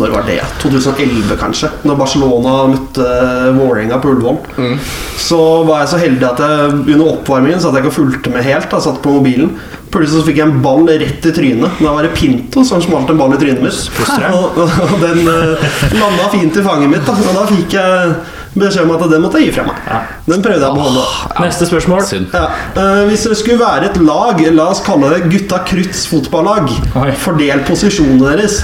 [0.00, 0.40] Når var det?
[0.62, 1.70] 2011, kanskje?
[1.86, 3.04] Når Barcelona møtte
[3.54, 4.40] Vålerenga på Ullevål.
[5.22, 5.38] Så
[5.68, 8.74] var jeg så heldig at jeg under oppvarmingen satt jeg ikke og fulgte med helt.
[8.74, 9.54] Jeg satt på mobilen
[9.94, 11.76] Plutselig så fikk jeg en ball rett i trynet.
[11.78, 13.76] Da var det Pinto som smalt en ball i trynet mitt.
[14.34, 17.06] Og, og den uh, landa fint i fanget mitt.
[17.06, 17.14] Da.
[17.14, 18.16] Og da fikk jeg
[18.54, 19.84] beskjed om at den måtte jeg gi fra meg.
[20.30, 21.04] Den prøvde jeg å beholde.
[21.44, 22.04] Neste spørsmål.
[22.34, 22.46] Ja.
[22.78, 26.70] Uh, hvis det skulle være et lag, la oss kalle det Gutta Krutts fotballag,
[27.02, 27.10] Oi.
[27.24, 28.62] fordel posisjonene deres.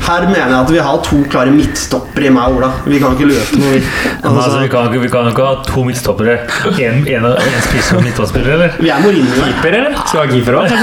[0.00, 2.70] Her mener jeg at vi har to klare midtstoppere i meg og Ola.
[2.88, 3.76] Vi kan ikke løpe noe.
[3.76, 6.36] Altså, Altså, vi kan ikke, vi kan ikke ha to midtstoppere.
[6.72, 8.78] En, en, en spiss og midtbanespiller, eller?
[8.80, 9.36] vi er Mourinho.
[9.44, 10.00] Keeper, eller?
[10.08, 10.74] Skal vi ha keeper òg?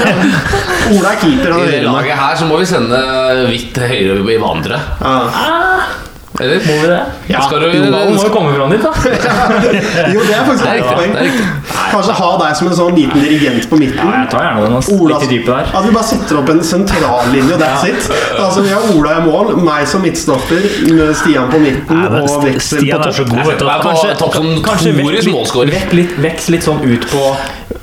[0.94, 1.52] Ola er keeper.
[1.56, 3.02] Han I det laget her så må vi sende
[3.50, 4.80] hvitt høyre i vandre.
[5.02, 5.16] Ja.
[6.40, 6.60] Eller?
[6.68, 6.98] Må vi det?
[7.32, 8.92] Ja, Skal du, Jo, må jo komme fram dit, da.
[10.14, 11.40] Jo, det er faktisk Det er et poeng.
[11.88, 13.98] Kanskje ha deg som en sånn liten dirigent på midten.
[14.06, 14.76] Ja, jeg tar gjerne den.
[14.78, 14.90] ass.
[14.94, 15.72] Ola, der.
[15.72, 18.08] At vi bare setter opp en sentrallinje, og that's it.
[18.38, 22.46] Altså, Vi har Ola i mål, meg som midtstopper, med Stian på midten ja, og
[22.46, 23.68] Veksel Stian på er så god, vet du.
[23.88, 24.94] Kanskje- topp som Kanskje
[25.74, 27.22] vekk litt, vekk litt, sånn ut på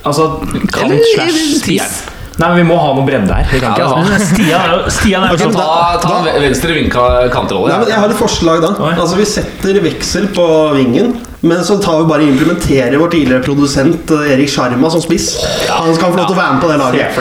[0.06, 0.28] Altså
[0.72, 2.04] kant slash spiss.
[2.36, 3.46] Nei, men vi må ha noe bredde her.
[3.48, 4.18] Vi kan ikke Ja, ha.
[4.30, 5.68] Stian er jo Stian er jo Ta,
[6.02, 7.72] sånn ta en venstre vinka kantrolle.
[7.72, 8.74] Nei, men Jeg har et forslag da.
[8.96, 11.16] Altså Vi setter Veksel på vingen.
[11.46, 15.28] Men så tar vi bare implementerer vår tidligere produsent eh, Erik Sjarma som spiss.
[15.70, 17.12] Han skal få lov til å være med på det laget.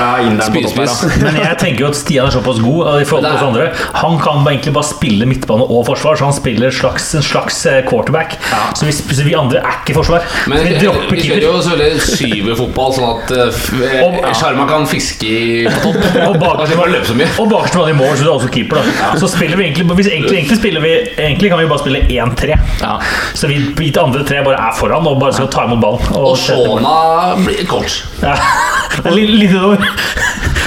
[0.41, 0.47] da.
[1.27, 3.67] Men jeg tenker jo at Stian er såpass god eh, i forhold til oss andre.
[4.01, 7.61] Han kan egentlig bare spille midtbane og forsvar, så han spiller en slags, en slags
[7.71, 8.39] eh, quarterback.
[8.79, 10.25] Så, vi, så vi andre er ikke forsvar.
[10.51, 10.79] Men vi
[11.15, 15.35] vi kjører jo selvfølgelig syverfotball, sånn at Sjarma kan fiske
[15.69, 16.01] på topp.
[16.31, 17.29] Og bak- bare løpe så mye.
[17.43, 18.81] Og bakerste mann i mål, så du er også keeper.
[18.81, 20.93] da Så spiller vi egentlig hvis egentlig, egentlig spiller vi
[21.25, 22.57] Egentlig kan vi bare spille 1-3.
[22.81, 22.95] Ja.
[23.37, 26.01] Så vi, vi til andre tre bare er foran og bare skal ta imot ballen.
[26.15, 28.05] Og og Shona blir coach.
[28.23, 28.35] ja.
[29.03, 29.79] Det litt, litt over.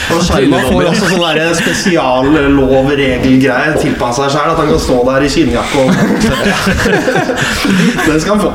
[0.08, 4.52] Og Sjarma får også sånn spesiallov-regel-greie tilpassa seg sjøl.
[4.54, 5.89] At han kan stå der i skinnjakke og
[8.08, 8.52] Den skal han få.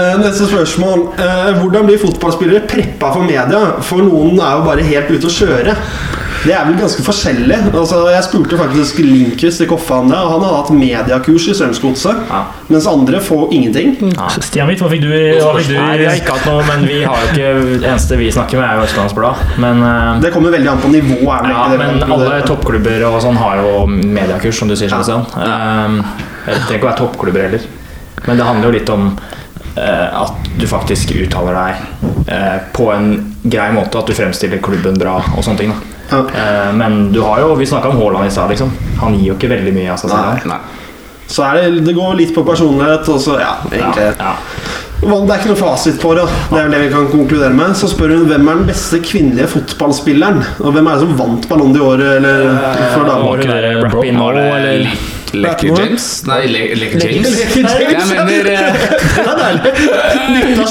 [0.00, 0.98] Eh, Neste spørsmål.
[1.20, 3.60] Eh, Hvordan blir fotballspillere preppa for media?
[3.84, 5.72] For noen er jo bare helt ute å kjøre.
[6.46, 7.56] Det er vel ganske forskjellig.
[7.72, 11.54] Altså, jeg spurte faktisk Linkvist i Koffa om det, og han hadde hatt mediakurs i
[11.58, 12.20] Strømsgodset.
[12.30, 12.42] Ja.
[12.70, 13.96] Mens andre får ingenting.
[14.36, 16.62] Stian Hvitt, hva fikk du i hva fikk du Nei, vi har ikke hatt noe,
[16.68, 19.42] men vi har jo ikke Det eneste vi snakker med, er jo Østlandsblad.
[19.64, 21.18] Men, eh, Det kommer veldig an på nivå.
[21.34, 24.92] Er ja, det men det, alle toppklubber og sånn har jo mediakurs, som du sier.
[24.92, 25.26] Sebastian.
[25.34, 25.98] Um,
[26.46, 27.66] det trenger ikke å være toppklubber heller.
[28.26, 29.10] Men det handler jo litt om
[29.74, 33.10] eh, at du faktisk uttaler deg eh, på en
[33.42, 33.98] grei måte.
[33.98, 35.74] At du fremstiller klubben bra og sånne ting.
[35.74, 35.95] Da.
[36.10, 36.20] Ja.
[36.38, 38.50] Eh, men du har jo Vi snakka om Haaland i stad.
[38.50, 38.70] Liksom.
[39.00, 40.52] Han gir jo ikke veldig mye av seg selv.
[41.26, 44.12] Så er det, det går litt på personlighet, og så ja, egentlig Ja.
[44.18, 44.34] ja.
[44.96, 46.22] Det er ikke noe fasit på det.
[46.50, 47.74] Det er vel det vi kan konkludere med.
[47.76, 50.38] Så spør hun hvem er den beste kvinnelige fotballspilleren?
[50.64, 52.46] Og hvem er det som vant Ballon d'Or eller
[52.94, 53.36] for Var damer?
[53.42, 54.88] det der Bro- Rapinoe, Var det eller
[55.44, 56.06] Leker James?
[56.28, 57.28] Nei, Le Leker James.
[57.56, 58.70] Lekker James, Jeg mener eh,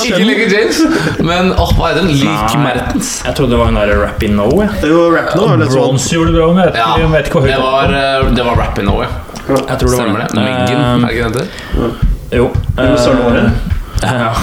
[0.09, 0.79] Ikke Lekker James,
[1.25, 2.07] men åh, hva er den?
[2.11, 2.47] Nei.
[2.65, 3.09] Mertens.
[3.25, 4.65] Jeg trodde det var en der Rapinoe.
[4.65, 4.71] jeg.
[4.81, 5.47] Det var Rappy No.
[5.53, 5.75] Eller sånn.
[5.79, 8.55] Bronze gjorde det bra, jeg vet, Ja, jeg ikke hvor det var, eh, det var
[8.63, 9.07] Rapinoe.
[9.45, 10.29] Jeg tror det var Stemmer det?
[10.35, 11.47] Myggen, Eh, er det ikke det det heter?
[12.35, 12.45] Jo.
[13.05, 13.47] Sølvhåret.
[14.05, 14.33] Ja.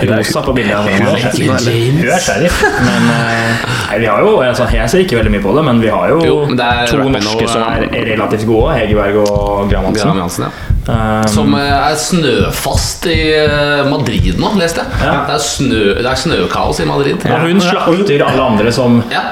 [0.00, 0.76] Rosa på bildet.
[0.78, 2.62] Hun er sheriff.
[2.82, 5.82] Men eh, nei, vi har jo altså, Jeg ser ikke veldig mye på det, men
[5.82, 8.76] vi har jo, Jo, det er to norske som er relativt gode.
[8.78, 10.48] Hegerberg og Graham Graham Hansen.
[10.48, 10.68] Ja.
[10.82, 15.04] Um, Som eh, er snøfast i eh, Madrid nå, leste jeg.
[15.04, 15.20] Ja.
[15.28, 17.22] Det, er snø, det er snøkaos i Madrid.
[17.22, 19.26] og hun slakter alle andre som Ja.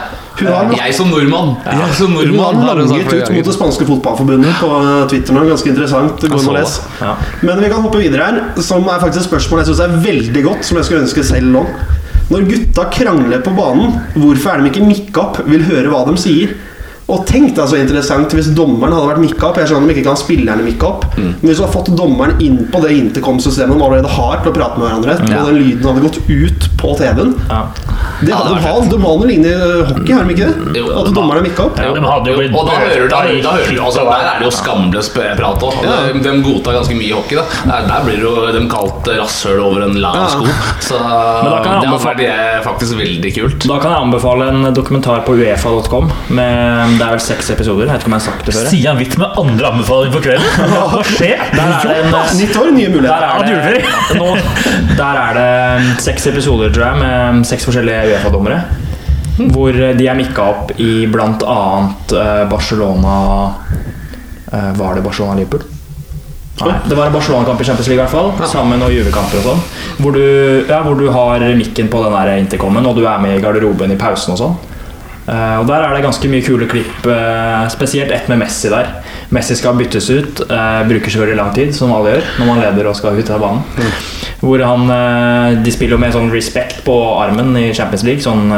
[0.49, 1.57] Har, Jeg som nordmann.
[1.67, 4.71] Jeg som nordmann har langet ut mot det spanske fotballforbundet på
[5.13, 5.45] Twitter nå.
[5.51, 6.25] Ganske interessant.
[6.25, 6.77] Jeg inn og les.
[7.01, 7.15] ja.
[7.43, 10.45] Men vi kan hoppe videre her, som er faktisk et spørsmål jeg syns er veldig
[10.47, 11.67] godt, som jeg skulle ønske selv nå.
[12.31, 16.15] Når gutta krangler på banen, hvorfor er de ikke mikka opp, vil høre hva de
[16.21, 16.55] sier?
[17.11, 19.61] Og tenk deg så interessant hvis dommeren hadde vært mikka opp.
[19.61, 21.33] Jeg skjønner de ikke kan spillerne mikke opp Mm.
[21.41, 24.55] Men hvis du har fått dommeren inn på det intercom-systemet de allerede har til å
[24.55, 25.33] prate med hverandre, mm.
[25.37, 27.61] og den lyden hadde gått ut på TV-en Ja.
[28.21, 30.81] Det Ja, hadde det de har noe lignende i hockey, har de ikke det?
[30.81, 31.81] Jo, At dommeren er mikka opp?
[31.81, 34.29] Ja, de hadde jo blitt og da hører du, da, da hører du altså, Der
[34.31, 35.79] er det jo skamløs prat òg.
[35.85, 35.97] Ja.
[36.15, 37.41] De, godtar ganske mye hockey.
[37.41, 37.45] Da.
[37.71, 40.29] Der, der blir jo de kalt rasshøl over en lang Ja.
[40.33, 40.47] sko.
[40.91, 43.67] Så da kan jeg det er eh, faktisk veldig kult.
[43.69, 46.11] Da kan jeg anbefale en dokumentar på uefa.com.
[46.29, 47.87] med- Det er vel seks episoder.
[47.89, 48.67] Jeg vet ikke om jeg har sagt det før.
[48.69, 50.67] Sian Stian Hvitt med andre anbefaling for kvelden.
[50.93, 51.45] Hva skjer?
[51.57, 53.55] Der er det en Nytt år, nye der muligheter.
[53.57, 54.29] er, det, nå,
[55.01, 58.61] der er det seks episoder, tror jeg, med seks forskjellige Uefa-dommere.
[59.55, 61.61] Hvor de er mikka opp i bl.a.
[62.51, 63.15] Barcelona
[64.53, 65.65] eh, Var det Barcelona-Liverpool?
[66.61, 68.49] Nei, det var en Barcelona-kamp i Champions League, i hvert fall.
[68.51, 69.63] Sammen med juvekamper og sånn.
[70.05, 73.41] Hvor, du- ja, hvor du har mikken på den intercomen, og du er med i
[73.41, 74.59] garderoben i pausen og sånn.
[75.31, 78.89] Eh, og Der er det ganske mye kule klipp, eh, spesielt ett med Messi der.
[79.31, 80.41] Messi skal byttes ut.
[80.51, 83.41] eh, bruker selvfølgelig lang tid, som alle gjør når man leder og skal ut av
[83.41, 83.63] banen.
[84.41, 88.23] Hvor han De spiller med sånn respect på armen i Champions League.
[88.23, 88.49] Sånn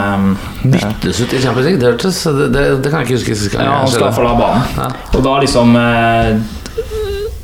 [0.62, 3.66] Byttes ut i Champions League, det det, det, det kan jeg ikke huske Skal gang.
[3.66, 4.62] Ja, han skal iallfall ha banen.
[4.78, 4.90] Ja.
[5.18, 5.76] Og da liksom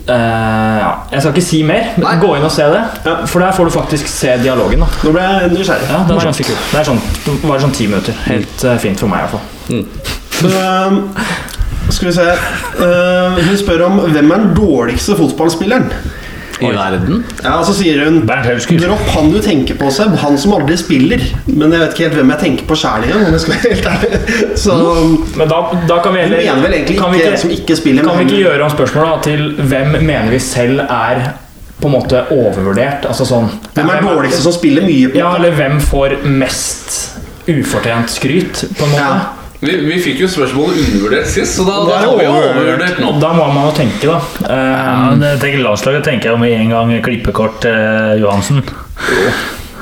[0.08, 2.14] ja, Jeg skal ikke si mer, men Nei.
[2.22, 2.82] gå inn og se det.
[3.04, 3.16] Ja.
[3.28, 4.80] For der får du faktisk se dialogen.
[4.84, 5.88] da Nå ble jeg nysgjerrig.
[5.90, 6.54] Ja, Det var sånn.
[6.72, 8.16] Det sånn, det var sånn ti minutter.
[8.28, 9.44] Helt uh, fint for meg, i hvert fall.
[10.48, 11.00] Ehm,
[11.90, 15.90] skal vi se uh, Hun spør om hvem er den dårligste fotballspilleren.
[16.60, 17.24] I verden?
[17.44, 18.20] Ja, Så sier hun.
[18.26, 20.16] Dropp han du tenker på, Seb.
[20.22, 21.22] Han som aldri spiller.
[21.46, 24.20] Men jeg vet ikke helt hvem jeg tenker på sjæl helt ærlig.
[24.64, 24.76] Så
[25.38, 27.52] Men da, da kan vi hun heller mener vel egentlig kan ikke vi en som
[27.54, 28.08] ikke spiller.
[28.08, 31.22] Kan vi ikke gjøre om spørsmålet til hvem mener vi selv er
[31.78, 33.06] på en måte overvurdert?
[33.06, 35.12] Altså sånn Hvem er dårligste som spiller mye?
[35.12, 36.96] på Ja, eller hvem får mest
[37.48, 39.04] ufortjent skryt, på en måte?
[39.04, 39.37] Ja.
[39.58, 43.00] Vi, vi fikk jo spørsmålet undervurdert sist, så da, da har vi overvurdert.
[43.02, 43.08] nå.
[43.18, 44.18] Da må man jo tenke, da.
[44.44, 48.62] Uh, Eh, men jeg tenker Landslaget tenker jeg med en gang klippekort uh, Johansen.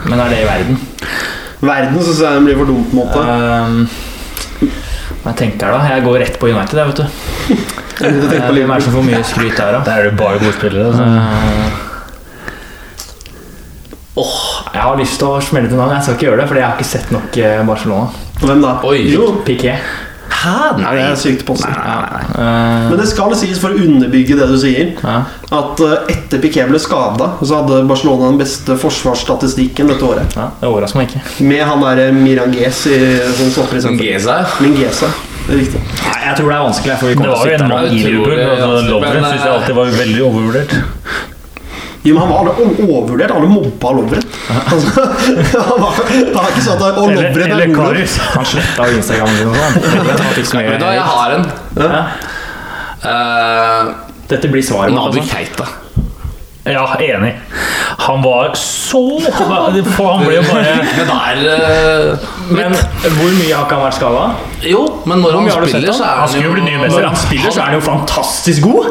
[0.09, 0.79] men er det i verden?
[1.61, 3.19] Verden syns jeg den blir for dumt, på en måte.
[3.21, 4.69] Eh,
[5.23, 5.79] hva jeg tenker da?
[5.93, 7.07] Jeg går rett på United, jeg, vet du.
[7.97, 9.79] Jeg Hvem er det som får mye skryt der, da?
[9.87, 10.91] Der er det bare gode spillere.
[10.91, 11.05] Altså.
[11.05, 11.83] Eh,
[14.21, 14.37] Åh,
[14.75, 16.69] Jeg har lyst til å smelle til navn, jeg skal ikke gjøre det, fordi jeg
[16.69, 18.26] har ikke sett nok eh, Barcelona.
[18.43, 18.75] Hvem da?
[18.85, 18.99] Oi.
[19.13, 19.77] Jo, Piqué.
[20.37, 20.77] Hæ?
[20.79, 21.73] Nei, det er sykt påstått.
[21.73, 25.17] Eh, Men det skal sies, for å underbygge det du sier, ja.
[25.57, 30.37] at eh, etter Piquet ble skada, så hadde Barcelona den beste forsvarsstatistikken dette året.
[30.37, 31.23] ja, det overrasker meg ikke.
[31.49, 32.99] Med han derre Miranges i,
[33.39, 33.81] som stopper.
[34.61, 35.09] Mingesa.
[35.47, 35.79] Riktig.
[36.03, 36.99] Nei, jeg tror det er vanskelig.
[37.01, 38.91] For vi Det var jo en mann i Liverpool.
[38.91, 40.77] Lovren syns jeg alltid var veldig overvurdert.
[42.07, 42.53] Jo, men han var alle
[42.87, 43.33] overvurdert.
[43.35, 44.27] Alle mobba Lovren.
[44.47, 45.07] Altså,
[45.69, 48.03] han var, det var ikke sånn at Og Lovren er god.
[48.37, 49.35] Han sletta Instagramen
[50.39, 50.77] Instagram.
[50.83, 51.49] hva, jeg har en.
[51.83, 52.05] Ja.
[53.07, 53.95] Uh,
[54.31, 54.95] Dette blir svaret.
[54.95, 55.35] Nabi altså.
[55.35, 55.67] Keita.
[56.67, 57.35] Ja, enig.
[57.99, 63.69] Han var så For han ble jo bare Men der eh, Men hvor mye har
[63.69, 64.25] ikke han vært skada?
[64.67, 66.89] Jo, men når han spiller, så er Han han skulle jo bli ny jo.
[66.91, 68.91] Når han spiller, så er han jo fantastisk god.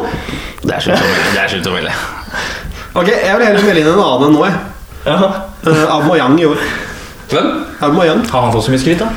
[0.64, 1.98] Det er slutt å velge.
[2.96, 4.46] Ok, Jeg vil heller melde inn en annen enn nå.
[4.46, 4.56] jeg.
[5.06, 5.16] Ja.
[5.66, 6.62] Uh, Aubameyang i år.
[7.30, 7.50] Hvem?
[7.82, 8.22] Aubameyang.
[8.32, 9.10] Har han fått så mye skryt, da?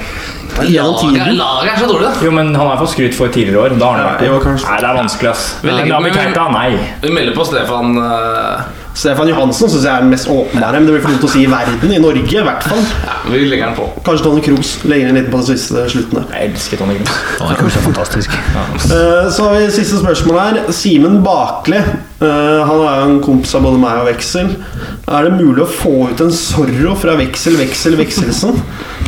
[0.59, 2.13] Laget, laget er så dårlig, da.
[2.25, 3.77] Jo, men han har fått skryt for tidligere år.
[3.79, 4.27] Da har han vært det.
[4.33, 4.67] jo, kanskje.
[4.73, 5.45] Nei, det er vanskelig, ass.
[5.63, 6.91] Vi legger- nei, vi, vi, nei.
[7.05, 8.67] Vi melder på Stefan uh...
[8.99, 10.81] Stefan Johansen syns jeg er den mest åpenbare.
[10.81, 11.93] Men det blir for dumt å si i verden.
[11.95, 12.81] I Norge, i hvert fall.
[13.05, 13.87] ja, Vi legger den på.
[14.09, 16.25] Kanskje Tony Kroos legger inn litt på de siste sluttene.
[16.35, 17.21] Jeg elsker Tony Kroos.
[17.39, 18.35] Han er kanskje fantastisk.
[18.35, 20.59] Uh, Så har vi siste spørsmål her.
[20.75, 21.85] Simen Bakli.
[22.21, 24.51] Eh, Han er jo en kompis av både meg og Veksel.
[25.09, 28.59] Er det mulig å få ut en Zorro fra Veksel, Veksel, Vekselsen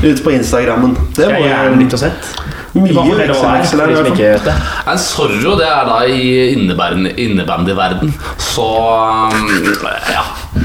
[0.04, 0.94] ut på Instagrammen?
[1.16, 2.30] Det Jeg var er gjerne jo litt å sett.
[2.72, 3.90] mye Veksel, hva det er, Veksel her.
[3.90, 4.54] i ikke.
[4.92, 8.12] En Zorro det er da i innebandyverden.
[8.38, 9.48] Så um,
[10.14, 10.22] ja,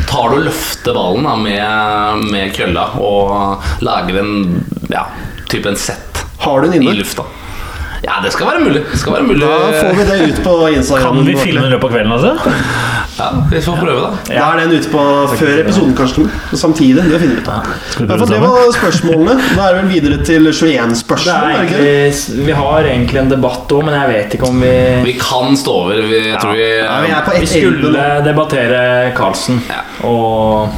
[0.10, 4.36] tar du og løfter ballen da, med, med kølla og lager en
[4.94, 5.08] ja,
[5.50, 6.96] type en sett Har du den i inne?
[7.02, 7.26] lufta.
[8.06, 8.82] Ja, det skal være mulig.
[8.91, 9.41] Det skal være mulig.
[9.41, 11.15] Da får vi det ut på Instagram.
[11.18, 12.53] Kan vi filme løpet av kvelden, altså?
[13.15, 14.10] Ja, vi får prøve, da.
[14.27, 15.03] Da er den ute på
[15.40, 16.26] før episoden, kanskje.
[16.60, 17.06] Samtidig.
[17.10, 17.69] Det finner vi ut av.
[18.03, 19.36] Ja, det var spørsmålene.
[19.56, 21.34] Da er det vel videre til 21 Det spørsmål.
[21.34, 21.95] er er det ikke det?
[21.95, 24.76] egentlig, vi har egentlig en debatt òg, men jeg vet ikke om vi
[25.10, 26.02] Vi kan stå over.
[26.11, 28.84] Vi, jeg tror vi Ja, vi er på Vi skulle debattere
[29.18, 29.82] Karlsen Ja.
[30.07, 30.69] og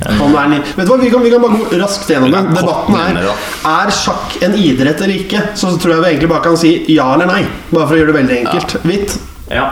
[0.00, 0.62] er.
[0.76, 2.42] Vet du hva, vi kan, vi kan bare gå raskt gjennom det.
[2.56, 3.30] Debatten er
[3.72, 5.42] Er sjakk en idrett eller ikke.
[5.58, 7.42] Så tror jeg vi egentlig bare kan si ja eller nei.
[7.70, 8.76] Bare for å gjøre det veldig enkelt.
[8.86, 9.18] Hvitt.
[9.52, 9.66] Ja.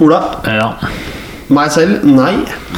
[0.00, 0.22] Ola.
[0.46, 0.72] Ja.
[1.48, 2.04] Meg selv.
[2.04, 2.34] Nei.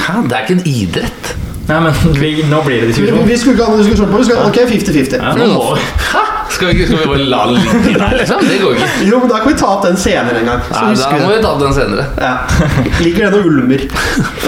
[0.07, 1.33] Hæ, det er ikke en idrett.
[1.71, 3.27] Nei, men vi, nå blir det diskusjon.
[3.29, 4.35] vi skulle ikke ha diskusjon på det.
[4.35, 5.21] Vi ok, 50-50.
[5.23, 5.85] Ja, nå vi.
[6.51, 8.41] Skal vi, skal vi bare la den ligge der, liksom?
[8.49, 8.89] Det går ikke.
[9.07, 10.65] Jo, men Da kan vi ta opp den senere en gang.
[10.67, 12.05] Så Nei, da må vi ta opp den senere.
[12.19, 12.33] Ja.
[13.05, 13.87] Ligger den og ulmer.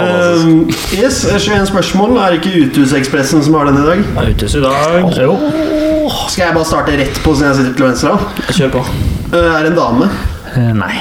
[0.03, 0.51] Um,
[0.91, 2.17] yes, 21 spørsmål.
[2.19, 4.05] Er det ikke Uthusekspressen som har den i dag?
[4.19, 5.09] Ja, Utes i dag.
[5.31, 6.21] Oh.
[6.27, 8.15] Skal jeg bare starte rett på siden jeg sitter til venstre?
[8.51, 8.85] Kjør på.
[9.31, 10.13] Uh, er det en dame?
[10.53, 10.95] Uh, Nei.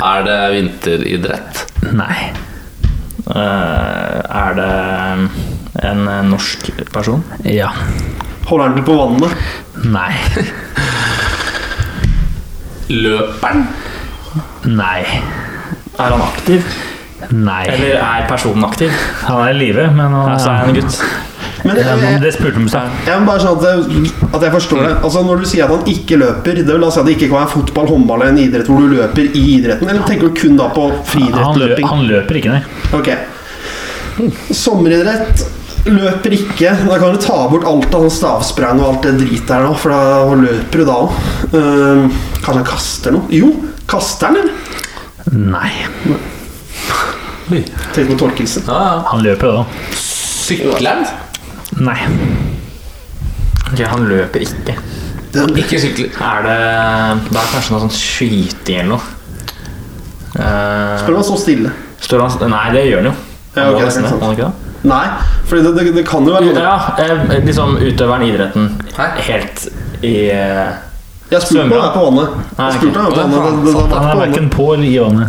[0.00, 1.66] Er det vinteridrett?
[1.92, 2.30] Nei.
[3.26, 4.70] Eh, er det
[5.84, 7.22] en eh, norsk person?
[7.44, 7.68] Ja.
[8.48, 9.32] Holder den til på vannet?
[9.90, 10.12] Nei.
[13.04, 13.66] Løperen?
[14.70, 15.02] Nei.
[16.00, 16.60] Er han aktiv?
[17.30, 17.64] Nei.
[17.68, 18.90] Eller er personen aktiv?
[19.26, 20.96] Han er i live, men han Altså, er han en gutt?
[21.64, 22.32] Men det, jeg, det
[22.70, 22.94] stad.
[23.06, 24.92] jeg må bare sånn at jeg, at jeg forstår det.
[25.04, 27.28] Altså Når du sier at han ikke løper, det vil da si at det ikke
[27.28, 29.90] kan være fotball, håndball eller en idrett hvor du løper i idretten?
[29.92, 31.40] Eller tenker du kun da på Han,
[31.92, 32.62] han løper ikke, nei.
[32.96, 33.12] Ok.
[34.54, 35.44] Sommeridrett
[35.88, 36.74] løper ikke.
[36.88, 39.72] Da kan du ta bort alt av sånn stavsprang og alt det dritet her nå,
[39.80, 41.22] for da løper du da òg.
[42.40, 43.28] kanskje han kaster noe?
[43.34, 43.52] Jo,
[43.90, 44.76] kaster han, eller?
[45.30, 45.72] Nei.
[47.94, 48.68] Tenk på Torkelsen.
[48.68, 49.00] Ja, ja.
[49.10, 49.64] Han løper da.
[49.96, 51.04] Sykleren?
[51.80, 51.98] Nei.
[53.70, 54.74] Ok, han løper ikke.
[55.60, 56.10] Ikke sykler.
[56.26, 56.56] Er det
[57.30, 59.16] Det er kanskje noe sånn skyting eller noe.
[60.30, 61.70] Eh, Spør om han står stille.
[62.02, 63.14] står han Nei, det gjør han jo.
[63.54, 64.22] Ja, Han ok, må det er nesten sant.
[64.22, 64.66] han ikke det?
[64.90, 65.06] Nei,
[65.44, 66.62] for det, det, det kan jo være noe.
[66.62, 69.08] Ja, eh, liksom utøveren i idretten Hæ?
[69.26, 69.64] helt
[70.06, 70.70] i eh,
[71.30, 72.36] Jeg spurte om han er på vannet.
[72.58, 73.20] Nei, Jeg spurte om han er på ok.
[73.20, 73.40] vannet.
[73.40, 74.22] Det, det, det, Han er på vannet.
[74.24, 75.28] verken på eller i vannet.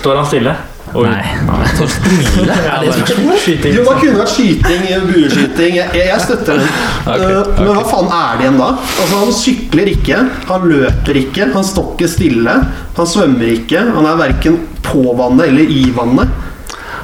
[0.00, 0.54] Står han stille?
[0.92, 1.06] Oi.
[1.08, 1.68] Nei.
[1.78, 3.76] Torsten det er skyting.
[3.78, 5.78] Jo, da kunne det vært skyting, bueskyting.
[5.78, 6.68] Jeg, jeg støtter den.
[7.06, 7.64] Okay, okay.
[7.64, 8.68] Men hva faen er det igjen da?
[8.76, 10.20] Altså Han sykler ikke,
[10.50, 12.56] han løper ikke, han står ikke stille.
[12.98, 13.86] Han svømmer ikke.
[13.96, 16.38] Han er verken på vannet eller i vannet.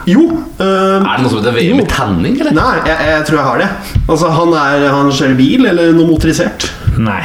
[0.08, 0.22] Jo.
[0.56, 2.54] eh, Er det noe som heter VM i tanning, eller?
[2.56, 3.70] Nei, jeg, jeg tror jeg har det.
[4.08, 6.68] Altså Han er, han kjører bil eller noe motorisert.
[6.98, 7.20] Nei.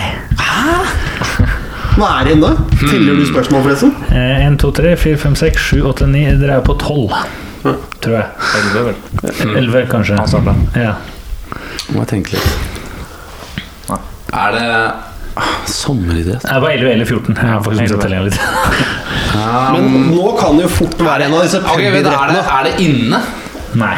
[1.93, 2.51] Hva er det igjen da?
[2.81, 3.91] Teller du spørsmål, forresten?
[4.17, 7.13] 1, 2, 3, 4, 5, 6, 7, 8, 9 Dere er på 12,
[8.01, 8.27] tror jeg.
[8.59, 9.57] Elleve, vel.
[9.61, 10.17] 11, kanskje.
[10.17, 10.55] Han starta.
[10.79, 10.95] Ja.
[11.93, 12.71] Må jeg tenke litt.
[14.33, 14.65] Er det
[15.37, 16.47] ah, sommeridrett?
[16.49, 17.37] Jeg var 11 eller 14.
[17.37, 18.41] Jeg har faktisk å telle litt.
[19.75, 22.09] Men nå kan det jo fort være en av disse pubidrettene.
[22.09, 23.21] Okay, er, er det inne?
[23.77, 23.95] Nei.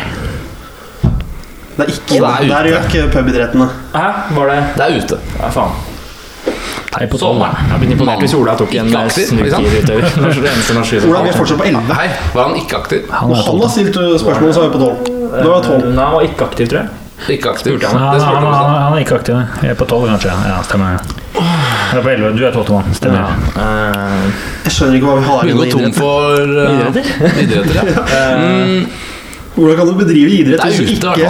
[1.76, 2.86] Det er ikke Det er ute.
[2.90, 3.72] ikke pubidrettene.
[3.96, 4.08] Hæ?
[4.36, 5.24] Var det Det er ute.
[5.40, 5.95] Ja, faen.
[6.96, 7.42] Nei på tolv.
[7.44, 10.06] Jeg blitt imponert hvis Ola tok en Ikke eh, utover.
[11.10, 11.90] Ola, vi er fortsatt på 11.
[12.00, 12.06] Hei,
[12.36, 13.10] var han ikke aktiv?
[13.12, 15.10] Han har stilt spørsmål, så er vi på 12.
[15.36, 15.90] Da var 12.
[15.92, 17.02] Nei, han var ikke aktiv, tror jeg.
[17.36, 17.76] Ikke aktiv.
[17.76, 18.00] Spurte han.
[18.00, 18.54] Han, spurte han, han.
[18.54, 19.36] han, han er ikke aktiv.
[19.64, 20.36] Jeg er på tolv, kanskje.
[20.48, 20.98] Ja, stemmer.
[21.36, 22.32] Jeg er på elleve.
[22.38, 22.96] Du er tolvtemann.
[22.96, 23.36] Stemmer.
[23.60, 25.84] Eh, Jeg skjønner ikke hva vi har igjen av idretter.
[25.84, 27.06] tom for uh, Idretter?
[27.44, 27.84] idretter ja.
[29.56, 31.30] Hvordan kan du bedrive idrett hvis du ikke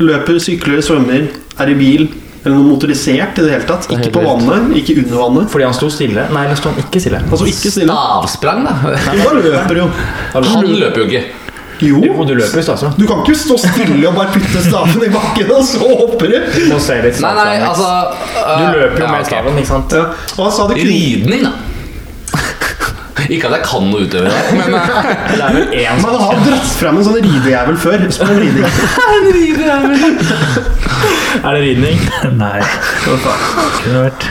[0.00, 1.26] løper, sykler, svømmer,
[1.60, 2.06] er i bil
[2.48, 3.88] eller noe motorisert i det hele tatt?
[3.94, 5.50] Ikke på vannet, ikke under vannet.
[5.52, 6.24] fordi han sto stille.
[6.34, 7.20] Nei, eller sto han ikke stille?
[7.28, 7.92] Altså ikke stille.
[7.92, 8.96] Stavsprang, da.
[9.12, 9.90] Han løper jo.
[10.34, 11.26] Han løper jo ikke.
[11.78, 12.00] Jo.
[12.02, 12.90] Jo, du løper i.
[12.98, 16.38] Du kan ikke stå stille og bare putte staven i bakken, og så hopper du.
[16.58, 17.90] Litt Nei, nei, altså,
[18.34, 19.94] uh, Du løper jo ja, med staven, ikke sant?
[19.94, 20.08] Ja.
[20.34, 21.52] Og han sa det kunne Ridning, da.
[23.34, 24.80] Ikke at jeg kan noe utøver det, men uh,
[25.32, 28.06] Det er vel én Man har dratt frem en sånn ridejævel før.
[28.14, 28.64] Spør om riding.
[31.38, 32.00] Er det ridning?
[32.38, 32.58] Nei.
[33.04, 34.26] Kunne vært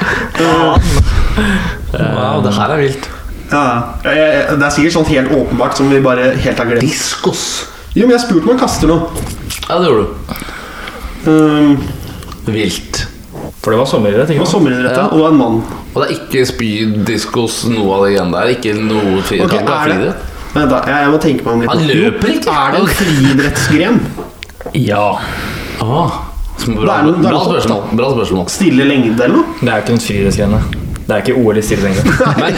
[1.94, 3.10] wow, det her er vilt.
[3.52, 3.64] Ja.
[4.04, 6.84] Det er sikkert sånt helt åpenbart som vi bare helt har glemt.
[6.84, 7.44] Diskos.
[7.96, 9.28] Jo, men jeg spurte om han kaster noe.
[9.68, 10.12] Ja, det gjorde du.
[11.28, 11.78] Um,
[12.48, 13.07] Vilt.
[13.68, 15.02] For det var sommeridrett, det ikke var sommeridrett, ja.
[15.12, 15.56] Og det var en mann.
[15.92, 18.52] Og det er ikke spyd, diskos, noe av det igjen der.
[18.54, 20.54] Ikke noe fri, Ok, kan ikke være er det friidrett.
[20.54, 21.74] Vent da, jeg, jeg må tenke meg om litt.
[21.74, 22.56] Han løper ikke.
[22.62, 24.00] Er det en friidrettsgren?
[24.88, 25.04] Ja.
[25.84, 26.16] Ah,
[26.64, 27.84] bra, Det er noe- det er bra spørsmål.
[28.00, 28.48] Bra spørsmål.
[28.56, 29.60] Stille lengde eller noe?
[29.60, 30.86] Det er ikke en friidrettsgren.
[31.08, 32.16] Det er ikke OL i stillesengde.
[32.40, 32.56] Men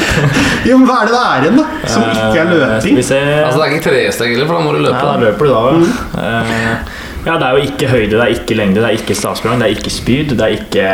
[0.65, 1.65] Jo, men hva er det det er igjen, da?
[1.89, 2.95] Som ikke er Skal løping?
[3.01, 4.93] Uh, altså, det er ikke tresteg heller, for da må du løpe.
[4.93, 6.29] Nei, da løper du da, ja.
[6.29, 9.59] Eh, ja, det er jo ikke høyde, det er ikke lengde, det er ikke stavsprang,
[9.59, 10.85] det er ikke spyd, det er ikke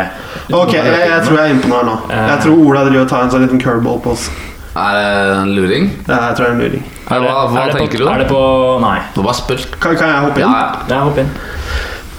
[0.55, 1.95] Ok, jeg, jeg tror jeg er inne på noe her nå.
[2.15, 4.27] Jeg tror Ola driver og tar en sånn liten curveball på oss.
[4.75, 5.85] Er det en luring?
[6.07, 6.83] Ja, jeg tror det er en luring.
[7.05, 8.09] Er det, hva hva er det tenker på, du?
[8.11, 8.41] Er det på
[8.83, 8.97] Nei.
[9.15, 9.63] Du bare spør.
[9.79, 10.51] Kan, kan jeg hoppe inn?
[10.51, 10.65] ja.
[10.91, 11.31] Ja, hopp inn.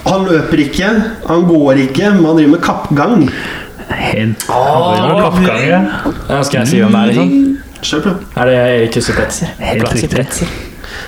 [0.06, 0.90] Han løper ikke,
[1.26, 3.26] han går ikke, men han driver med kappgang.
[3.90, 5.80] Helt Kappgang, ja.
[6.46, 7.58] Skal jeg si hvem det er, liksom?
[7.86, 8.14] Kjør på.
[8.40, 9.52] Er det Erik Tusse Pretzer?
[9.62, 10.48] Helt riktig.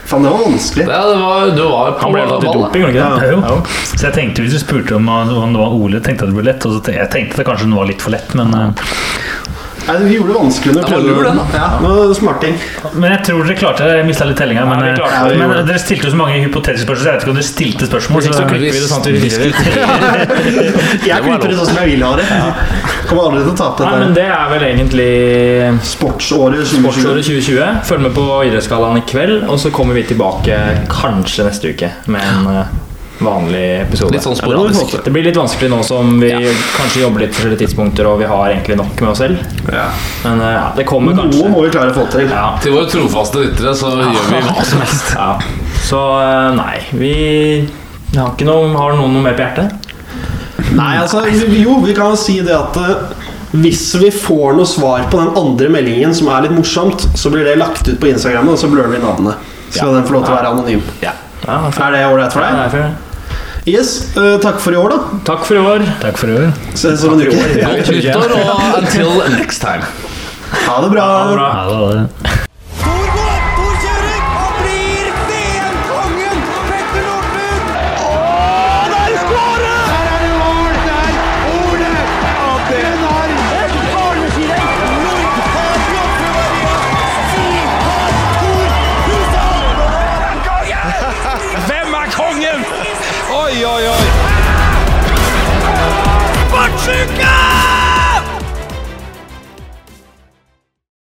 [0.09, 0.85] Faen, det var vanskelig.
[0.89, 3.29] Ja, det var, du var på Han ble tatt i doping, var ikke det?
[3.29, 3.41] Jo.
[3.45, 3.57] Jo.
[3.93, 6.47] Så jeg tenkte hvis du spurte om, om det var Ole, tenkte jeg det ble
[6.49, 6.65] lett.
[6.65, 8.95] Og så tenkte, jeg tenkte det kanskje den var litt for lett, men, eh,
[9.89, 11.45] Nei, vi gjorde det vanskelig når vi Ja, prøvde.
[11.55, 12.55] Ja, var smarting.
[12.95, 13.95] men jeg tror dere klarte det.
[13.99, 14.65] Jeg mista litt tellinga.
[14.69, 17.33] Men, Ja, eh, men dere stilte jo så mange hypotetiske spørsmål, så jeg vet ikke
[17.33, 18.23] om dere stilte spørsmål.
[18.23, 19.19] Så Så, klipper vi det sånn at vi.
[21.09, 22.27] Jeg klipper det sånn som jeg vil ha det.
[23.09, 25.11] Kommer aldri til å tape Nei, men det er vel egentlig
[25.89, 26.83] Sportsåret 2020.
[26.83, 27.81] Sportsåret 2020.
[27.89, 30.59] Følg med på Idrettsgallaen i kveld, og så kommer vi tilbake
[30.93, 32.77] kanskje neste uke med en eh,
[33.25, 34.13] vanlig episode.
[34.15, 34.95] Litt sånn det sporadisk.
[35.05, 36.31] Det blir litt vanskelig nå som vi
[36.77, 39.43] kanskje jobber litt forskjellige tidspunkter, og vi har egentlig nok med oss selv.
[39.73, 39.89] Ja.
[40.25, 41.51] Men eh, ja, det kommer Noe kanskje.
[41.53, 42.31] må vi klare å få til.
[42.31, 42.47] Ja.
[42.63, 45.13] Til våre trofaste lyttere så gjør vi hva som helst.
[45.17, 45.31] ja.
[45.89, 47.15] Så eh, nei, vi
[48.17, 49.89] har ikke noe Har noen noe mer på hjertet?
[50.77, 53.27] Nei, altså, jo, vi kan si det at eh,
[53.57, 57.47] hvis vi får noe svar på den andre meldingen som er litt morsomt, så blir
[57.49, 59.41] det lagt ut på Instagram, og så blør vi navnet.
[59.73, 60.83] Så den får lov til å være anonym.
[61.05, 61.15] Ja.
[61.49, 62.53] Er det ålreit for deg?
[62.53, 63.08] Ja, det er fint.
[63.69, 65.21] Yes, uh, takk for i år, da.
[65.29, 65.85] Takk for i år.
[66.01, 66.53] takk for i år.
[66.73, 67.37] Ses om en uke.
[67.61, 69.85] Godt nyttår og until next time.
[70.65, 71.09] Ha det bra.
[71.13, 71.49] Ha det bra.
[71.53, 72.05] Ha det.
[72.25, 72.48] det.